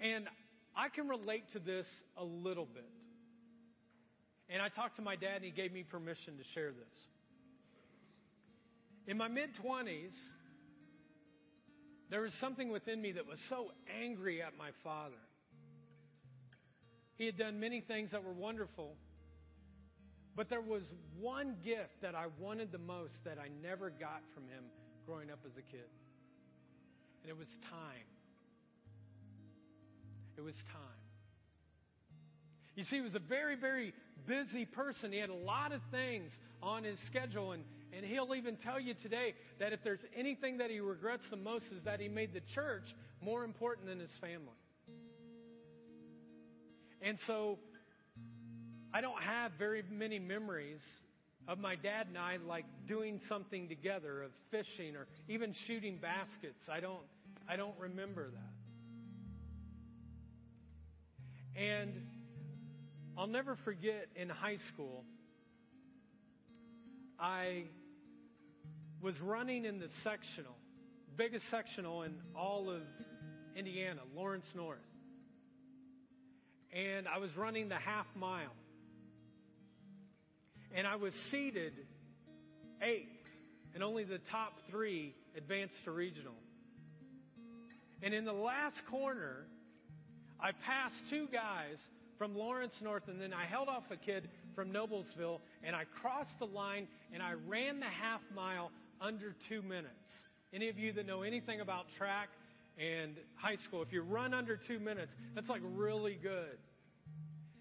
And 0.01 0.27
I 0.77 0.89
can 0.89 1.09
relate 1.09 1.45
to 1.53 1.59
this 1.59 1.87
a 2.17 2.25
little 2.25 2.67
bit. 2.67 2.89
And 4.49 4.61
I 4.61 4.69
talked 4.69 4.97
to 4.97 5.03
my 5.03 5.17
dad, 5.17 5.37
and 5.37 5.45
he 5.45 5.51
gave 5.51 5.73
me 5.73 5.85
permission 5.85 6.37
to 6.39 6.45
share 6.55 6.71
this. 6.71 6.99
In 9.07 9.17
my 9.17 9.29
mid 9.29 9.51
20s, 9.65 10.13
there 12.11 12.23
was 12.23 12.33
something 12.41 12.71
within 12.71 13.01
me 13.01 13.13
that 13.13 13.27
was 13.27 13.39
so 13.49 13.69
angry 14.03 14.43
at 14.43 14.57
my 14.59 14.71
father. 14.83 15.15
He 17.17 17.27
had 17.27 17.37
done 17.37 17.61
many 17.61 17.81
things 17.81 18.11
that 18.13 18.25
were 18.25 18.33
wonderful, 18.33 18.95
but 20.37 20.49
there 20.49 20.61
was 20.61 20.83
one 21.19 21.57
gift 21.65 22.03
that 22.03 22.15
I 22.15 22.27
wanted 22.39 22.73
the 22.73 22.79
most 22.79 23.15
that 23.25 23.39
I 23.39 23.49
never 23.63 23.91
got 23.91 24.23
from 24.35 24.45
him 24.45 24.65
growing 25.07 25.31
up 25.31 25.41
as 25.45 25.53
a 25.57 25.63
kid. 25.63 25.89
And 27.23 27.31
it 27.31 27.37
was 27.37 27.49
time. 27.69 28.07
It 30.37 30.43
was 30.43 30.55
time. 30.73 31.01
You 32.77 32.85
see, 32.85 32.97
he 32.97 33.03
was 33.03 33.15
a 33.15 33.19
very, 33.19 33.57
very 33.57 33.93
busy 34.27 34.65
person. 34.65 35.13
He 35.13 35.19
had 35.19 35.31
a 35.31 35.35
lot 35.35 35.73
of 35.73 35.81
things 35.91 36.31
on 36.63 36.85
his 36.85 36.99
schedule. 37.07 37.53
And, 37.53 37.65
and 37.93 38.07
he'll 38.07 38.35
even 38.35 38.57
tell 38.57 38.81
you 38.81 38.95
today 38.95 39.35
that 39.59 39.73
if 39.73 39.81
there's 39.83 40.01
anything 40.17 40.59
that 40.59 40.71
he 40.71 40.81
regrets 40.81 41.25
the 41.31 41.37
most 41.37 41.65
is 41.77 41.83
that 41.85 42.01
he 42.01 42.09
made 42.09 42.33
the 42.33 42.41
church 42.55 42.95
more 43.21 43.45
important 43.45 43.89
than 43.89 43.99
his 43.99 44.11
family. 44.21 44.57
And 47.03 47.19
so 47.27 47.59
I 48.93 49.01
don't 49.01 49.23
have 49.23 49.53
very 49.59 49.83
many 49.91 50.19
memories 50.19 50.81
of 51.47 51.59
my 51.59 51.77
dad 51.77 52.09
and 52.09 52.19
I 52.19 52.39
like 52.47 52.65
doing 52.87 53.21
something 53.29 53.69
together 53.69 54.23
of 54.23 54.31
fishing 54.51 54.97
or 54.97 55.07
even 55.29 55.55
shooting 55.67 55.99
baskets. 56.01 56.69
I 56.71 56.81
don't 56.81 57.03
I 57.49 57.57
don't 57.57 57.79
remember 57.79 58.31
that. 58.31 58.53
And 61.61 61.93
I'll 63.17 63.27
never 63.27 63.57
forget 63.65 64.09
in 64.17 64.29
high 64.29 64.59
school 64.73 65.05
I 67.19 67.65
was 69.03 69.19
running 69.21 69.65
in 69.65 69.79
the 69.79 69.89
sectional, 70.03 70.57
biggest 71.17 71.45
sectional 71.51 72.03
in 72.03 72.15
all 72.35 72.71
of 72.71 72.83
Indiana, 73.55 74.01
Lawrence 74.15 74.47
North. 74.55 74.79
And 76.73 77.09
I 77.09 77.19
was 77.19 77.37
running 77.37 77.69
the 77.69 77.77
half 77.77 78.07
mile. 78.15 78.55
And 80.75 80.87
I 80.87 80.97
was 80.97 81.13
seeded 81.31 81.73
eighth, 82.83 83.09
and 83.75 83.83
only 83.83 84.05
the 84.05 84.21
top 84.31 84.53
three 84.71 85.15
advanced 85.37 85.75
to 85.85 85.91
regional. 85.91 86.35
And 88.03 88.15
in 88.15 88.25
the 88.25 88.33
last 88.33 88.77
corner, 88.91 89.47
I 90.41 90.53
passed 90.53 90.97
two 91.11 91.27
guys 91.33 91.77
from 92.17 92.37
Lawrence 92.37 92.75
North, 92.83 93.09
and 93.09 93.21
then 93.21 93.33
I 93.33 93.45
held 93.45 93.69
off 93.69 93.85
a 93.91 93.97
kid 93.97 94.29
from 94.55 94.73
Noblesville, 94.73 95.41
and 95.63 95.75
I 95.75 95.85
crossed 96.01 96.39
the 96.39 96.47
line 96.47 96.87
and 97.13 97.23
I 97.23 97.33
ran 97.49 97.81
the 97.81 97.87
half 97.87 98.21
mile 98.35 98.71
under 99.01 99.35
two 99.49 99.63
minutes. 99.63 99.89
Any 100.53 100.69
of 100.69 100.79
you 100.79 100.93
that 100.95 101.07
know 101.07 101.23
anything 101.23 101.61
about 101.61 101.87
track 101.97 102.29
and 102.79 103.17
high 103.37 103.57
school, 103.65 103.83
if 103.83 103.93
you 103.93 104.03
run 104.03 104.35
under 104.35 104.57
two 104.57 104.79
minutes, 104.79 105.13
that's 105.35 105.49
like 105.49 105.63
really 105.75 106.19
good. 106.21 106.59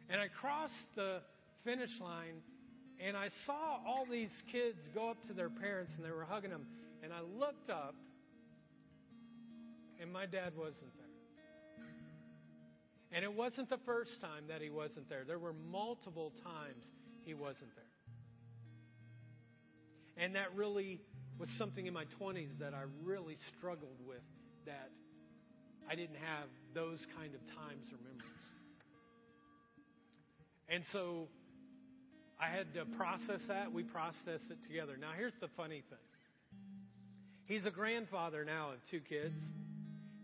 And 0.09 0.19
I 0.19 0.27
crossed 0.27 0.73
the 0.95 1.19
finish 1.63 1.91
line 2.01 2.41
and 3.05 3.15
I 3.15 3.29
saw 3.45 3.79
all 3.87 4.05
these 4.09 4.31
kids 4.51 4.77
go 4.93 5.09
up 5.09 5.17
to 5.27 5.33
their 5.33 5.49
parents 5.49 5.93
and 5.95 6.05
they 6.05 6.11
were 6.11 6.25
hugging 6.25 6.51
them. 6.51 6.65
And 7.01 7.13
I 7.13 7.21
looked 7.21 7.69
up 7.69 7.95
and 10.01 10.11
my 10.11 10.25
dad 10.25 10.53
wasn't 10.57 10.95
there. 10.97 11.05
And 13.11 13.23
it 13.23 13.33
wasn't 13.33 13.69
the 13.69 13.79
first 13.85 14.19
time 14.21 14.43
that 14.49 14.61
he 14.61 14.69
wasn't 14.69 15.09
there. 15.09 15.23
There 15.25 15.39
were 15.39 15.55
multiple 15.71 16.33
times 16.43 16.83
he 17.23 17.33
wasn't 17.33 17.73
there. 17.75 17.85
And 20.17 20.35
that 20.35 20.53
really 20.55 20.99
was 21.39 21.49
something 21.57 21.87
in 21.87 21.93
my 21.93 22.03
20s 22.21 22.59
that 22.59 22.73
I 22.73 22.83
really 23.03 23.37
struggled 23.57 23.97
with 24.05 24.21
that 24.65 24.89
I 25.89 25.95
didn't 25.95 26.17
have 26.17 26.49
those 26.73 26.99
kind 27.17 27.33
of 27.33 27.39
times 27.55 27.87
or 27.91 27.97
memories. 28.03 28.29
And 30.67 30.83
so 30.91 31.29
I 32.39 32.47
had 32.49 32.73
to 32.75 32.85
process 32.97 33.41
that. 33.47 33.71
We 33.71 33.83
processed 33.83 34.49
it 34.49 34.57
together. 34.67 34.95
Now, 34.99 35.11
here's 35.17 35.33
the 35.41 35.49
funny 35.57 35.83
thing 35.89 35.99
he's 37.45 37.65
a 37.65 37.71
grandfather 37.71 38.45
now 38.45 38.71
of 38.71 38.77
two 38.89 39.01
kids, 39.01 39.33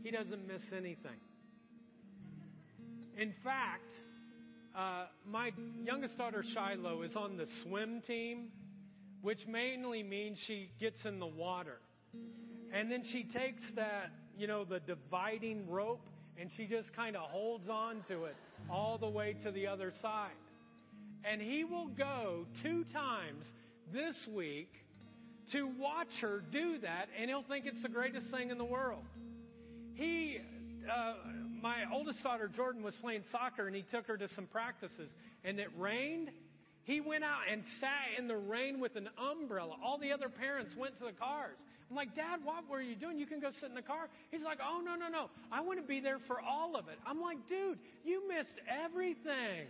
he 0.04 0.12
doesn't 0.12 0.48
miss 0.48 0.62
anything. 0.72 1.20
In 3.18 3.34
fact, 3.44 3.96
uh, 4.78 5.06
my 5.26 5.52
youngest 5.84 6.18
daughter 6.18 6.44
Shiloh 6.54 7.02
is 7.02 7.16
on 7.16 7.38
the 7.38 7.48
swim 7.64 8.02
team, 8.06 8.50
which 9.22 9.48
mainly 9.48 10.04
means 10.04 10.38
she 10.46 10.70
gets 10.80 11.04
in 11.06 11.20
the 11.20 11.26
water. 11.26 11.80
And 12.74 12.92
then 12.92 13.04
she 13.12 13.24
takes 13.24 13.64
that, 13.76 14.12
you 14.38 14.48
know, 14.48 14.66
the 14.66 14.82
dividing 14.82 15.70
rope 15.70 16.02
and 16.38 16.50
she 16.58 16.66
just 16.66 16.94
kind 16.94 17.16
of 17.16 17.24
holds 17.24 17.70
on 17.70 18.04
to 18.10 18.26
it 18.26 18.36
all 18.70 18.98
the 18.98 19.08
way 19.08 19.36
to 19.44 19.52
the 19.52 19.68
other 19.68 19.94
side. 20.02 20.32
And 21.30 21.42
he 21.42 21.64
will 21.64 21.88
go 21.88 22.46
two 22.62 22.84
times 22.94 23.44
this 23.92 24.16
week 24.28 24.72
to 25.52 25.68
watch 25.80 26.10
her 26.22 26.44
do 26.52 26.80
that, 26.80 27.08
and 27.20 27.30
he'll 27.30 27.44
think 27.44 27.66
it's 27.66 27.82
the 27.82 27.90
greatest 27.90 28.28
thing 28.28 28.50
in 28.50 28.58
the 28.58 28.66
world. 28.66 29.04
He 29.96 30.40
uh, 30.92 31.14
my 31.62 31.84
oldest 31.92 32.22
daughter 32.22 32.48
Jordan 32.48 32.84
was 32.84 32.94
playing 33.02 33.24
soccer 33.32 33.68
and 33.68 33.76
he 33.76 33.84
took 33.84 34.06
her 34.08 34.18
to 34.18 34.28
some 34.36 34.46
practices 34.46 35.10
and 35.44 35.60
it 35.60 35.70
rained. 35.78 36.30
He 36.84 37.02
went 37.02 37.24
out 37.24 37.42
and 37.52 37.64
sat 37.80 38.20
in 38.20 38.28
the 38.28 38.38
rain 38.38 38.80
with 38.80 38.96
an 38.96 39.10
umbrella. 39.18 39.76
All 39.84 39.98
the 39.98 40.12
other 40.12 40.30
parents 40.30 40.72
went 40.78 40.98
to 41.00 41.06
the 41.06 41.12
cars. 41.12 41.58
I'm 41.90 41.96
like, 41.96 42.16
Dad, 42.16 42.42
what 42.44 42.70
were 42.70 42.82
you 42.82 42.96
doing? 42.96 43.18
You 43.18 43.26
can 43.26 43.40
go 43.40 43.50
sit 43.60 43.70
in 43.70 43.76
the 43.76 43.82
car. 43.82 44.10
He's 44.32 44.42
like, 44.44 44.60
Oh, 44.64 44.82
no, 44.84 44.96
no, 44.96 45.08
no. 45.08 45.30
I 45.52 45.62
want 45.62 45.80
to 45.82 45.88
be 45.88 46.00
there 46.00 46.20
for 46.28 46.40
all 46.40 46.76
of 46.76 46.88
it. 46.88 47.00
I'm 47.08 47.22
like, 47.22 47.38
Dude, 47.48 47.80
you 48.04 48.28
missed 48.28 48.60
everything. 48.70 49.68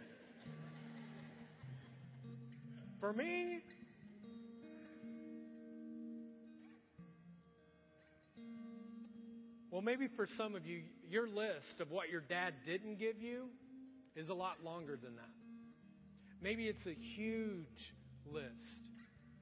For 3.05 3.13
me, 3.13 3.59
Well, 9.69 9.83
maybe 9.83 10.07
for 10.07 10.27
some 10.37 10.55
of 10.55 10.65
you, 10.65 10.81
your 11.07 11.27
list 11.27 11.81
of 11.81 11.91
what 11.91 12.09
your 12.09 12.21
dad 12.21 12.55
didn't 12.65 12.97
give 12.97 13.21
you 13.21 13.49
is 14.15 14.29
a 14.29 14.33
lot 14.33 14.63
longer 14.63 14.97
than 14.97 15.15
that. 15.17 15.29
Maybe 16.41 16.67
it's 16.67 16.87
a 16.87 16.95
huge 17.15 17.93
list 18.25 18.81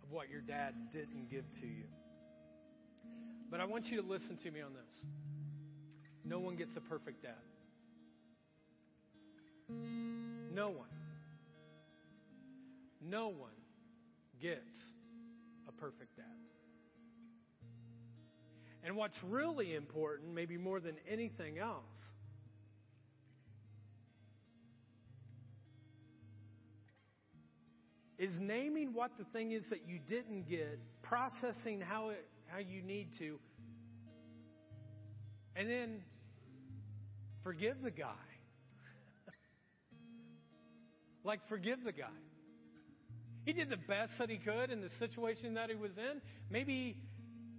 of 0.03 0.11
what 0.11 0.30
your 0.30 0.41
dad 0.41 0.74
didn't 0.91 1.32
give 1.32 1.45
to 1.61 1.66
you. 1.66 1.86
But 3.49 3.61
I 3.61 3.66
want 3.66 3.86
you 3.86 4.01
to 4.01 4.05
listen 4.05 4.38
to 4.43 4.51
me 4.51 4.59
on 4.59 4.74
this. 4.74 5.09
No 6.26 6.39
one 6.39 6.57
gets 6.57 6.76
a 6.76 6.82
perfect 6.82 7.24
dad. 7.24 7.32
No 10.53 10.68
one. 10.68 10.92
No 13.04 13.28
one 13.30 13.51
gets 14.41 14.60
a 15.68 15.72
perfect 15.72 16.16
dad. 16.16 16.26
And 18.84 18.95
what's 18.97 19.16
really 19.24 19.76
important, 19.76 20.34
maybe 20.34 20.58
more 20.58 20.80
than 20.80 20.95
anything 21.10 21.58
else, 21.58 21.84
is 28.18 28.32
naming 28.39 28.93
what 28.93 29.12
the 29.18 29.26
thing 29.26 29.51
is 29.51 29.64
that 29.70 29.88
you 29.88 29.99
didn't 30.08 30.49
get, 30.49 30.80
processing 31.01 31.82
how 31.82 32.10
it 32.10 32.26
how 32.47 32.60
you 32.60 32.82
need 32.82 33.10
to, 33.18 33.39
and 35.56 35.70
then 35.70 36.01
forgive 37.43 37.82
the 37.82 37.91
guy. 37.91 38.14
like 41.24 41.39
forgive 41.49 41.84
the 41.84 41.91
guy. 41.91 42.06
He 43.45 43.53
did 43.53 43.69
the 43.69 43.77
best 43.77 44.13
that 44.19 44.29
he 44.29 44.37
could 44.37 44.69
in 44.69 44.81
the 44.81 44.89
situation 44.99 45.55
that 45.55 45.69
he 45.69 45.75
was 45.75 45.91
in. 45.97 46.21
Maybe 46.49 46.97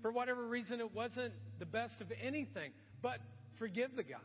for 0.00 0.10
whatever 0.10 0.46
reason, 0.46 0.80
it 0.80 0.94
wasn't 0.94 1.32
the 1.58 1.66
best 1.66 2.00
of 2.00 2.10
anything. 2.22 2.72
But 3.02 3.18
forgive 3.58 3.94
the 3.96 4.02
guy. 4.02 4.16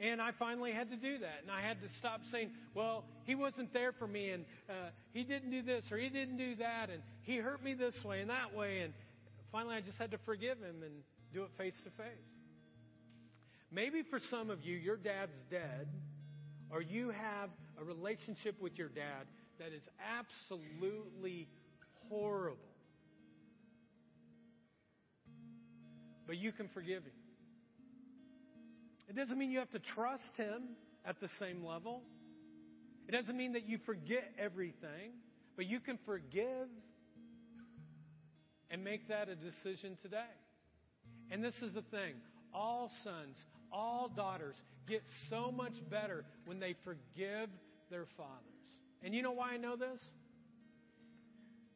And 0.00 0.20
I 0.20 0.32
finally 0.32 0.72
had 0.72 0.90
to 0.90 0.96
do 0.96 1.18
that. 1.18 1.42
And 1.42 1.50
I 1.50 1.62
had 1.62 1.80
to 1.80 1.88
stop 1.98 2.20
saying, 2.32 2.50
well, 2.74 3.04
he 3.24 3.36
wasn't 3.36 3.72
there 3.72 3.92
for 3.92 4.06
me, 4.06 4.30
and 4.30 4.44
uh, 4.68 4.90
he 5.12 5.22
didn't 5.22 5.50
do 5.50 5.62
this, 5.62 5.84
or 5.92 5.96
he 5.96 6.08
didn't 6.08 6.38
do 6.38 6.56
that, 6.56 6.90
and 6.90 7.00
he 7.22 7.36
hurt 7.36 7.62
me 7.62 7.74
this 7.74 7.94
way 8.04 8.20
and 8.20 8.28
that 8.28 8.52
way. 8.54 8.80
And 8.80 8.92
finally, 9.52 9.76
I 9.76 9.80
just 9.80 9.96
had 9.98 10.10
to 10.10 10.18
forgive 10.18 10.58
him 10.58 10.82
and 10.82 10.92
do 11.32 11.44
it 11.44 11.50
face 11.56 11.76
to 11.84 11.90
face. 11.90 12.32
Maybe 13.70 14.02
for 14.02 14.18
some 14.28 14.50
of 14.50 14.64
you, 14.64 14.76
your 14.76 14.96
dad's 14.96 15.38
dead, 15.50 15.86
or 16.70 16.82
you 16.82 17.10
have 17.10 17.48
a 17.80 17.84
relationship 17.84 18.60
with 18.60 18.78
your 18.78 18.88
dad 18.88 19.26
that 19.58 19.72
is 19.72 19.82
absolutely 20.18 21.48
horrible. 22.08 22.72
but 26.32 26.38
you 26.38 26.50
can 26.50 26.66
forgive 26.72 27.02
him. 27.02 27.12
It 29.06 29.16
doesn't 29.16 29.36
mean 29.36 29.50
you 29.50 29.58
have 29.58 29.70
to 29.72 29.78
trust 29.78 30.34
him 30.36 30.62
at 31.04 31.20
the 31.20 31.28
same 31.38 31.62
level. 31.62 32.00
It 33.06 33.12
doesn't 33.12 33.36
mean 33.36 33.52
that 33.52 33.68
you 33.68 33.78
forget 33.84 34.32
everything, 34.38 35.12
but 35.56 35.66
you 35.66 35.78
can 35.78 35.98
forgive 36.06 36.68
and 38.70 38.82
make 38.82 39.08
that 39.08 39.28
a 39.28 39.34
decision 39.34 39.98
today. 40.00 40.32
And 41.30 41.44
this 41.44 41.54
is 41.60 41.74
the 41.74 41.82
thing 41.82 42.14
all 42.54 42.90
sons, 43.04 43.36
all 43.72 44.08
daughters 44.14 44.56
get 44.86 45.02
so 45.30 45.50
much 45.50 45.74
better 45.90 46.24
when 46.44 46.60
they 46.60 46.74
forgive 46.84 47.48
their 47.90 48.06
fathers. 48.16 48.30
And 49.02 49.14
you 49.14 49.22
know 49.22 49.32
why 49.32 49.52
I 49.52 49.56
know 49.56 49.76
this? 49.76 50.00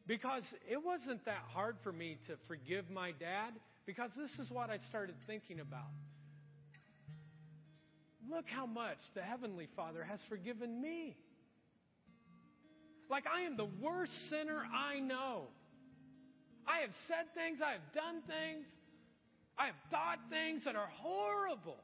Because 0.05 0.43
it 0.69 0.83
wasn't 0.83 1.25
that 1.25 1.43
hard 1.53 1.75
for 1.83 1.91
me 1.91 2.17
to 2.27 2.35
forgive 2.47 2.89
my 2.89 3.11
dad 3.11 3.51
because 3.85 4.09
this 4.17 4.31
is 4.39 4.51
what 4.51 4.69
I 4.69 4.79
started 4.89 5.15
thinking 5.25 5.59
about. 5.59 5.91
Look 8.29 8.45
how 8.47 8.65
much 8.65 8.97
the 9.15 9.21
Heavenly 9.21 9.67
Father 9.75 10.03
has 10.03 10.19
forgiven 10.29 10.81
me. 10.81 11.15
Like 13.09 13.23
I 13.27 13.41
am 13.41 13.57
the 13.57 13.67
worst 13.81 14.11
sinner 14.29 14.63
I 14.73 14.99
know. 14.99 15.43
I 16.67 16.81
have 16.81 16.91
said 17.07 17.33
things, 17.33 17.59
I 17.65 17.71
have 17.71 17.93
done 17.95 18.21
things, 18.27 18.65
I 19.57 19.67
have 19.67 19.79
thought 19.89 20.19
things 20.29 20.63
that 20.65 20.75
are 20.75 20.89
horrible. 20.99 21.79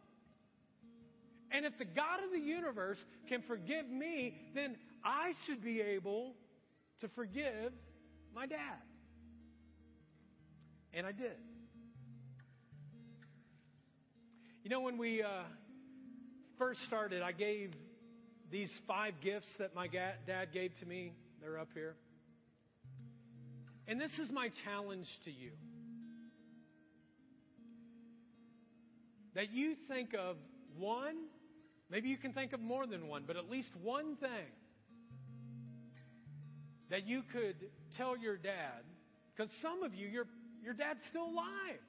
And 1.54 1.66
if 1.66 1.78
the 1.78 1.86
God 1.86 2.24
of 2.26 2.32
the 2.32 2.46
universe 2.46 2.98
can 3.30 3.44
forgive 3.44 3.88
me, 3.88 4.36
then 4.56 4.76
I 5.06 5.34
should 5.46 5.64
be 5.64 5.82
able 5.82 6.34
to 7.02 7.08
forgive 7.10 7.72
my 8.34 8.48
dad. 8.48 8.82
And 10.94 11.06
I 11.06 11.12
did. 11.12 11.38
You 14.64 14.70
know, 14.70 14.82
when 14.82 14.98
we 14.98 15.22
uh, 15.22 15.44
first 16.58 16.80
started, 16.88 17.22
I 17.22 17.34
gave 17.34 17.74
these 18.52 18.70
five 18.88 19.14
gifts 19.24 19.48
that 19.60 19.76
my 19.76 19.88
dad 19.88 20.48
gave 20.54 20.72
to 20.80 20.86
me. 20.86 21.14
They're 21.42 21.60
up 21.60 21.70
here. 21.74 21.96
And 23.88 24.00
this 24.00 24.12
is 24.22 24.32
my 24.32 24.50
challenge 24.64 25.08
to 25.26 25.32
you 25.32 25.52
that 29.36 29.52
you 29.52 29.76
think 29.88 30.14
of 30.14 30.38
one, 30.78 31.16
maybe 31.94 32.10
you 32.10 32.18
can 32.18 32.34
think 32.34 32.54
of 32.54 32.60
more 32.60 32.88
than 32.88 33.08
one, 33.08 33.24
but 33.28 33.38
at 33.38 33.50
least 33.50 33.70
one 33.84 34.16
thing 34.16 34.52
that 36.90 37.08
you 37.08 37.22
could 37.32 37.56
tell 37.96 38.18
your 38.18 38.36
dad, 38.36 38.82
because 39.36 39.52
some 39.62 39.84
of 39.84 39.94
you, 39.94 40.08
your, 40.08 40.26
your 40.64 40.74
dad's 40.74 41.00
still 41.10 41.26
alive. 41.26 41.80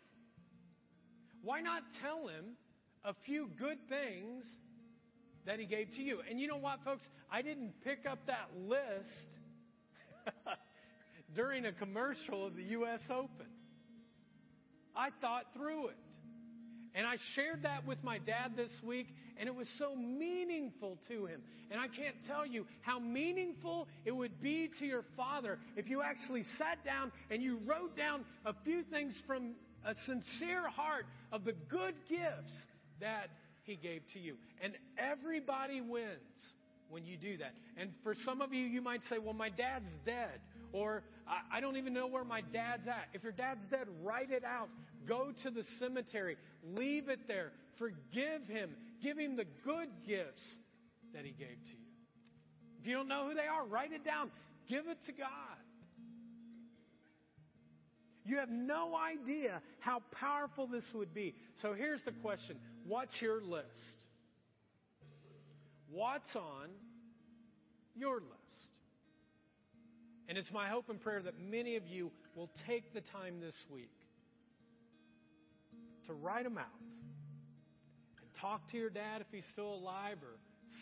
Why 1.42 1.62
not 1.62 1.82
tell 2.02 2.28
him 2.28 2.56
a 3.02 3.14
few 3.24 3.48
good 3.58 3.78
things 3.88 4.44
that 5.46 5.58
he 5.58 5.64
gave 5.64 5.88
to 5.96 6.02
you? 6.02 6.20
And 6.28 6.38
you 6.38 6.48
know 6.48 6.58
what, 6.58 6.80
folks? 6.84 7.02
I 7.32 7.40
didn't 7.40 7.72
pick 7.82 8.00
up 8.10 8.18
that 8.26 8.50
list 8.58 9.08
during 11.34 11.64
a 11.64 11.72
commercial 11.72 12.46
of 12.46 12.56
the 12.56 12.62
U.S. 12.62 13.00
Open. 13.10 13.46
I 14.94 15.08
thought 15.22 15.44
through 15.56 15.88
it. 15.88 15.96
And 16.94 17.06
I 17.06 17.16
shared 17.34 17.62
that 17.62 17.86
with 17.86 18.02
my 18.04 18.18
dad 18.18 18.52
this 18.56 18.70
week, 18.82 19.08
and 19.38 19.48
it 19.48 19.54
was 19.54 19.66
so 19.78 19.94
meaningful 19.96 20.98
to 21.08 21.26
him. 21.26 21.40
And 21.70 21.80
I 21.80 21.88
can't 21.88 22.16
tell 22.26 22.46
you 22.46 22.66
how 22.82 22.98
meaningful 22.98 23.88
it 24.04 24.12
would 24.12 24.40
be 24.40 24.70
to 24.78 24.86
your 24.86 25.04
father 25.16 25.58
if 25.76 25.88
you 25.88 26.02
actually 26.02 26.44
sat 26.58 26.84
down 26.84 27.10
and 27.30 27.42
you 27.42 27.58
wrote 27.64 27.96
down 27.96 28.24
a 28.44 28.54
few 28.64 28.82
things 28.84 29.14
from 29.26 29.54
a 29.86 29.94
sincere 30.06 30.68
heart 30.68 31.06
of 31.32 31.44
the 31.44 31.54
good 31.68 31.94
gifts 32.08 32.52
that 33.00 33.28
he 33.64 33.76
gave 33.76 34.02
to 34.12 34.18
you. 34.18 34.36
And 34.62 34.74
everybody 34.98 35.80
wins 35.80 36.18
when 36.90 37.04
you 37.04 37.16
do 37.16 37.36
that. 37.38 37.54
And 37.76 37.90
for 38.02 38.14
some 38.24 38.40
of 38.40 38.52
you, 38.52 38.64
you 38.64 38.80
might 38.80 39.00
say, 39.10 39.18
well, 39.18 39.34
my 39.34 39.50
dad's 39.50 39.90
dead. 40.06 40.40
Or 40.72 41.02
I 41.52 41.60
don't 41.60 41.76
even 41.76 41.94
know 41.94 42.06
where 42.08 42.24
my 42.24 42.40
dad's 42.52 42.88
at. 42.88 43.06
If 43.12 43.22
your 43.22 43.32
dad's 43.32 43.64
dead, 43.70 43.86
write 44.02 44.30
it 44.30 44.44
out. 44.44 44.68
Go 45.06 45.32
to 45.44 45.50
the 45.50 45.62
cemetery. 45.78 46.36
Leave 46.64 47.08
it 47.08 47.20
there. 47.28 47.52
Forgive 47.78 48.46
him. 48.48 48.70
Give 49.04 49.18
him 49.18 49.36
the 49.36 49.44
good 49.62 49.88
gifts 50.08 50.40
that 51.12 51.26
he 51.26 51.32
gave 51.32 51.48
to 51.48 51.70
you. 51.72 51.84
If 52.80 52.86
you 52.86 52.94
don't 52.94 53.06
know 53.06 53.28
who 53.28 53.34
they 53.34 53.46
are, 53.46 53.62
write 53.66 53.92
it 53.92 54.02
down. 54.02 54.30
Give 54.66 54.88
it 54.88 54.96
to 55.04 55.12
God. 55.12 55.28
You 58.24 58.38
have 58.38 58.48
no 58.48 58.96
idea 58.96 59.60
how 59.80 60.00
powerful 60.10 60.66
this 60.66 60.84
would 60.94 61.12
be. 61.12 61.34
So 61.60 61.74
here's 61.74 62.00
the 62.06 62.12
question 62.12 62.56
What's 62.86 63.20
your 63.20 63.42
list? 63.42 63.66
What's 65.90 66.34
on 66.34 66.70
your 67.94 68.14
list? 68.14 68.32
And 70.30 70.38
it's 70.38 70.50
my 70.50 70.68
hope 70.68 70.88
and 70.88 70.98
prayer 70.98 71.20
that 71.20 71.34
many 71.38 71.76
of 71.76 71.86
you 71.86 72.10
will 72.34 72.48
take 72.66 72.94
the 72.94 73.02
time 73.02 73.38
this 73.38 73.54
week 73.70 73.92
to 76.06 76.14
write 76.14 76.44
them 76.44 76.56
out 76.56 76.64
talk 78.44 78.70
to 78.70 78.76
your 78.76 78.90
dad 78.90 79.22
if 79.22 79.26
he's 79.32 79.44
still 79.52 79.72
alive 79.72 80.18
or 80.22 80.36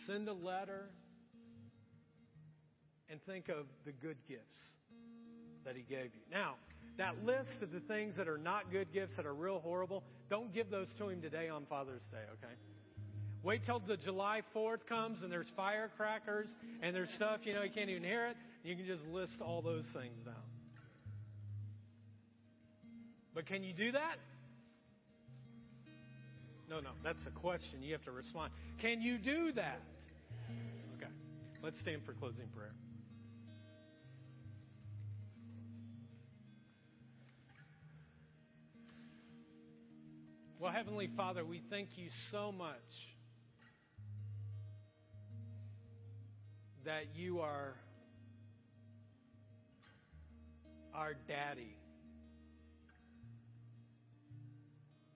send 0.05 0.27
a 0.27 0.33
letter 0.33 0.89
and 3.09 3.23
think 3.25 3.47
of 3.47 3.67
the 3.85 3.93
good 3.93 4.17
gifts 4.27 4.57
that 5.63 5.73
he 5.73 5.81
gave 5.83 6.11
you. 6.13 6.21
Now, 6.29 6.55
that 6.97 7.23
list 7.23 7.61
of 7.61 7.71
the 7.71 7.79
things 7.79 8.17
that 8.17 8.27
are 8.27 8.37
not 8.37 8.69
good 8.69 8.91
gifts, 8.91 9.15
that 9.15 9.25
are 9.25 9.33
real 9.33 9.61
horrible, 9.61 10.03
don't 10.29 10.53
give 10.53 10.69
those 10.69 10.87
to 10.97 11.07
him 11.07 11.21
today 11.21 11.47
on 11.47 11.65
Father's 11.69 12.03
Day, 12.11 12.25
okay? 12.33 12.53
Wait 13.43 13.65
till 13.65 13.79
the 13.79 13.95
July 13.95 14.41
4th 14.53 14.85
comes 14.89 15.19
and 15.23 15.31
there's 15.31 15.47
firecrackers 15.55 16.47
and 16.81 16.93
there's 16.93 17.09
stuff, 17.15 17.39
you 17.45 17.53
know, 17.53 17.63
you 17.63 17.71
can't 17.73 17.89
even 17.89 18.03
hear 18.03 18.27
it. 18.27 18.35
You 18.65 18.75
can 18.75 18.85
just 18.85 19.05
list 19.05 19.39
all 19.41 19.61
those 19.61 19.85
things 19.93 20.19
down. 20.25 20.35
But 23.33 23.45
can 23.45 23.63
you 23.63 23.71
do 23.71 23.93
that? 23.93 24.17
No, 26.73 26.79
no, 26.79 26.89
that's 27.03 27.23
a 27.27 27.29
question. 27.29 27.83
You 27.83 27.93
have 27.93 28.03
to 28.05 28.11
respond. 28.11 28.51
Can 28.81 28.99
you 28.99 29.19
do 29.19 29.51
that? 29.51 29.79
Okay. 30.97 31.11
Let's 31.61 31.79
stand 31.81 32.01
for 32.03 32.13
closing 32.13 32.47
prayer. 32.47 32.73
Well, 40.57 40.71
Heavenly 40.71 41.11
Father, 41.15 41.45
we 41.45 41.61
thank 41.69 41.89
you 41.95 42.07
so 42.31 42.51
much 42.51 42.73
that 46.85 47.03
you 47.15 47.41
are 47.41 47.75
our 50.95 51.13
daddy, 51.27 51.75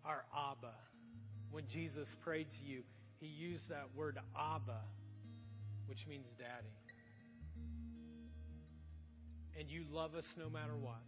our 0.05 0.23
Abba. 0.51 0.86
When 1.51 1.67
Jesus 1.67 2.07
prayed 2.21 2.47
to 2.49 2.65
you, 2.65 2.83
he 3.19 3.27
used 3.27 3.69
that 3.69 3.87
word 3.95 4.17
Abba, 4.37 4.81
which 5.87 6.05
means 6.07 6.27
daddy. 6.37 6.73
And 9.59 9.69
you 9.69 9.85
love 9.91 10.15
us 10.15 10.25
no 10.37 10.49
matter 10.49 10.75
what. 10.79 11.01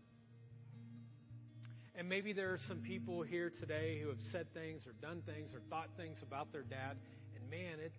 And 1.96 2.08
maybe 2.08 2.34
there 2.34 2.54
are 2.54 2.60
some 2.68 2.80
people 2.80 3.22
here 3.22 3.52
today 3.60 4.00
who 4.02 4.08
have 4.08 4.22
said 4.32 4.52
things 4.54 4.88
or 4.88 4.94
done 5.02 5.22
things 5.26 5.54
or 5.54 5.60
thought 5.70 5.90
things 5.98 6.18
about 6.24 6.52
their 6.52 6.64
dad, 6.64 6.98
and 7.36 7.50
man, 7.50 7.80
it 7.84 7.92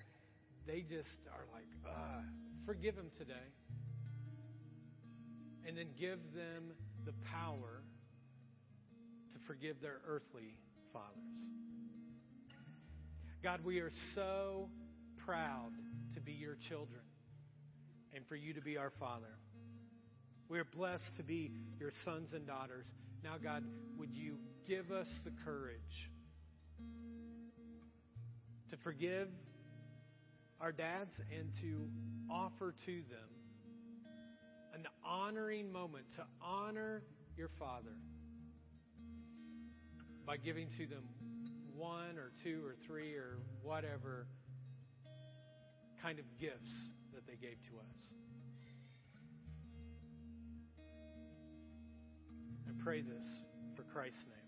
they 0.66 0.80
just 0.80 1.09
are 1.32 1.47
like, 1.53 1.66
forgive 2.64 2.97
them 2.97 3.11
today. 3.18 3.34
And 5.66 5.76
then 5.76 5.88
give 5.99 6.18
them 6.34 6.72
the 7.05 7.12
power 7.30 7.82
to 9.32 9.38
forgive 9.47 9.80
their 9.80 9.99
earthly 10.07 10.55
fathers. 10.93 11.11
God, 13.43 13.64
we 13.64 13.78
are 13.78 13.93
so 14.14 14.68
proud 15.24 15.70
to 16.14 16.20
be 16.20 16.32
your 16.32 16.57
children 16.68 17.01
and 18.14 18.26
for 18.26 18.36
you 18.36 18.53
to 18.53 18.61
be 18.61 18.76
our 18.76 18.93
Father. 19.01 19.38
We 20.51 20.59
are 20.59 20.64
blessed 20.64 21.16
to 21.16 21.22
be 21.22 21.51
your 21.78 21.91
sons 22.05 22.34
and 22.34 22.47
daughters. 22.47 22.84
Now, 23.24 23.36
God, 23.43 23.64
would 23.97 24.12
you 24.12 24.36
give 24.68 24.91
us 24.91 25.07
the 25.24 25.30
courage 25.43 26.11
to 28.68 28.76
forgive 28.84 29.28
our 30.61 30.72
dads 30.72 31.12
and 31.34 31.51
to 31.62 31.88
offer 32.30 32.74
to 32.84 32.93
them 32.93 33.30
an 34.74 34.86
honoring 35.03 35.72
moment 35.72 36.05
to 36.16 36.24
honor 36.43 37.03
your 37.38 37.49
father 37.59 37.97
by 40.26 40.36
giving 40.36 40.68
to 40.76 40.86
them 40.86 41.05
one 41.80 42.18
or 42.18 42.30
two 42.44 42.62
or 42.64 42.76
three 42.86 43.14
or 43.14 43.38
whatever 43.62 44.26
kind 46.02 46.18
of 46.18 46.26
gifts 46.38 46.70
that 47.14 47.26
they 47.26 47.36
gave 47.36 47.56
to 47.70 47.78
us. 47.78 47.96
I 52.68 52.82
pray 52.84 53.00
this 53.00 53.24
for 53.74 53.82
Christ's 53.84 54.26
name. 54.26 54.39